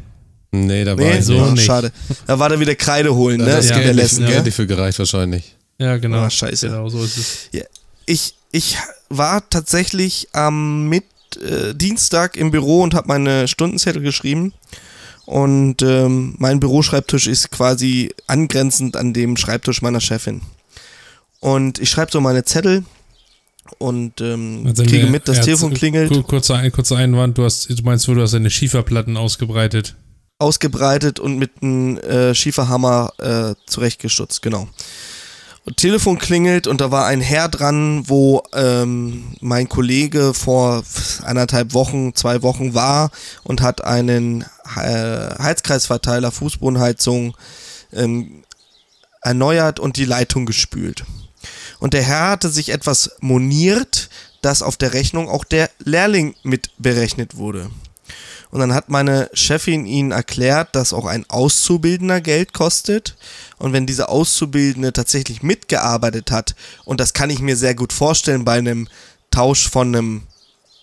Nee, 0.50 0.84
da 0.84 0.96
war 0.96 1.04
Nee, 1.04 1.18
ich 1.18 1.24
so 1.26 1.34
nicht. 1.34 1.42
Ah, 1.42 1.50
nicht. 1.52 1.64
schade. 1.64 1.92
Da 2.26 2.38
war 2.38 2.48
der 2.48 2.58
wieder 2.60 2.74
Kreide 2.74 3.14
holen, 3.14 3.40
Da 3.40 3.44
ne? 3.44 3.50
das 3.52 3.68
Geld 3.68 3.84
der 3.84 3.94
letzten, 3.94 4.26
ja, 4.26 4.42
nicht 4.42 4.54
für 4.54 4.66
gereicht 4.66 4.98
wahrscheinlich. 4.98 5.54
Ja, 5.78 5.98
genau. 5.98 6.18
Ah, 6.18 6.30
scheiße. 6.30 6.68
Genau, 6.68 6.88
so 6.88 7.02
ist 7.04 7.18
es. 7.18 7.48
Ja, 7.52 7.64
ich, 8.06 8.34
ich 8.50 8.78
war 9.10 9.48
tatsächlich 9.50 10.28
am 10.32 10.88
mit, 10.88 11.04
äh, 11.36 11.74
Dienstag 11.74 12.36
im 12.36 12.50
Büro 12.50 12.82
und 12.82 12.94
habe 12.94 13.08
meine 13.08 13.46
Stundenzettel 13.46 14.00
geschrieben. 14.02 14.54
Und 15.28 15.82
ähm, 15.82 16.36
mein 16.38 16.58
Büroschreibtisch 16.58 17.26
ist 17.26 17.50
quasi 17.50 18.14
angrenzend 18.26 18.96
an 18.96 19.12
dem 19.12 19.36
Schreibtisch 19.36 19.82
meiner 19.82 20.00
Chefin. 20.00 20.40
Und 21.40 21.78
ich 21.78 21.90
schreibe 21.90 22.10
so 22.10 22.22
meine 22.22 22.44
Zettel 22.44 22.82
und 23.76 24.22
ähm, 24.22 24.62
Also 24.66 24.84
kriege 24.84 25.04
mir- 25.04 25.10
mit, 25.10 25.28
das 25.28 25.42
Telefon 25.42 25.74
klingelt, 25.74 26.10
Kur- 26.10 26.22
Kurzer, 26.26 26.70
kurzer 26.70 26.96
Einwand, 26.96 27.36
du, 27.36 27.44
hast, 27.44 27.68
du 27.68 27.82
meinst, 27.82 28.08
wo 28.08 28.14
du 28.14 28.22
hast 28.22 28.32
deine 28.32 28.48
Schieferplatten 28.48 29.18
ausgebreitet. 29.18 29.96
ausgebreitet 30.38 31.20
und 31.20 31.36
mit 31.36 31.50
einem 31.60 31.98
äh, 31.98 32.34
Schieferhammer 32.34 33.12
äh, 33.18 33.54
zurechtgestutzt, 33.66 34.40
genau. 34.40 34.66
Telefon 35.76 36.18
klingelt 36.18 36.66
und 36.66 36.80
da 36.80 36.90
war 36.90 37.06
ein 37.06 37.20
Herr 37.20 37.48
dran, 37.48 38.08
wo 38.08 38.42
ähm, 38.52 39.36
mein 39.40 39.68
Kollege 39.68 40.34
vor 40.34 40.82
anderthalb 41.24 41.74
Wochen, 41.74 42.14
zwei 42.14 42.42
Wochen 42.42 42.74
war 42.74 43.10
und 43.44 43.60
hat 43.60 43.84
einen 43.84 44.42
äh, 44.76 45.34
Heizkreisverteiler, 45.38 46.30
Fußbodenheizung 46.30 47.36
ähm, 47.92 48.44
erneuert 49.22 49.80
und 49.80 49.96
die 49.96 50.04
Leitung 50.04 50.46
gespült. 50.46 51.04
Und 51.78 51.94
der 51.94 52.02
Herr 52.02 52.30
hatte 52.30 52.48
sich 52.48 52.70
etwas 52.70 53.12
moniert, 53.20 54.10
dass 54.42 54.62
auf 54.62 54.76
der 54.76 54.92
Rechnung 54.92 55.28
auch 55.28 55.44
der 55.44 55.70
Lehrling 55.78 56.34
mit 56.42 56.70
berechnet 56.78 57.36
wurde. 57.36 57.70
Und 58.50 58.60
dann 58.60 58.74
hat 58.74 58.88
meine 58.88 59.28
Chefin 59.34 59.84
ihnen 59.84 60.10
erklärt, 60.10 60.74
dass 60.74 60.92
auch 60.92 61.06
ein 61.06 61.24
Auszubildender 61.28 62.20
Geld 62.20 62.52
kostet. 62.54 63.16
Und 63.58 63.72
wenn 63.72 63.86
dieser 63.86 64.08
Auszubildende 64.08 64.92
tatsächlich 64.92 65.42
mitgearbeitet 65.42 66.30
hat, 66.30 66.54
und 66.84 67.00
das 67.00 67.12
kann 67.12 67.30
ich 67.30 67.40
mir 67.40 67.56
sehr 67.56 67.74
gut 67.74 67.92
vorstellen 67.92 68.44
bei 68.44 68.58
einem 68.58 68.88
Tausch 69.30 69.68
von 69.68 69.94
einem 69.94 70.22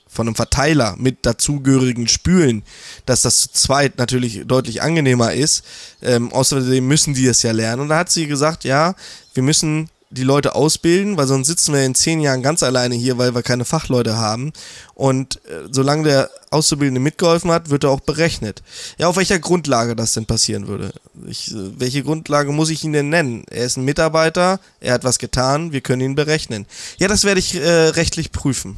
von 0.08 0.28
einem 0.28 0.36
Verteiler 0.36 0.96
mit 0.98 1.26
dazugehörigen 1.26 2.08
Spülen, 2.08 2.64
dass 3.06 3.24
das 3.24 3.42
zu 3.42 3.52
zweit 3.52 3.98
natürlich 3.98 4.44
deutlich 4.46 4.82
angenehmer 4.82 5.34
ist. 5.34 5.66
Ähm, 6.02 6.32
außerdem 6.32 6.88
müssen 6.88 7.14
die 7.14 7.28
es 7.28 7.44
ja 7.44 7.52
lernen. 7.52 7.82
Und 7.82 7.90
da 7.90 7.98
hat 7.98 8.10
sie 8.10 8.26
gesagt, 8.26 8.64
ja, 8.64 8.96
wir 9.34 9.44
müssen 9.44 9.90
die 10.16 10.24
Leute 10.24 10.56
ausbilden, 10.56 11.18
weil 11.18 11.28
sonst 11.28 11.48
sitzen 11.48 11.74
wir 11.74 11.84
in 11.84 11.94
zehn 11.94 12.22
Jahren 12.22 12.42
ganz 12.42 12.64
alleine 12.64 12.96
hier, 12.96 13.18
weil 13.18 13.36
wir 13.36 13.44
keine 13.44 13.66
Fachleute 13.66 14.18
haben. 14.18 14.54
Und 14.96 15.36
äh, 15.46 15.68
solange 15.70 16.04
der 16.04 16.30
Auszubildende 16.50 17.00
mitgeholfen 17.00 17.52
hat, 17.52 17.70
wird 17.70 17.84
er 17.84 17.92
auch 17.92 18.00
berechnet. 18.00 18.64
Ja, 18.98 19.08
auf 19.08 19.18
welcher 19.18 19.40
Grundlage 19.40 19.96
das 19.96 20.14
denn 20.14 20.26
passieren 20.26 20.68
würde? 20.68 20.94
Ich, 21.28 21.52
äh, 21.52 21.80
welche 21.80 22.04
Grundlage 22.04 22.52
muss 22.52 22.70
ich 22.70 22.84
ihn 22.84 22.94
denn 22.94 23.10
nennen? 23.10 23.44
Er 23.50 23.66
ist 23.66 23.78
ein 23.78 23.86
Mitarbeiter, 23.86 24.60
er 24.80 24.94
hat 24.94 25.04
was 25.04 25.20
getan, 25.20 25.72
wir 25.72 25.82
können 25.82 26.02
ihn 26.02 26.16
berechnen. 26.16 26.66
Ja, 26.98 27.08
das 27.08 27.24
werde 27.24 27.40
ich 27.40 27.56
äh, 27.56 27.90
rechtlich 27.90 28.32
prüfen. 28.32 28.78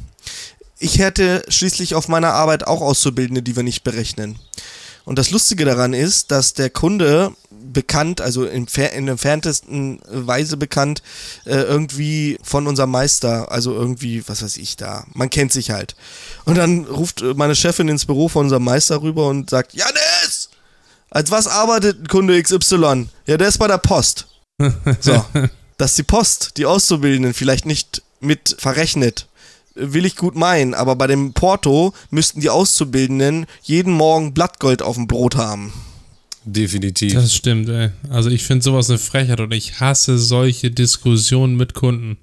Ich 0.78 0.98
hätte 0.98 1.42
schließlich 1.48 1.94
auf 1.94 2.08
meiner 2.08 2.34
Arbeit 2.34 2.66
auch 2.66 2.80
Auszubildende, 2.80 3.42
die 3.42 3.56
wir 3.56 3.62
nicht 3.62 3.82
berechnen. 3.82 4.38
Und 5.08 5.18
das 5.18 5.30
Lustige 5.30 5.64
daran 5.64 5.94
ist, 5.94 6.30
dass 6.30 6.52
der 6.52 6.68
Kunde 6.68 7.32
bekannt, 7.72 8.20
also 8.20 8.44
in, 8.44 8.66
in 8.66 9.08
entferntesten 9.08 10.00
Weise 10.10 10.56
bekannt, 10.56 11.02
äh, 11.44 11.56
irgendwie 11.56 12.38
von 12.42 12.66
unserem 12.66 12.90
Meister, 12.90 13.50
also 13.52 13.74
irgendwie, 13.74 14.26
was 14.28 14.42
weiß 14.42 14.56
ich 14.56 14.76
da, 14.76 15.04
man 15.14 15.30
kennt 15.30 15.52
sich 15.52 15.70
halt. 15.70 15.94
Und 16.44 16.56
dann 16.56 16.84
ruft 16.84 17.22
meine 17.36 17.54
Chefin 17.54 17.88
ins 17.88 18.06
Büro 18.06 18.28
von 18.28 18.46
unserem 18.46 18.64
Meister 18.64 19.02
rüber 19.02 19.28
und 19.28 19.50
sagt, 19.50 19.74
Janis, 19.74 20.50
als 21.10 21.30
was 21.30 21.46
arbeitet 21.46 22.08
Kunde 22.08 22.40
XY? 22.42 23.08
Ja, 23.26 23.36
der 23.36 23.48
ist 23.48 23.58
bei 23.58 23.68
der 23.68 23.78
Post. 23.78 24.26
So, 25.00 25.24
dass 25.76 25.94
die 25.94 26.02
Post, 26.02 26.56
die 26.56 26.66
Auszubildenden 26.66 27.32
vielleicht 27.32 27.64
nicht 27.64 28.02
mit 28.20 28.56
verrechnet, 28.58 29.28
will 29.78 30.04
ich 30.04 30.16
gut 30.16 30.34
meinen, 30.34 30.74
aber 30.74 30.96
bei 30.96 31.06
dem 31.06 31.32
Porto 31.32 31.92
müssten 32.10 32.40
die 32.40 32.50
Auszubildenden 32.50 33.46
jeden 33.62 33.92
Morgen 33.92 34.34
Blattgold 34.34 34.82
auf 34.82 34.96
dem 34.96 35.06
Brot 35.06 35.36
haben. 35.36 35.72
Definitiv. 36.52 37.14
Das 37.14 37.34
stimmt, 37.34 37.68
ey. 37.68 37.90
Also 38.10 38.30
ich 38.30 38.44
finde 38.44 38.62
sowas 38.64 38.88
eine 38.88 38.98
Frechheit 38.98 39.40
und 39.40 39.52
ich 39.52 39.80
hasse 39.80 40.18
solche 40.18 40.70
Diskussionen 40.70 41.56
mit 41.56 41.74
Kunden. 41.74 42.16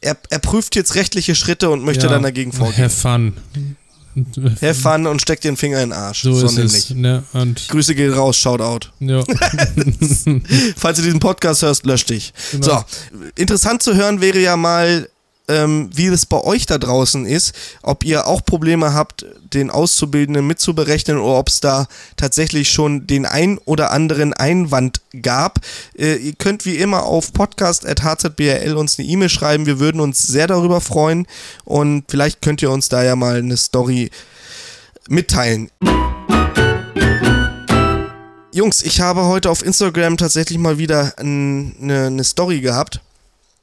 Er, 0.00 0.16
er 0.30 0.38
prüft 0.38 0.76
jetzt 0.76 0.94
rechtliche 0.94 1.34
Schritte 1.34 1.70
und 1.70 1.82
möchte 1.84 2.06
Ja, 2.06 2.12
dann 2.12 2.22
dagegen 2.22 2.52
vorgehen. 2.52 2.84
Have 2.84 2.96
fun. 2.96 3.32
Have 4.62 4.74
fun 4.74 5.06
und 5.06 5.20
steckt 5.20 5.44
den 5.44 5.56
Finger 5.58 5.82
in 5.82 5.90
den 5.90 5.98
Arsch. 5.98 6.22
So, 6.22 6.32
So, 6.34 6.46
ist 6.46 6.54
nämlich. 6.56 6.74
es. 6.74 6.90
Ne? 6.90 7.22
Und 7.34 7.68
Grüße 7.68 7.94
gehen 7.94 8.12
raus, 8.14 8.38
Shoutout. 8.38 8.88
ja. 9.00 9.22
Falls 10.76 10.96
du 10.98 11.02
diesen 11.04 11.20
Podcast 11.20 11.62
hörst, 11.62 11.84
lösch 11.84 12.04
dich. 12.06 12.32
Genau. 12.52 12.66
So, 12.66 12.84
interessant 13.34 13.82
zu 13.82 13.94
hören 13.94 14.20
wäre 14.22 14.38
ja 14.38 14.56
mal, 14.56 15.08
ähm, 15.48 15.90
wie 15.94 16.06
es 16.06 16.26
bei 16.26 16.40
euch 16.42 16.66
da 16.66 16.78
draußen 16.78 17.24
ist, 17.26 17.54
ob 17.82 18.04
ihr 18.04 18.26
auch 18.26 18.44
Probleme 18.44 18.94
habt, 18.94 19.24
den 19.54 19.70
Auszubildenden 19.70 20.46
mitzuberechnen 20.46 21.18
oder 21.18 21.38
ob 21.38 21.48
es 21.48 21.60
da 21.60 21.86
tatsächlich 22.16 22.70
schon 22.70 23.06
den 23.06 23.26
ein 23.26 23.58
oder 23.64 23.92
anderen 23.92 24.32
Einwand 24.34 25.00
gab. 25.22 25.60
Äh, 25.96 26.16
ihr 26.16 26.32
könnt 26.34 26.64
wie 26.64 26.76
immer 26.76 27.04
auf 27.04 27.32
podcast.hzbrl 27.32 28.76
uns 28.76 28.98
eine 28.98 29.06
E-Mail 29.08 29.28
schreiben. 29.28 29.66
Wir 29.66 29.78
würden 29.78 30.00
uns 30.00 30.26
sehr 30.26 30.46
darüber 30.48 30.80
freuen 30.80 31.26
und 31.64 32.04
vielleicht 32.08 32.42
könnt 32.42 32.60
ihr 32.62 32.70
uns 32.70 32.88
da 32.88 33.02
ja 33.04 33.14
mal 33.16 33.36
eine 33.38 33.56
Story 33.56 34.10
mitteilen. 35.08 35.70
Jungs, 38.52 38.82
ich 38.82 39.00
habe 39.02 39.24
heute 39.26 39.50
auf 39.50 39.62
Instagram 39.64 40.16
tatsächlich 40.16 40.58
mal 40.58 40.78
wieder 40.78 41.12
ein- 41.18 41.76
eine, 41.80 42.06
eine 42.06 42.24
Story 42.24 42.60
gehabt. 42.60 43.00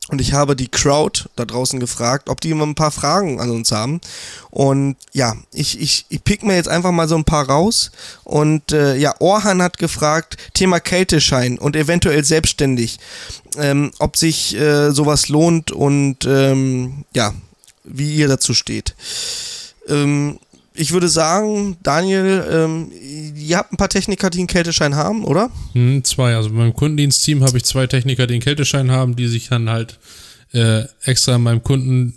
Und 0.10 0.20
ich 0.20 0.34
habe 0.34 0.56
die 0.56 0.68
Crowd 0.68 1.30
da 1.38 1.46
draußen 1.46 1.80
gefragt, 1.80 2.30
ob 2.30 2.42
die 2.42 2.54
mal 2.54 2.68
ein 2.68 2.76
paar 2.76 2.92
Fragen 2.92 3.40
an 3.40 3.50
uns 3.50 3.72
haben. 3.72 4.02
Und 4.50 4.98
ja, 5.14 5.36
ich, 5.54 5.80
ich, 5.80 6.06
ich 6.10 6.24
pick 6.24 6.44
mir 6.44 6.56
jetzt 6.56 6.68
einfach 6.68 6.92
mal 6.92 7.08
so 7.08 7.16
ein 7.16 7.24
paar 7.24 7.50
raus. 7.50 7.90
Und 8.26 8.74
äh, 8.74 8.96
ja, 8.98 9.16
Orhan 9.20 9.62
hat 9.62 9.78
gefragt, 9.78 10.38
Thema 10.54 10.82
Kälteschein 10.82 11.58
und 11.58 11.78
eventuell 11.78 12.24
selbstständig. 12.26 13.00
Ähm, 13.58 13.92
ob 14.00 14.18
sich 14.18 14.56
äh, 14.58 14.92
sowas 14.92 15.30
lohnt 15.30 15.72
und 15.72 16.26
ähm, 16.26 17.06
ja, 17.16 17.34
wie 17.86 18.16
ihr 18.16 18.28
dazu 18.28 18.54
steht. 18.54 18.96
Ähm, 19.88 20.40
ich 20.76 20.92
würde 20.92 21.08
sagen, 21.08 21.78
Daniel, 21.84 22.46
ähm, 22.52 22.92
ihr 23.36 23.58
habt 23.58 23.72
ein 23.74 23.78
paar 23.78 23.90
Techniker, 23.90 24.30
die 24.30 24.40
einen 24.40 24.48
Kälteschein 24.48 24.96
haben, 24.96 25.24
oder? 25.26 25.52
Hm, 25.74 26.04
zwei. 26.04 26.36
Also 26.36 26.50
beim 26.50 26.74
Kundendienstteam 26.74 27.44
habe 27.44 27.58
ich 27.58 27.64
zwei 27.64 27.88
Techniker, 27.88 28.28
die 28.28 28.36
einen 28.36 28.44
Kälteschein 28.44 28.92
haben, 28.92 29.16
die 29.16 29.28
sich 29.28 29.50
dann 29.50 29.70
halt 29.70 30.00
äh, 30.52 30.84
extra 31.04 31.36
in 31.36 31.44
meinem 31.44 31.64
Kunden, 31.64 32.14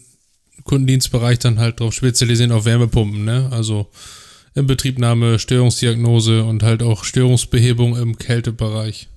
Kundendienstbereich 0.64 1.38
dann 1.38 1.58
halt 1.58 1.80
drauf 1.80 1.94
spezialisieren 1.94 2.52
auf 2.52 2.64
Wärmepumpen, 2.64 3.24
ne? 3.24 3.48
Also 3.52 3.88
Inbetriebnahme, 4.54 5.38
Störungsdiagnose 5.38 6.42
und 6.42 6.62
halt 6.62 6.82
auch 6.82 7.04
Störungsbehebung 7.04 7.96
im 7.96 8.18
Kältebereich. 8.18 9.08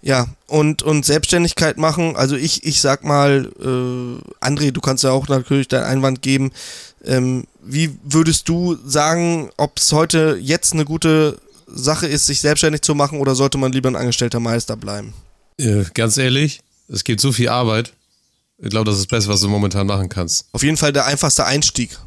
Ja, 0.00 0.28
und, 0.46 0.82
und 0.82 1.04
Selbstständigkeit 1.04 1.76
machen. 1.76 2.16
Also 2.16 2.36
ich, 2.36 2.64
ich 2.64 2.80
sag 2.80 3.02
mal, 3.02 3.50
äh, 3.58 4.44
André, 4.44 4.70
du 4.70 4.80
kannst 4.80 5.02
ja 5.02 5.10
auch 5.10 5.26
natürlich 5.28 5.68
deinen 5.68 5.84
Einwand 5.84 6.22
geben. 6.22 6.52
Ähm, 7.04 7.44
wie 7.60 7.98
würdest 8.04 8.48
du 8.48 8.76
sagen, 8.86 9.50
ob 9.56 9.78
es 9.78 9.92
heute 9.92 10.38
jetzt 10.40 10.72
eine 10.72 10.84
gute 10.84 11.38
Sache 11.66 12.06
ist, 12.06 12.26
sich 12.26 12.40
selbstständig 12.40 12.82
zu 12.82 12.94
machen 12.94 13.18
oder 13.18 13.34
sollte 13.34 13.58
man 13.58 13.72
lieber 13.72 13.88
ein 13.88 13.96
angestellter 13.96 14.40
Meister 14.40 14.76
bleiben? 14.76 15.14
Äh, 15.58 15.84
ganz 15.94 16.16
ehrlich, 16.16 16.60
es 16.88 17.04
gibt 17.04 17.20
so 17.20 17.32
viel 17.32 17.48
Arbeit. 17.48 17.92
Ich 18.58 18.70
glaube, 18.70 18.86
das 18.86 18.94
ist 18.94 19.02
das 19.02 19.08
Beste, 19.08 19.30
was 19.30 19.40
du 19.40 19.48
momentan 19.48 19.86
machen 19.86 20.08
kannst. 20.08 20.46
Auf 20.52 20.62
jeden 20.62 20.76
Fall 20.76 20.92
der 20.92 21.06
einfachste 21.06 21.44
Einstieg 21.44 21.98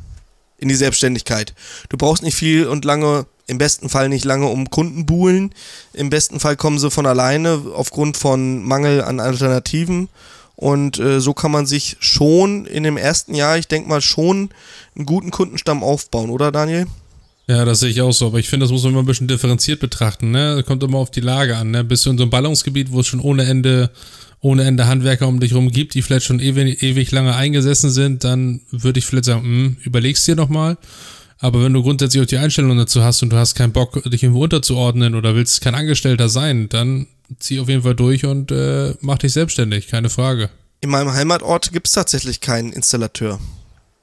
in 0.58 0.70
die 0.70 0.76
Selbstständigkeit. 0.76 1.54
Du 1.90 1.98
brauchst 1.98 2.24
nicht 2.24 2.36
viel 2.36 2.68
und 2.68 2.86
lange, 2.86 3.26
im 3.52 3.58
besten 3.58 3.90
Fall 3.90 4.08
nicht 4.08 4.24
lange 4.24 4.48
um 4.48 4.70
Kunden 4.70 5.06
buhlen. 5.06 5.54
Im 5.92 6.10
besten 6.10 6.40
Fall 6.40 6.56
kommen 6.56 6.80
sie 6.80 6.90
von 6.90 7.06
alleine 7.06 7.62
aufgrund 7.76 8.16
von 8.16 8.64
Mangel 8.64 9.02
an 9.02 9.20
Alternativen. 9.20 10.08
Und 10.56 11.00
äh, 11.00 11.20
so 11.20 11.34
kann 11.34 11.52
man 11.52 11.66
sich 11.66 11.98
schon 12.00 12.66
in 12.66 12.84
dem 12.84 12.96
ersten 12.96 13.36
Jahr, 13.36 13.58
ich 13.58 13.68
denke 13.68 13.90
mal, 13.90 14.00
schon 14.00 14.52
einen 14.96 15.06
guten 15.06 15.32
Kundenstamm 15.32 15.84
aufbauen, 15.84 16.30
oder 16.30 16.52
Daniel? 16.52 16.88
Ja, 17.48 17.66
das 17.66 17.82
sehe 17.82 17.90
ich 17.90 18.02
auch 18.02 18.14
so, 18.14 18.28
aber 18.28 18.40
ich 18.40 18.48
finde, 18.48 18.64
das 18.64 18.72
muss 18.72 18.84
man 18.84 18.94
immer 18.94 19.02
ein 19.02 19.08
bisschen 19.08 19.28
differenziert 19.28 19.82
betrachten, 19.82 20.32
ne? 20.32 20.64
Kommt 20.66 20.84
immer 20.84 21.00
auf 21.00 21.12
die 21.12 21.20
Lage 21.20 21.58
an, 21.58 21.72
ne? 21.72 21.84
Bist 21.84 22.06
du 22.06 22.12
in 22.12 22.18
so 22.18 22.24
einem 22.24 22.30
Ballungsgebiet, 22.30 22.92
wo 22.94 23.02
es 23.02 23.08
schon 23.08 23.20
ohne 23.20 23.44
Ende, 23.44 23.90
ohne 24.40 24.64
Ende 24.64 24.88
Handwerker 24.88 25.28
um 25.28 25.42
dich 25.42 25.54
rum 25.54 25.72
gibt, 25.72 25.94
die 25.96 26.02
vielleicht 26.02 26.26
schon 26.26 26.40
ewig, 26.40 26.82
ewig 26.82 27.12
lange 27.12 27.36
eingesessen 27.36 27.90
sind, 27.90 28.24
dann 28.24 28.62
würde 28.72 29.00
ich 29.00 29.06
vielleicht 29.06 29.26
sagen, 29.26 29.44
hm, 29.44 29.78
überlegst 29.84 30.26
dir 30.26 30.36
nochmal. 30.36 30.78
Aber 31.44 31.64
wenn 31.64 31.74
du 31.74 31.82
grundsätzlich 31.82 32.22
auch 32.22 32.28
die 32.28 32.38
Einstellung 32.38 32.78
dazu 32.78 33.04
hast 33.04 33.24
und 33.24 33.32
du 33.32 33.38
hast 33.38 33.56
keinen 33.56 33.74
Bock, 33.74 34.02
dich 34.04 34.22
irgendwo 34.22 34.44
unterzuordnen 34.44 35.16
oder 35.16 35.34
willst 35.36 35.62
kein 35.62 35.74
Angestellter 35.74 36.30
sein, 36.30 36.70
dann 36.70 37.08
zieh 37.40 37.60
auf 37.60 37.68
jeden 37.68 37.82
Fall 37.82 37.96
durch 37.96 38.26
und 38.26 38.52
äh, 38.52 38.94
mach 39.02 39.18
dich 39.18 39.34
selbstständig, 39.34 39.88
keine 39.88 40.10
Frage. 40.12 40.52
In 40.82 40.92
meinem 40.92 41.12
Heimatort 41.14 41.72
gibt 41.74 41.88
es 41.88 41.94
tatsächlich 41.94 42.42
keinen 42.42 42.72
Installateur. 42.72 43.40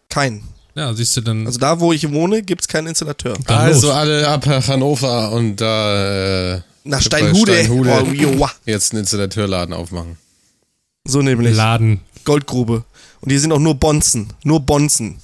Keinen. 0.09 0.43
Ja, 0.74 0.93
siehst 0.95 1.16
du 1.16 1.20
dann. 1.20 1.47
Also 1.47 1.59
da, 1.61 1.78
wo 1.80 1.93
ich 1.93 2.11
wohne, 2.12 2.43
gibt 2.43 2.62
es 2.62 2.68
keinen 2.68 2.89
Installateur. 2.89 3.36
Dann 3.47 3.59
also 3.59 3.89
los. 3.89 3.97
alle 3.97 4.28
ab 4.28 4.47
Hannover 4.47 5.30
und 5.32 5.57
da 5.57 6.55
äh, 6.57 6.61
Nach 6.84 7.03
Steinhude. 7.03 7.53
Steinhude 7.53 8.36
Oh, 8.39 8.47
jetzt 8.64 8.93
einen 8.93 9.01
Installateurladen 9.01 9.74
aufmachen. 9.74 10.18
so 11.05 11.22
nämlich. 11.22 11.55
Laden. 11.57 12.01
Goldgrube. 12.24 12.84
Und 13.20 13.30
die 13.32 13.39
sind 13.39 13.53
auch 13.53 13.59
nur 13.59 13.74
Bonzen. 13.74 14.32
Nur 14.45 14.61
Bonzen. 14.61 15.18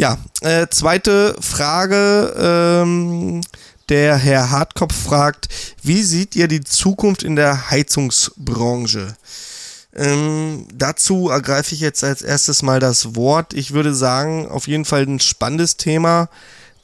Ja, 0.00 0.16
äh, 0.40 0.66
zweite 0.70 1.36
Frage. 1.40 2.34
Ähm, 2.38 3.42
der 3.90 4.16
Herr 4.16 4.50
Hartkopf 4.50 4.94
fragt, 4.94 5.48
wie 5.82 6.02
seht 6.02 6.34
ihr 6.36 6.48
die 6.48 6.64
Zukunft 6.64 7.22
in 7.22 7.36
der 7.36 7.70
Heizungsbranche? 7.70 9.14
Ähm, 9.94 10.66
dazu 10.72 11.28
ergreife 11.28 11.74
ich 11.74 11.82
jetzt 11.82 12.02
als 12.02 12.22
erstes 12.22 12.62
mal 12.62 12.80
das 12.80 13.14
Wort. 13.14 13.52
Ich 13.52 13.74
würde 13.74 13.94
sagen, 13.94 14.48
auf 14.48 14.68
jeden 14.68 14.86
Fall 14.86 15.02
ein 15.02 15.20
spannendes 15.20 15.76
Thema, 15.76 16.30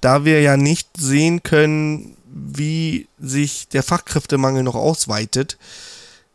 da 0.02 0.26
wir 0.26 0.42
ja 0.42 0.58
nicht 0.58 0.90
sehen 0.98 1.42
können, 1.42 2.18
wie 2.28 3.08
sich 3.18 3.66
der 3.68 3.82
Fachkräftemangel 3.82 4.62
noch 4.62 4.74
ausweitet. 4.74 5.56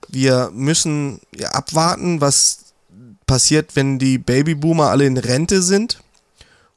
Wir 0.08 0.50
müssen 0.52 1.22
ja, 1.38 1.50
abwarten, 1.50 2.22
was 2.22 2.74
passiert, 3.28 3.76
wenn 3.76 4.00
die 4.00 4.18
Babyboomer 4.18 4.90
alle 4.90 5.06
in 5.06 5.18
Rente 5.18 5.62
sind 5.62 6.01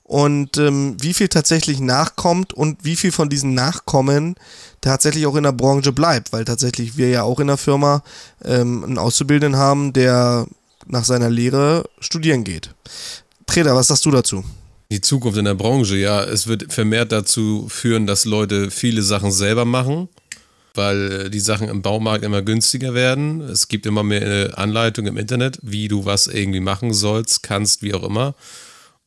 und 0.04 0.58
ähm, 0.58 0.96
wie 1.00 1.14
viel 1.14 1.28
tatsächlich 1.28 1.80
nachkommt 1.80 2.52
und 2.52 2.84
wie 2.84 2.94
viel 2.94 3.10
von 3.10 3.30
diesen 3.30 3.54
Nachkommen 3.54 4.36
tatsächlich 4.80 5.26
auch 5.26 5.34
in 5.34 5.44
der 5.44 5.52
Branche 5.52 5.92
bleibt, 5.92 6.32
weil 6.32 6.44
tatsächlich 6.44 6.96
wir 6.96 7.08
ja 7.08 7.22
auch 7.22 7.40
in 7.40 7.46
der 7.46 7.56
Firma 7.56 8.04
ähm, 8.44 8.84
einen 8.84 8.98
Auszubildenden 8.98 9.58
haben, 9.58 9.94
der 9.94 10.46
nach 10.86 11.04
seiner 11.04 11.30
Lehre 11.30 11.88
studieren 12.00 12.44
geht. 12.44 12.74
Treda, 13.46 13.74
was 13.74 13.88
sagst 13.88 14.04
du 14.04 14.10
dazu? 14.10 14.44
Die 14.90 15.00
Zukunft 15.00 15.38
in 15.38 15.46
der 15.46 15.54
Branche, 15.54 15.96
ja, 15.96 16.22
es 16.22 16.46
wird 16.46 16.70
vermehrt 16.70 17.10
dazu 17.10 17.66
führen, 17.70 18.06
dass 18.06 18.26
Leute 18.26 18.70
viele 18.70 19.02
Sachen 19.02 19.32
selber 19.32 19.64
machen, 19.64 20.08
weil 20.74 21.30
die 21.30 21.40
Sachen 21.40 21.68
im 21.68 21.80
Baumarkt 21.80 22.24
immer 22.24 22.42
günstiger 22.42 22.92
werden. 22.92 23.40
Es 23.40 23.68
gibt 23.68 23.86
immer 23.86 24.02
mehr 24.02 24.22
äh, 24.22 24.52
Anleitungen 24.52 25.14
im 25.14 25.18
Internet, 25.18 25.58
wie 25.62 25.88
du 25.88 26.04
was 26.04 26.26
irgendwie 26.26 26.60
machen 26.60 26.92
sollst, 26.92 27.42
kannst, 27.42 27.82
wie 27.82 27.94
auch 27.94 28.02
immer. 28.02 28.34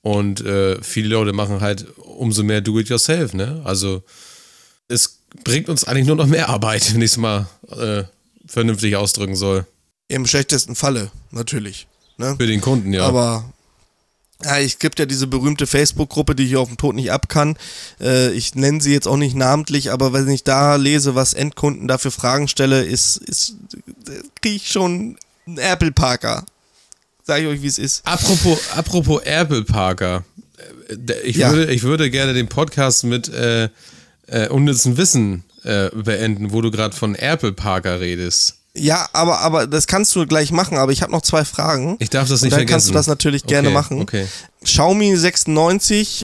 Und 0.01 0.41
äh, 0.41 0.81
viele 0.81 1.09
Leute 1.09 1.33
machen 1.33 1.61
halt 1.61 1.85
umso 1.97 2.43
mehr 2.43 2.61
Do-it-yourself, 2.61 3.33
ne? 3.33 3.61
Also 3.65 4.03
es 4.87 5.19
bringt 5.43 5.69
uns 5.69 5.83
eigentlich 5.83 6.07
nur 6.07 6.15
noch 6.15 6.27
mehr 6.27 6.49
Arbeit, 6.49 6.93
wenn 6.93 7.01
ich 7.01 7.11
es 7.11 7.17
mal 7.17 7.47
äh, 7.69 8.03
vernünftig 8.45 8.95
ausdrücken 8.95 9.35
soll. 9.35 9.65
Im 10.07 10.25
schlechtesten 10.25 10.75
Falle, 10.75 11.11
natürlich. 11.31 11.87
Ne? 12.17 12.35
Für 12.37 12.47
den 12.47 12.61
Kunden, 12.61 12.93
ja. 12.93 13.03
Aber 13.03 13.43
ja, 14.43 14.59
es 14.59 14.77
gibt 14.77 14.99
ja 14.99 15.05
diese 15.05 15.27
berühmte 15.27 15.65
Facebook-Gruppe, 15.65 16.35
die 16.35 16.45
ich 16.45 16.57
auf 16.57 16.67
dem 16.67 16.77
Tod 16.77 16.95
nicht 16.95 17.11
ab 17.11 17.27
kann. 17.27 17.57
Äh, 17.99 18.31
ich 18.31 18.55
nenne 18.55 18.81
sie 18.81 18.93
jetzt 18.93 19.07
auch 19.07 19.17
nicht 19.17 19.35
namentlich, 19.35 19.91
aber 19.91 20.13
wenn 20.13 20.29
ich 20.29 20.43
da 20.43 20.75
lese, 20.75 21.15
was 21.15 21.33
Endkunden 21.33 21.87
dafür 21.87 22.11
Fragen 22.11 22.47
stelle, 22.47 22.83
ist, 22.83 23.17
ist 23.17 23.55
kriege 24.41 24.55
ich 24.55 24.71
schon 24.71 25.17
einen 25.47 25.57
Apple 25.57 25.91
Parker. 25.91 26.45
Sag 27.28 27.41
ich 27.41 27.47
euch, 27.47 27.61
wie 27.61 27.67
es 27.67 27.78
ist. 27.78 28.01
Apropos, 28.07 28.57
apropos 28.75 29.21
Apple 29.23 29.63
Parker. 29.63 30.23
Äh, 31.07 31.13
Ich, 31.25 31.36
Ja. 31.36 31.51
würde, 31.51 31.73
ich 31.73 31.84
würde 31.84 32.09
gerne 32.09 32.34
den 32.34 32.47
Podcast 32.47 33.03
mit 33.03 33.28
äh, 33.28 33.69
äh, 34.28 34.47
unnützen 34.49 34.95
Wissen 34.97 35.43
äh, 35.63 35.89
beenden, 35.89 36.51
wo 36.51 36.61
du 36.61 36.71
gerade 36.71 36.95
von 36.95 37.15
Apple 37.15 37.51
Parker 37.51 37.99
redest. 37.99 38.55
Ja, 38.73 39.09
aber, 39.11 39.39
aber 39.41 39.67
das 39.67 39.88
kannst 39.88 40.15
du 40.15 40.25
gleich 40.28 40.51
machen, 40.51 40.78
aber 40.78 40.91
ich 40.91 41.01
habe 41.01 41.11
noch 41.11 41.21
zwei 41.23 41.43
Fragen. 41.43 41.97
Ich 41.99 42.09
darf 42.11 42.30
das 42.30 42.43
nicht 42.43 42.51
dann 42.53 42.59
vergessen. 42.59 42.73
kannst 42.73 42.89
du 42.89 42.93
das 42.93 43.07
natürlich 43.07 43.43
gerne 43.45 43.69
Okay, 43.69 43.73
machen. 43.73 44.01
Okay. 44.01 44.28
Xiaomi 44.63 45.15
96, 45.17 46.21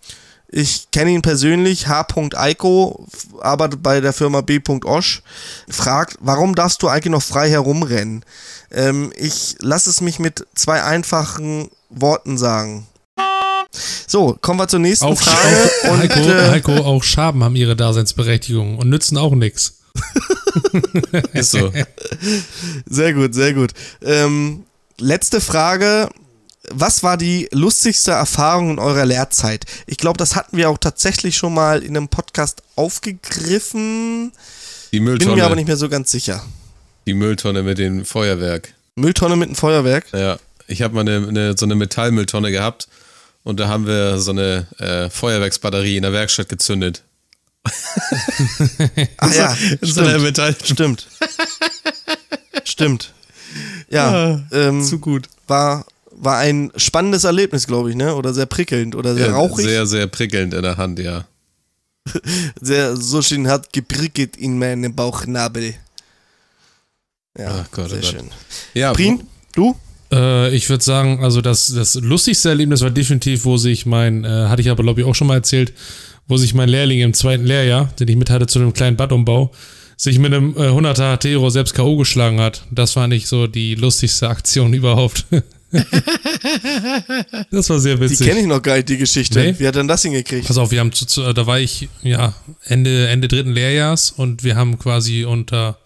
ich 0.50 0.88
kenne 0.92 1.10
ihn 1.10 1.24
persönlich, 1.24 1.88
H. 1.88 2.06
Eiko, 2.36 3.08
arbeitet 3.42 3.82
bei 3.82 4.02
der 4.02 4.14
Firma 4.14 4.42
B. 4.42 4.60
Osch, 4.86 5.24
fragt, 5.68 6.18
warum 6.20 6.54
darfst 6.54 6.84
du 6.84 6.88
eigentlich 6.90 7.12
noch 7.12 7.24
frei 7.24 7.50
herumrennen? 7.50 8.24
Ähm, 8.74 9.14
ich 9.16 9.56
lasse 9.60 9.90
es 9.90 10.02
mich 10.02 10.20
mit 10.20 10.46
zwei 10.56 10.84
einfachen 10.84 11.70
Worten 11.90 12.38
sagen. 12.38 12.88
So, 14.08 14.38
kommen 14.42 14.60
wir 14.60 14.68
zur 14.68 14.80
nächsten 14.80 15.06
Auch, 15.06 15.18
Frage. 15.20 15.72
auch 15.86 15.92
Und, 15.92 16.00
Heiko, 16.00 16.20
äh, 16.20 16.50
Heiko, 16.50 16.76
auch 16.78 17.04
Schaben 17.04 17.44
haben 17.44 17.56
ihre 17.56 17.76
Daseinsberechtigung 17.76 18.78
und 18.78 18.90
nützen 18.90 19.18
auch 19.18 19.34
nichts. 19.34 19.80
Ist 21.34 21.52
so. 21.52 21.72
Sehr 22.86 23.14
gut, 23.14 23.34
sehr 23.34 23.54
gut. 23.54 23.72
Ähm, 24.04 24.66
letzte 25.00 25.42
Frage. 25.42 26.10
Was 26.70 27.04
war 27.04 27.18
die 27.18 27.50
lustigste 27.52 28.12
Erfahrung 28.12 28.72
in 28.72 28.80
eurer 28.80 29.06
Lehrzeit? 29.06 29.66
Ich 29.86 29.98
glaube, 29.98 30.18
das 30.18 30.36
hatten 30.38 30.56
wir 30.56 30.70
auch 30.70 30.78
tatsächlich 30.78 31.36
schon 31.36 31.54
mal 31.54 31.84
in 31.84 31.98
einem 31.98 32.08
Podcast 32.08 32.64
aufgegriffen. 32.78 34.32
Die 34.94 34.98
Bin 35.00 35.04
Mülltonne. 35.04 35.36
mir 35.36 35.46
aber 35.46 35.56
nicht 35.56 35.68
mehr 35.68 35.76
so 35.78 35.90
ganz 35.90 36.10
sicher. 36.12 36.42
Die 37.06 37.14
Mülltonne 37.14 37.64
mit 37.64 37.78
dem 37.78 38.06
Feuerwerk. 38.06 38.74
Mülltonne 38.96 39.36
mit 39.36 39.50
einem 39.50 39.56
Feuerwerk. 39.56 40.06
Ja. 40.14 40.38
Ich 40.68 40.82
habe 40.82 40.96
mal 40.96 41.02
eine, 41.02 41.28
eine, 41.28 41.58
so 41.58 41.66
eine 41.66 41.76
Metallmülltonne 41.76 42.52
gehabt 42.52 42.88
und 43.44 43.60
da 43.60 43.68
haben 43.68 43.86
wir 43.86 44.20
so 44.20 44.32
eine 44.32 44.68
äh, 44.80 45.10
Feuerwerksbatterie 45.10 45.98
in 45.98 46.04
der 46.04 46.14
Werkstatt 46.14 46.50
gezündet. 46.50 47.04
Ah 49.18 49.32
ja, 49.34 49.58
In 49.82 49.88
so 49.88 50.02
einer. 50.02 50.20
Metall 50.20 50.56
Stimmt. 50.64 51.08
Stimmt. 52.66 53.14
Ja, 53.90 54.42
ähm, 54.52 54.84
Zu 54.84 55.00
gut. 55.00 55.30
war, 55.48 55.86
war 56.12 56.40
ein 56.40 56.72
spannendes 56.76 57.24
Erlebnis, 57.24 57.68
glaube 57.68 57.90
ich, 57.90 57.96
ne? 57.96 58.16
Oder 58.16 58.34
sehr 58.34 58.48
prickelnd 58.48 58.96
oder 58.96 59.14
sehr 59.14 59.28
Ja, 59.28 59.34
rauchig. 59.34 59.66
Sehr, 59.66 59.86
sehr 59.86 60.08
prickelnd 60.08 60.54
in 60.54 60.64
der 60.64 60.78
Hand, 60.78 61.00
ja. 61.00 61.26
sehr, 62.62 62.98
so 62.98 63.22
schön 63.22 63.48
hat 63.48 63.72
geprickelt 63.72 64.36
in 64.36 64.58
meinem 64.60 64.94
Bauchnabel. 64.94 65.76
Ja, 67.38 67.64
Ach 67.66 67.72
Gott, 67.72 67.86
oh 67.86 67.90
sehr 67.90 68.02
Gott. 68.02 68.12
schön. 68.12 68.30
Ja, 68.74 68.94
Prin, 68.94 69.24
du? 69.56 69.76
Äh, 70.12 70.56
ich 70.56 70.70
würde 70.70 70.84
sagen, 70.84 71.24
also 71.24 71.42
das, 71.42 71.68
das 71.74 71.96
lustigste 71.96 72.50
Erlebnis 72.50 72.82
war 72.82 72.92
definitiv, 72.92 73.46
wo 73.46 73.58
sich 73.58 73.86
mein, 73.86 74.24
äh, 74.24 74.28
hatte 74.28 74.62
ich 74.62 74.70
aber 74.70 74.84
glaube 74.84 75.02
ich 75.02 75.08
auch 75.08 75.16
schon 75.16 75.28
mal 75.28 75.36
erzählt, 75.36 75.74
wo 76.28 76.38
sich 76.38 76.54
mein 76.54 76.70
Lehrling 76.70 77.00
im 77.00 77.14
zweiten 77.14 77.46
Lehrjahr, 77.46 77.92
den 78.00 78.08
ich 78.08 78.16
mit 78.16 78.30
hatte 78.30 78.48
zu 78.48 78.60
einem 78.60 78.74
kleinen 78.74 78.98
Badumbau, 78.98 79.52
sich 79.98 80.20
mit 80.20 80.34
einem 80.34 80.56
äh, 80.58 80.70
100er 80.70 81.12
Hatero 81.14 81.50
selbst 81.50 81.74
K.O. 81.74 81.98
geschlagen 81.98 82.40
hat. 82.40 82.66
Das 82.72 82.96
war 82.96 83.08
nicht 83.08 83.28
so 83.28 83.48
die 83.48 83.76
lustigste 83.76 84.30
Aktion 84.30 84.74
überhaupt. 84.76 85.26
das 87.52 87.68
war 87.72 87.80
sehr 87.80 87.96
Die 87.96 88.02
witzig. 88.02 88.28
kenne 88.28 88.42
ich 88.42 88.46
noch 88.46 88.62
gar 88.62 88.76
nicht, 88.76 88.90
die 88.90 88.98
Geschichte. 88.98 89.40
Nee. 89.40 89.56
Wie 89.58 89.68
hat 89.68 89.74
denn 89.76 89.88
das 89.88 90.04
hingekriegt? 90.04 90.46
Pass 90.46 90.60
auf, 90.60 90.70
wir 90.70 90.80
haben 90.80 90.92
zu, 90.92 91.08
zu, 91.08 91.34
da 91.34 91.48
war 91.48 91.60
ich 91.60 91.90
ja 92.04 92.36
Ende 92.66 93.08
Ende 93.08 93.28
dritten 93.28 93.54
Lehrjahrs 93.54 94.12
und 94.12 94.44
wir 94.44 94.56
haben 94.56 94.78
quasi 94.78 95.26
unter 95.26 95.80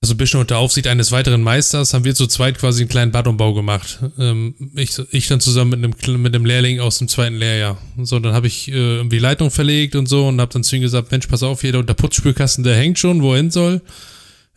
also 0.00 0.14
ein 0.14 0.16
bisschen 0.16 0.40
unter 0.40 0.58
Aufsicht 0.58 0.86
eines 0.86 1.10
weiteren 1.10 1.42
Meisters 1.42 1.92
haben 1.92 2.04
wir 2.04 2.14
zu 2.14 2.28
zweit 2.28 2.58
quasi 2.58 2.82
einen 2.82 2.88
kleinen 2.88 3.10
Badumbau 3.10 3.52
gemacht. 3.52 3.98
Ähm, 4.18 4.54
ich, 4.76 4.96
ich 5.10 5.26
dann 5.26 5.40
zusammen 5.40 5.80
mit 5.80 5.84
einem 5.84 6.22
mit 6.22 6.34
einem 6.34 6.44
Lehrling 6.44 6.78
aus 6.78 6.98
dem 6.98 7.08
zweiten 7.08 7.36
Lehrjahr. 7.36 7.78
So, 8.02 8.20
dann 8.20 8.32
habe 8.32 8.46
ich 8.46 8.68
äh, 8.68 8.96
irgendwie 8.96 9.18
Leitung 9.18 9.50
verlegt 9.50 9.96
und 9.96 10.08
so 10.08 10.28
und 10.28 10.40
habe 10.40 10.52
dann 10.52 10.62
zu 10.62 10.76
ihm 10.76 10.82
gesagt, 10.82 11.10
Mensch, 11.10 11.26
pass 11.26 11.42
auf, 11.42 11.62
hier 11.62 11.82
der 11.82 11.94
Putzspülkasten, 11.94 12.62
der 12.62 12.76
hängt 12.76 12.98
schon, 12.98 13.22
wohin 13.22 13.50
soll. 13.50 13.82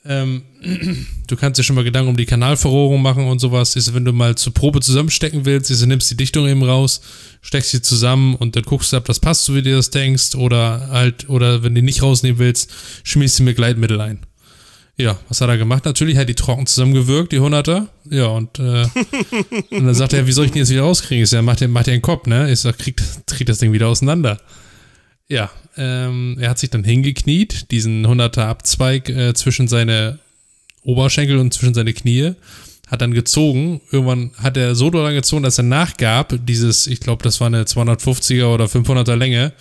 Ähm, 0.06 0.44
du 1.28 1.36
kannst 1.36 1.60
dir 1.60 1.64
schon 1.64 1.76
mal 1.76 1.84
Gedanken 1.84 2.10
um 2.10 2.18
die 2.18 2.26
Kanalverrohrung 2.26 3.02
machen 3.02 3.26
und 3.26 3.40
sowas. 3.40 3.76
Ist, 3.76 3.96
wenn 3.96 4.06
du 4.06 4.14
mal 4.14 4.36
zur 4.36 4.54
Probe 4.54 4.80
zusammenstecken 4.80 5.46
willst, 5.46 5.72
ist, 5.72 5.84
nimmst 5.86 6.12
die 6.12 6.18
Dichtung 6.18 6.48
eben 6.48 6.64
raus, 6.64 7.02
steckst 7.42 7.72
sie 7.72 7.82
zusammen 7.82 8.36
und 8.36 8.56
dann 8.56 8.64
guckst 8.64 8.94
du, 8.94 8.98
ob 8.98 9.06
das 9.06 9.20
passt, 9.20 9.46
so 9.46 9.56
wie 9.56 9.64
du 9.64 9.76
das 9.76 9.90
denkst. 9.90 10.36
Oder 10.36 10.90
halt, 10.90 11.30
oder 11.30 11.64
wenn 11.64 11.74
du 11.74 11.82
die 11.82 11.86
nicht 11.86 12.04
rausnehmen 12.04 12.40
willst, 12.40 12.72
schmierst 13.04 13.40
du 13.40 13.44
mir 13.44 13.54
Gleitmittel 13.54 14.00
ein. 14.02 14.20
Ja, 15.02 15.18
was 15.28 15.42
hat 15.42 15.50
er 15.50 15.58
gemacht? 15.58 15.86
Natürlich 15.86 16.16
hat 16.16 16.30
die 16.30 16.36
trocken 16.36 16.68
zusammengewirkt, 16.68 17.32
die 17.32 17.40
Hunderter. 17.40 17.88
Ja, 18.08 18.28
und, 18.28 18.60
äh, 18.60 18.86
und 19.72 19.86
dann 19.86 19.96
sagt 19.96 20.14
er, 20.14 20.28
wie 20.28 20.32
soll 20.32 20.46
ich 20.46 20.52
den 20.52 20.60
jetzt 20.60 20.70
wieder 20.70 20.84
rauskriegen? 20.84 21.24
Ich 21.24 21.32
sag, 21.32 21.42
mach 21.42 21.56
dir, 21.56 21.68
mach 21.68 21.82
dir 21.82 21.94
einen 21.94 22.04
Kopf, 22.04 22.28
ne? 22.28 22.52
Ich 22.52 22.60
sag, 22.60 22.78
krieg, 22.78 23.02
krieg 23.26 23.48
das 23.48 23.58
Ding 23.58 23.74
wieder 23.74 23.88
auseinander. 23.88 24.40
Ja, 25.28 25.50
ähm, 25.76 26.38
er 26.40 26.52
hat 26.52 26.60
sich 26.60 26.70
dann 26.70 26.84
hingekniet, 26.84 27.72
diesen 27.72 28.06
100er 28.06 28.42
Abzweig 28.42 29.10
äh, 29.10 29.34
zwischen 29.34 29.68
seine 29.68 30.20
Oberschenkel 30.84 31.40
und 31.40 31.52
zwischen 31.52 31.74
seine 31.74 31.94
Knie, 31.94 32.34
hat 32.86 33.02
dann 33.02 33.16
gezogen. 33.16 33.82
Irgendwann 33.92 34.32
hat 34.38 34.56
er 34.56 34.76
so 34.76 34.92
doll 34.92 35.12
gezogen, 35.14 35.42
dass 35.42 35.58
er 35.58 35.64
nachgab, 35.64 36.36
dieses, 36.46 36.86
ich 36.86 37.00
glaube, 37.00 37.24
das 37.24 37.40
war 37.40 37.48
eine 37.48 37.64
250er 37.64 38.54
oder 38.54 38.66
500er 38.66 39.16
Länge. 39.16 39.54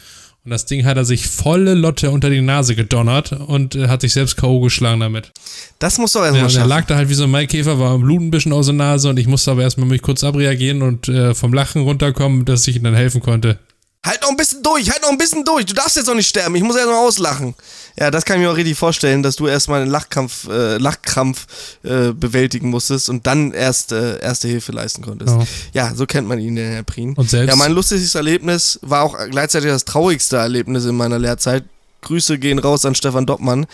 Und 0.43 0.53
das 0.53 0.65
Ding 0.65 0.87
hat 0.87 0.97
er 0.97 1.05
sich 1.05 1.27
volle 1.27 1.75
Lotte 1.75 2.11
unter 2.11 2.31
die 2.31 2.41
Nase 2.41 2.75
gedonnert 2.75 3.33
und 3.33 3.75
äh, 3.75 3.89
hat 3.89 4.01
sich 4.01 4.15
selbst 4.15 4.37
K.O. 4.39 4.61
geschlagen 4.61 5.01
damit. 5.01 5.33
Das 5.79 5.99
musst 5.99 6.15
du 6.15 6.21
auch 6.21 6.23
Ja, 6.23 6.29
erstmal 6.29 6.45
er 6.47 6.51
schaffen. 6.51 6.69
lag 6.69 6.87
da 6.87 6.97
halt 6.97 7.11
wie 7.11 7.15
so 7.15 7.25
ein 7.25 7.31
Maikäfer, 7.31 7.79
war 7.79 7.91
am 7.93 8.01
Blut 8.01 8.23
ein 8.23 8.31
bisschen 8.31 8.53
aus 8.55 8.67
der 8.67 8.75
Nase 8.75 9.11
und 9.11 9.19
ich 9.19 9.27
musste 9.27 9.51
aber 9.51 9.63
erstmal 9.63 9.87
mich 9.89 10.01
kurz 10.01 10.25
abreagieren 10.25 10.81
und 10.83 11.09
äh, 11.09 11.35
vom 11.35 11.53
Lachen 11.53 11.83
runterkommen, 11.83 12.47
dass 12.47 12.67
ich 12.67 12.77
ihm 12.77 12.85
dann 12.85 12.95
helfen 12.95 13.21
konnte. 13.21 13.59
Halt 14.07 14.23
noch 14.23 14.31
ein 14.31 14.37
bisschen 14.39 14.63
durch, 14.63 14.91
halt 14.91 15.03
noch 15.03 15.11
ein 15.11 15.19
bisschen 15.19 15.45
durch. 15.45 15.67
Du 15.67 15.75
darfst 15.75 15.95
jetzt 15.97 16.07
noch 16.07 16.15
nicht 16.15 16.29
sterben. 16.29 16.55
Ich 16.55 16.63
muss 16.63 16.75
erst 16.75 16.89
mal 16.89 16.97
auslachen. 17.07 17.55
Ja, 17.99 18.11
das 18.11 18.25
kann 18.25 18.37
ich 18.39 18.43
mir 18.47 18.51
auch 18.51 18.57
richtig 18.57 18.79
vorstellen, 18.79 19.23
dass 19.23 19.37
du 19.37 19.47
erstmal 19.47 19.83
einen 19.83 19.91
Lachkampf, 19.91 20.49
äh, 20.49 20.79
Lachkrampf 20.79 21.47
äh, 21.83 22.13
bewältigen 22.13 22.71
musstest 22.71 23.11
und 23.11 23.27
dann 23.27 23.53
erst 23.53 23.93
äh, 23.93 24.19
erste 24.21 24.49
Hilfe 24.49 24.73
leisten 24.73 25.03
konntest. 25.03 25.35
Ja. 25.75 25.89
Ja, 25.89 25.95
so 25.95 26.07
kennt 26.07 26.27
man 26.27 26.39
ihn, 26.39 26.57
den 26.57 26.73
Herr 26.73 26.83
Prien. 26.83 27.13
Und 27.15 27.29
selbst- 27.29 27.51
Ja, 27.51 27.57
mein 27.57 27.73
lustigstes 27.73 28.15
Erlebnis 28.15 28.79
war 28.81 29.03
auch 29.03 29.19
gleichzeitig 29.31 29.69
das 29.69 29.85
traurigste 29.85 30.39
Erlebnis 30.39 30.87
in 30.87 30.97
meiner 30.97 31.19
Lehrzeit. 31.19 31.65
Grüße 32.03 32.39
gehen 32.39 32.59
raus 32.59 32.85
an 32.85 32.95
Stefan 32.95 33.27
Doppmann, 33.27 33.67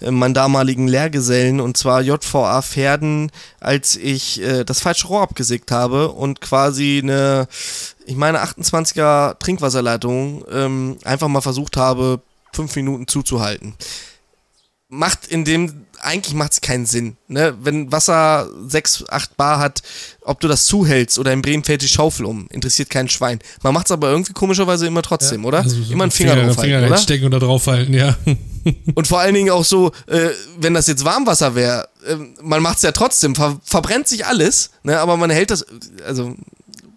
äh, 0.00 0.10
meinen 0.10 0.34
damaligen 0.34 0.88
Lehrgesellen, 0.88 1.60
und 1.60 1.76
zwar 1.76 2.02
JVA 2.02 2.62
Pferden, 2.62 3.30
als 3.60 3.96
ich 3.96 4.40
äh, 4.42 4.64
das 4.64 4.80
falsche 4.80 5.08
Rohr 5.08 5.22
abgesägt 5.22 5.70
habe 5.70 6.10
und 6.10 6.40
quasi 6.40 7.00
eine, 7.02 7.48
ich 8.06 8.16
meine 8.16 8.42
28er 8.42 9.38
Trinkwasserleitung 9.38 10.44
ähm, 10.50 10.98
einfach 11.04 11.28
mal 11.28 11.40
versucht 11.40 11.76
habe, 11.76 12.20
fünf 12.52 12.76
Minuten 12.76 13.08
zuzuhalten. 13.08 13.74
Macht 14.94 15.26
in 15.26 15.46
dem, 15.46 15.86
eigentlich 16.02 16.34
macht 16.34 16.52
es 16.52 16.60
keinen 16.60 16.84
Sinn. 16.84 17.16
Ne? 17.26 17.54
Wenn 17.62 17.90
Wasser 17.90 18.46
6, 18.68 19.04
8 19.08 19.38
Bar 19.38 19.58
hat, 19.58 19.82
ob 20.20 20.38
du 20.40 20.48
das 20.48 20.66
zuhältst 20.66 21.18
oder 21.18 21.32
in 21.32 21.40
Bremen 21.40 21.64
fällt 21.64 21.80
die 21.80 21.88
Schaufel 21.88 22.26
um, 22.26 22.46
interessiert 22.50 22.90
kein 22.90 23.08
Schwein. 23.08 23.38
Man 23.62 23.72
macht 23.72 23.86
es 23.86 23.92
aber 23.92 24.10
irgendwie 24.10 24.34
komischerweise 24.34 24.86
immer 24.86 25.00
trotzdem, 25.00 25.46
oder? 25.46 25.60
Also 25.60 25.82
so 25.82 25.92
immer 25.94 26.04
einen 26.04 26.10
Finger, 26.10 26.36
drauf 26.36 26.56
Finger 26.56 26.74
halten, 26.74 26.86
oder? 26.86 26.94
reinstecken 26.94 27.26
oder 27.26 27.40
draufhalten, 27.40 27.94
ja. 27.94 28.16
Und 28.94 29.06
vor 29.08 29.20
allen 29.20 29.34
Dingen 29.34 29.50
auch 29.50 29.64
so, 29.64 29.92
äh, 30.06 30.28
wenn 30.58 30.74
das 30.74 30.86
jetzt 30.88 31.04
Warmwasser 31.04 31.54
wäre, 31.54 31.88
äh, 32.06 32.16
man 32.42 32.62
macht 32.62 32.76
es 32.76 32.82
ja 32.82 32.92
trotzdem, 32.92 33.34
ver 33.34 33.58
verbrennt 33.64 34.08
sich 34.08 34.26
alles, 34.26 34.72
ne? 34.82 35.00
aber 35.00 35.16
man 35.16 35.30
hält 35.30 35.50
das, 35.50 35.64
also 36.06 36.36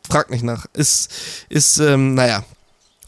frag 0.09 0.29
nicht 0.29 0.43
nach. 0.43 0.65
Ist, 0.73 1.11
ist 1.49 1.77
ähm, 1.77 2.13
naja. 2.15 2.43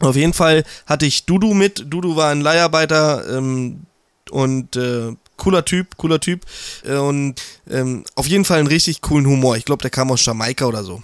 Auf 0.00 0.14
jeden 0.14 0.32
Fall 0.32 0.64
hatte 0.86 1.06
ich 1.06 1.26
Dudu 1.26 1.54
mit. 1.54 1.86
Dudu 1.88 2.14
war 2.14 2.30
ein 2.30 2.40
Leiharbeiter 2.40 3.36
ähm, 3.36 3.80
und 4.30 4.76
äh, 4.76 5.14
cooler 5.36 5.64
Typ, 5.64 5.96
cooler 5.96 6.20
Typ. 6.20 6.44
Äh, 6.84 6.96
und 6.96 7.36
ähm, 7.70 8.04
auf 8.14 8.26
jeden 8.26 8.44
Fall 8.44 8.58
einen 8.58 8.68
richtig 8.68 9.00
coolen 9.00 9.26
Humor. 9.26 9.56
Ich 9.56 9.64
glaube, 9.64 9.82
der 9.82 9.90
kam 9.90 10.10
aus 10.10 10.24
Jamaika 10.24 10.66
oder 10.66 10.84
so. 10.84 11.02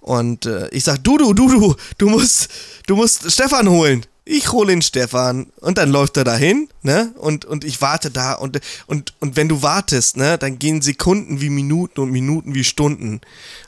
Und 0.00 0.46
äh, 0.46 0.68
ich 0.70 0.84
sag, 0.84 1.02
Dudu, 1.04 1.32
Dudu, 1.32 1.76
du 1.98 2.08
musst, 2.08 2.48
du 2.86 2.96
musst 2.96 3.30
Stefan 3.30 3.68
holen. 3.68 4.04
Ich 4.24 4.52
hole 4.52 4.68
den 4.68 4.82
Stefan 4.82 5.48
und 5.60 5.78
dann 5.78 5.90
läuft 5.90 6.16
er 6.16 6.22
dahin, 6.22 6.68
ne? 6.82 7.12
Und, 7.18 7.44
und 7.44 7.64
ich 7.64 7.80
warte 7.80 8.08
da 8.08 8.34
und, 8.34 8.60
und, 8.86 9.14
und 9.18 9.34
wenn 9.34 9.48
du 9.48 9.62
wartest, 9.62 10.16
ne, 10.16 10.38
dann 10.38 10.60
gehen 10.60 10.80
Sekunden 10.80 11.40
wie 11.40 11.50
Minuten 11.50 12.00
und 12.00 12.10
Minuten 12.12 12.54
wie 12.54 12.62
Stunden. 12.62 13.20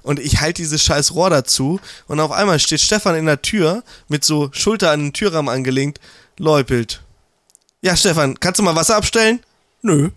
Und 0.04 0.20
ich 0.20 0.40
halte 0.40 0.62
dieses 0.62 0.80
scheiß 0.84 1.14
Rohr 1.14 1.28
dazu 1.28 1.80
und 2.06 2.20
auf 2.20 2.30
einmal 2.30 2.60
steht 2.60 2.80
Stefan 2.80 3.16
in 3.16 3.26
der 3.26 3.42
Tür 3.42 3.82
mit 4.06 4.24
so 4.24 4.48
Schulter 4.52 4.92
an 4.92 5.00
den 5.00 5.12
Türrahmen 5.12 5.52
angelehnt, 5.52 5.98
läupelt. 6.38 7.03
Ja, 7.84 7.94
Stefan, 7.98 8.40
kannst 8.40 8.58
du 8.58 8.62
mal 8.62 8.74
Wasser 8.74 8.96
abstellen? 8.96 9.40
Nö. 9.82 10.08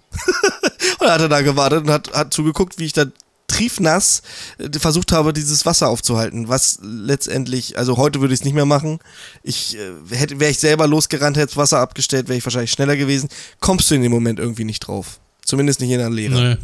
und 0.99 1.07
hat 1.09 1.20
er 1.20 1.28
da 1.28 1.41
gewartet 1.41 1.84
und 1.84 1.89
hat, 1.89 2.13
hat 2.13 2.34
zugeguckt, 2.34 2.80
wie 2.80 2.86
ich 2.86 2.93
da 2.93 3.03
triefnass 3.47 4.22
äh, 4.57 4.80
versucht 4.80 5.11
habe, 5.11 5.34
dieses 5.34 5.65
Wasser 5.65 5.89
aufzuhalten, 5.89 6.47
was 6.47 6.80
letztendlich, 6.82 7.78
also 7.78 7.97
heute 7.97 8.22
würde 8.22 8.34
ich 8.34 8.39
es 8.39 8.45
nicht 8.45 8.53
mehr 8.53 8.65
machen. 8.65 8.99
Ich 9.43 9.78
äh, 9.78 10.15
hätte, 10.15 10.39
wäre 10.39 10.49
ich 10.49 10.59
selber 10.59 10.88
losgerannt, 10.88 11.36
hätte 11.36 11.47
das 11.47 11.57
Wasser 11.57 11.80
abgestellt, 11.80 12.30
wäre 12.30 12.38
ich 12.38 12.45
wahrscheinlich 12.45 12.72
schneller 12.72 12.95
gewesen. 12.95 13.28
Kommst 13.59 13.91
du 13.91 13.95
in 13.95 14.01
dem 14.01 14.13
Moment 14.13 14.39
irgendwie 14.39 14.63
nicht 14.63 14.88
drauf. 14.88 15.20
Zumindest 15.43 15.82
nicht 15.82 15.91
in 15.91 15.99
der 15.99 16.09
Lehre. 16.09 16.41
Nee. 16.41 16.57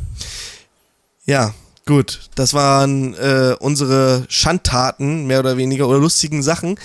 Ja, 1.26 1.54
gut. 1.86 2.30
Das 2.36 2.54
waren 2.54 3.14
äh, 3.16 3.58
unsere 3.60 4.24
Schandtaten, 4.30 5.28
mehr 5.28 5.42
oder 5.42 5.58
weniger, 5.58 5.90
oder 5.90 6.00
lustigen 6.00 6.42
Sachen. 6.42 6.80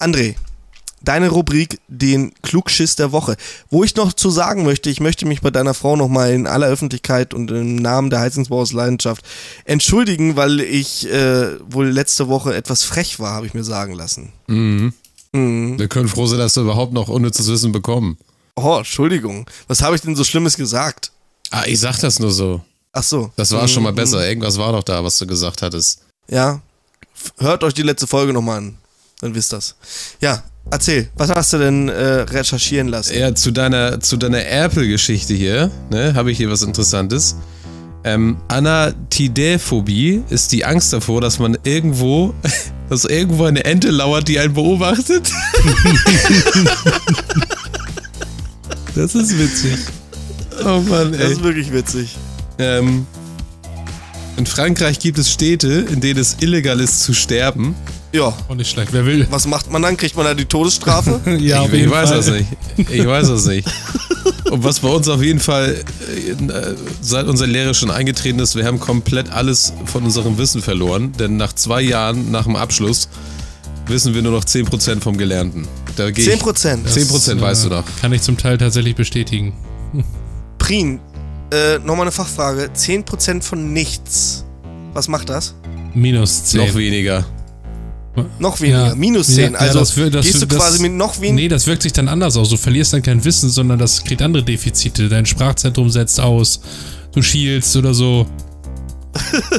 André, 0.00 0.34
deine 1.06 1.30
Rubrik, 1.30 1.80
den 1.88 2.32
Klugschiss 2.42 2.96
der 2.96 3.12
Woche. 3.12 3.36
Wo 3.70 3.82
ich 3.84 3.96
noch 3.96 4.12
zu 4.12 4.28
sagen 4.30 4.64
möchte, 4.64 4.90
ich 4.90 5.00
möchte 5.00 5.24
mich 5.24 5.40
bei 5.40 5.50
deiner 5.50 5.72
Frau 5.72 5.96
nochmal 5.96 6.32
in 6.32 6.46
aller 6.46 6.66
Öffentlichkeit 6.66 7.32
und 7.32 7.50
im 7.50 7.76
Namen 7.76 8.10
der 8.10 8.20
Heizungsbaus 8.20 8.72
Leidenschaft 8.72 9.24
entschuldigen, 9.64 10.36
weil 10.36 10.60
ich 10.60 11.08
äh, 11.10 11.58
wohl 11.70 11.88
letzte 11.88 12.28
Woche 12.28 12.54
etwas 12.54 12.82
frech 12.82 13.18
war, 13.18 13.32
habe 13.32 13.46
ich 13.46 13.54
mir 13.54 13.64
sagen 13.64 13.94
lassen. 13.94 14.32
Mhm. 14.48 14.92
Mhm. 15.32 15.78
Wir 15.78 15.88
können 15.88 16.08
froh 16.08 16.26
sein, 16.26 16.38
dass 16.38 16.56
wir 16.56 16.62
überhaupt 16.62 16.92
noch 16.92 17.08
unnützes 17.08 17.48
Wissen 17.48 17.72
bekommen. 17.72 18.18
Oh, 18.56 18.76
Entschuldigung. 18.78 19.48
Was 19.68 19.82
habe 19.82 19.94
ich 19.96 20.02
denn 20.02 20.16
so 20.16 20.24
Schlimmes 20.24 20.56
gesagt? 20.56 21.12
Ah, 21.50 21.64
ich 21.66 21.78
sag 21.80 21.98
das 22.00 22.18
nur 22.18 22.30
so. 22.30 22.60
Ach 22.92 23.02
so. 23.02 23.30
Das 23.36 23.52
war 23.52 23.68
schon 23.68 23.82
mal 23.82 23.92
Mhm. 23.92 23.96
besser. 23.96 24.26
Irgendwas 24.26 24.58
war 24.58 24.72
doch 24.72 24.82
da, 24.82 25.04
was 25.04 25.18
du 25.18 25.26
gesagt 25.26 25.62
hattest. 25.62 26.00
Ja. 26.28 26.60
Hört 27.38 27.62
euch 27.64 27.74
die 27.74 27.82
letzte 27.82 28.06
Folge 28.06 28.32
nochmal 28.32 28.58
an. 28.58 28.78
Dann 29.20 29.34
wisst 29.34 29.52
das. 29.52 29.76
Ja, 30.20 30.42
erzähl. 30.70 31.08
Was 31.16 31.30
hast 31.30 31.52
du 31.52 31.58
denn 31.58 31.88
äh, 31.88 31.94
recherchieren 32.22 32.88
lassen? 32.88 33.16
Ja, 33.18 33.34
zu 33.34 33.50
deiner, 33.50 34.00
zu 34.00 34.16
deiner 34.16 34.40
Erpel-Geschichte 34.42 35.34
hier, 35.34 35.70
ne, 35.90 36.14
habe 36.14 36.30
ich 36.30 36.36
hier 36.36 36.50
was 36.50 36.62
Interessantes. 36.62 37.36
Ähm, 38.04 38.36
Anatidäphobie 38.48 40.22
ist 40.30 40.52
die 40.52 40.64
Angst 40.64 40.92
davor, 40.92 41.20
dass 41.20 41.38
man 41.38 41.58
irgendwo, 41.64 42.34
dass 42.88 43.04
irgendwo 43.04 43.44
eine 43.44 43.64
Ente 43.64 43.90
lauert, 43.90 44.28
die 44.28 44.38
einen 44.38 44.54
beobachtet. 44.54 45.30
Das 48.94 49.14
ist 49.14 49.38
witzig. 49.38 49.76
Oh 50.64 50.80
Mann, 50.80 51.12
Das 51.12 51.20
ey. 51.20 51.32
ist 51.32 51.42
wirklich 51.42 51.70
witzig. 51.70 52.16
Ähm, 52.58 53.06
in 54.38 54.46
Frankreich 54.46 54.98
gibt 54.98 55.18
es 55.18 55.30
Städte, 55.30 55.86
in 55.92 56.00
denen 56.00 56.18
es 56.18 56.38
illegal 56.40 56.80
ist 56.80 57.02
zu 57.02 57.12
sterben. 57.12 57.74
Ja. 58.16 58.34
Auch 58.48 58.54
nicht 58.54 58.70
schlecht. 58.70 58.94
Wer 58.94 59.04
will? 59.04 59.26
Was 59.30 59.46
macht 59.46 59.70
man 59.70 59.82
dann? 59.82 59.96
Kriegt 59.98 60.16
man 60.16 60.24
da 60.24 60.32
die 60.32 60.46
Todesstrafe? 60.46 61.20
Ja, 61.38 61.64
ich, 61.66 61.72
ich 61.74 61.90
weiß 61.90 62.10
das 62.10 62.30
nicht. 62.30 62.46
Ich 62.76 63.06
weiß 63.06 63.28
das 63.28 63.46
nicht. 63.46 63.68
Und 64.50 64.64
was 64.64 64.80
bei 64.80 64.88
uns 64.88 65.06
auf 65.08 65.22
jeden 65.22 65.38
Fall 65.40 65.74
äh, 65.74 66.74
seit 67.02 67.26
unserer 67.26 67.48
Lehre 67.48 67.74
schon 67.74 67.90
eingetreten 67.90 68.38
ist, 68.38 68.56
wir 68.56 68.64
haben 68.64 68.80
komplett 68.80 69.30
alles 69.30 69.74
von 69.84 70.04
unserem 70.04 70.38
Wissen 70.38 70.62
verloren. 70.62 71.12
Denn 71.12 71.36
nach 71.36 71.52
zwei 71.52 71.82
Jahren 71.82 72.30
nach 72.30 72.44
dem 72.44 72.56
Abschluss 72.56 73.08
wissen 73.86 74.14
wir 74.14 74.22
nur 74.22 74.32
noch 74.32 74.44
10% 74.44 75.00
vom 75.00 75.18
Gelernten. 75.18 75.68
Da 75.96 76.10
gehe 76.10 76.24
10 76.24 76.34
ich, 76.34 76.40
Prozent. 76.40 76.88
10% 76.88 77.40
weißt 77.40 77.66
du 77.66 77.68
noch. 77.68 77.84
Kann 78.00 78.12
ich 78.12 78.22
zum 78.22 78.38
Teil 78.38 78.56
tatsächlich 78.56 78.94
bestätigen. 78.94 79.52
Prin, 80.58 81.00
äh, 81.52 81.78
nochmal 81.78 82.02
eine 82.02 82.12
Fachfrage. 82.12 82.70
10 82.72 83.04
Prozent 83.04 83.44
von 83.44 83.72
nichts. 83.72 84.44
Was 84.94 85.08
macht 85.08 85.28
das? 85.28 85.54
Minus 85.94 86.44
10. 86.44 86.66
Noch 86.66 86.74
weniger. 86.74 87.26
Noch 88.38 88.60
weniger. 88.60 88.88
Ja. 88.88 88.94
Minus 88.94 89.26
10. 89.28 89.52
Ja, 89.52 89.58
also 89.58 89.78
das 89.80 89.94
das- 89.94 90.24
gehst 90.24 90.42
du 90.42 90.46
das- 90.46 90.58
quasi 90.58 90.82
mit 90.82 90.92
noch 90.92 91.20
weniger. 91.20 91.34
Nee, 91.34 91.48
das 91.48 91.66
wirkt 91.66 91.82
sich 91.82 91.92
dann 91.92 92.08
anders 92.08 92.36
aus. 92.36 92.48
Du 92.48 92.56
verlierst 92.56 92.92
dann 92.92 93.02
kein 93.02 93.24
Wissen, 93.24 93.50
sondern 93.50 93.78
das 93.78 94.02
kriegt 94.04 94.22
andere 94.22 94.42
Defizite. 94.42 95.08
Dein 95.08 95.26
Sprachzentrum 95.26 95.90
setzt 95.90 96.18
aus. 96.20 96.60
Du 97.12 97.22
schielst 97.22 97.74
oder 97.76 97.94
so. 97.94 98.26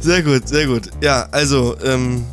Sehr 0.00 0.22
gut, 0.22 0.48
sehr 0.48 0.66
gut. 0.66 0.90
Ja, 1.02 1.28
also, 1.30 1.76
ähm, 1.84 2.24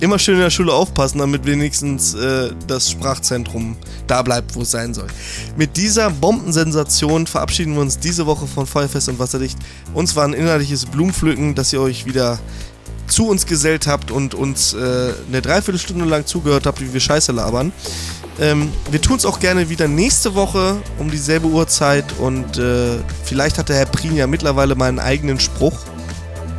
immer 0.00 0.18
schön 0.18 0.34
in 0.34 0.40
der 0.40 0.50
Schule 0.50 0.72
aufpassen, 0.72 1.18
damit 1.18 1.44
wenigstens 1.44 2.14
äh, 2.14 2.50
das 2.66 2.90
Sprachzentrum 2.90 3.76
da 4.06 4.22
bleibt, 4.22 4.54
wo 4.54 4.62
es 4.62 4.70
sein 4.70 4.94
soll. 4.94 5.08
Mit 5.56 5.76
dieser 5.76 6.10
Bombensensation 6.10 7.26
verabschieden 7.26 7.74
wir 7.74 7.80
uns 7.80 7.98
diese 7.98 8.26
Woche 8.26 8.46
von 8.46 8.66
Feuerfest 8.66 9.08
und 9.08 9.18
Wasserdicht. 9.18 9.58
Uns 9.94 10.14
war 10.16 10.24
ein 10.24 10.34
innerliches 10.34 10.86
Blumenpflücken, 10.86 11.54
dass 11.54 11.72
ihr 11.72 11.80
euch 11.80 12.06
wieder 12.06 12.38
zu 13.08 13.26
uns 13.26 13.46
gesellt 13.46 13.86
habt 13.86 14.10
und 14.10 14.34
uns 14.34 14.74
äh, 14.74 15.12
eine 15.28 15.42
Dreiviertelstunde 15.42 16.04
lang 16.04 16.26
zugehört 16.26 16.66
habt, 16.66 16.80
wie 16.80 16.92
wir 16.92 17.00
Scheiße 17.00 17.32
labern. 17.32 17.72
Ähm, 18.38 18.70
wir 18.90 19.00
tun 19.00 19.16
es 19.16 19.24
auch 19.24 19.40
gerne 19.40 19.68
wieder 19.68 19.88
nächste 19.88 20.34
Woche 20.34 20.76
um 20.98 21.10
dieselbe 21.10 21.48
Uhrzeit 21.48 22.04
und 22.18 22.58
äh, 22.58 22.98
vielleicht 23.24 23.58
hat 23.58 23.68
der 23.68 23.76
Herr 23.76 23.86
Prien 23.86 24.14
ja 24.14 24.26
mittlerweile 24.26 24.74
mal 24.74 24.88
einen 24.88 25.00
eigenen 25.00 25.40
Spruch. 25.40 25.78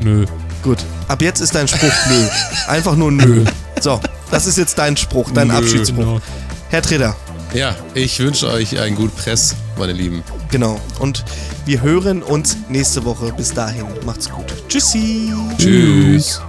Nö. 0.01 0.25
Gut, 0.63 0.79
ab 1.07 1.21
jetzt 1.21 1.39
ist 1.39 1.55
dein 1.55 1.67
Spruch 1.67 1.91
nö. 2.09 2.27
Einfach 2.67 2.95
nur 2.95 3.11
nö. 3.11 3.45
So, 3.81 3.99
das 4.29 4.45
ist 4.45 4.57
jetzt 4.57 4.77
dein 4.77 4.97
Spruch, 4.97 5.31
dein 5.31 5.47
Nö. 5.47 5.53
Abschiedsspruch. 5.55 5.97
Genau. 6.03 6.21
Herr 6.69 6.81
Treder, 6.81 7.15
Ja, 7.53 7.75
ich 7.93 8.19
wünsche 8.19 8.47
euch 8.51 8.77
einen 8.79 8.95
guten 8.95 9.15
Press, 9.15 9.55
meine 9.77 9.93
Lieben. 9.93 10.21
genau. 10.51 10.79
Und 10.99 11.23
wir 11.65 11.81
hören 11.81 12.21
uns 12.23 12.57
nächste 12.67 13.05
Woche. 13.05 13.31
Bis 13.33 13.53
dahin, 13.53 13.85
macht's 14.05 14.29
gut. 14.29 14.45
Tschüssi. 14.67 15.33
Tschüss. 15.57 16.41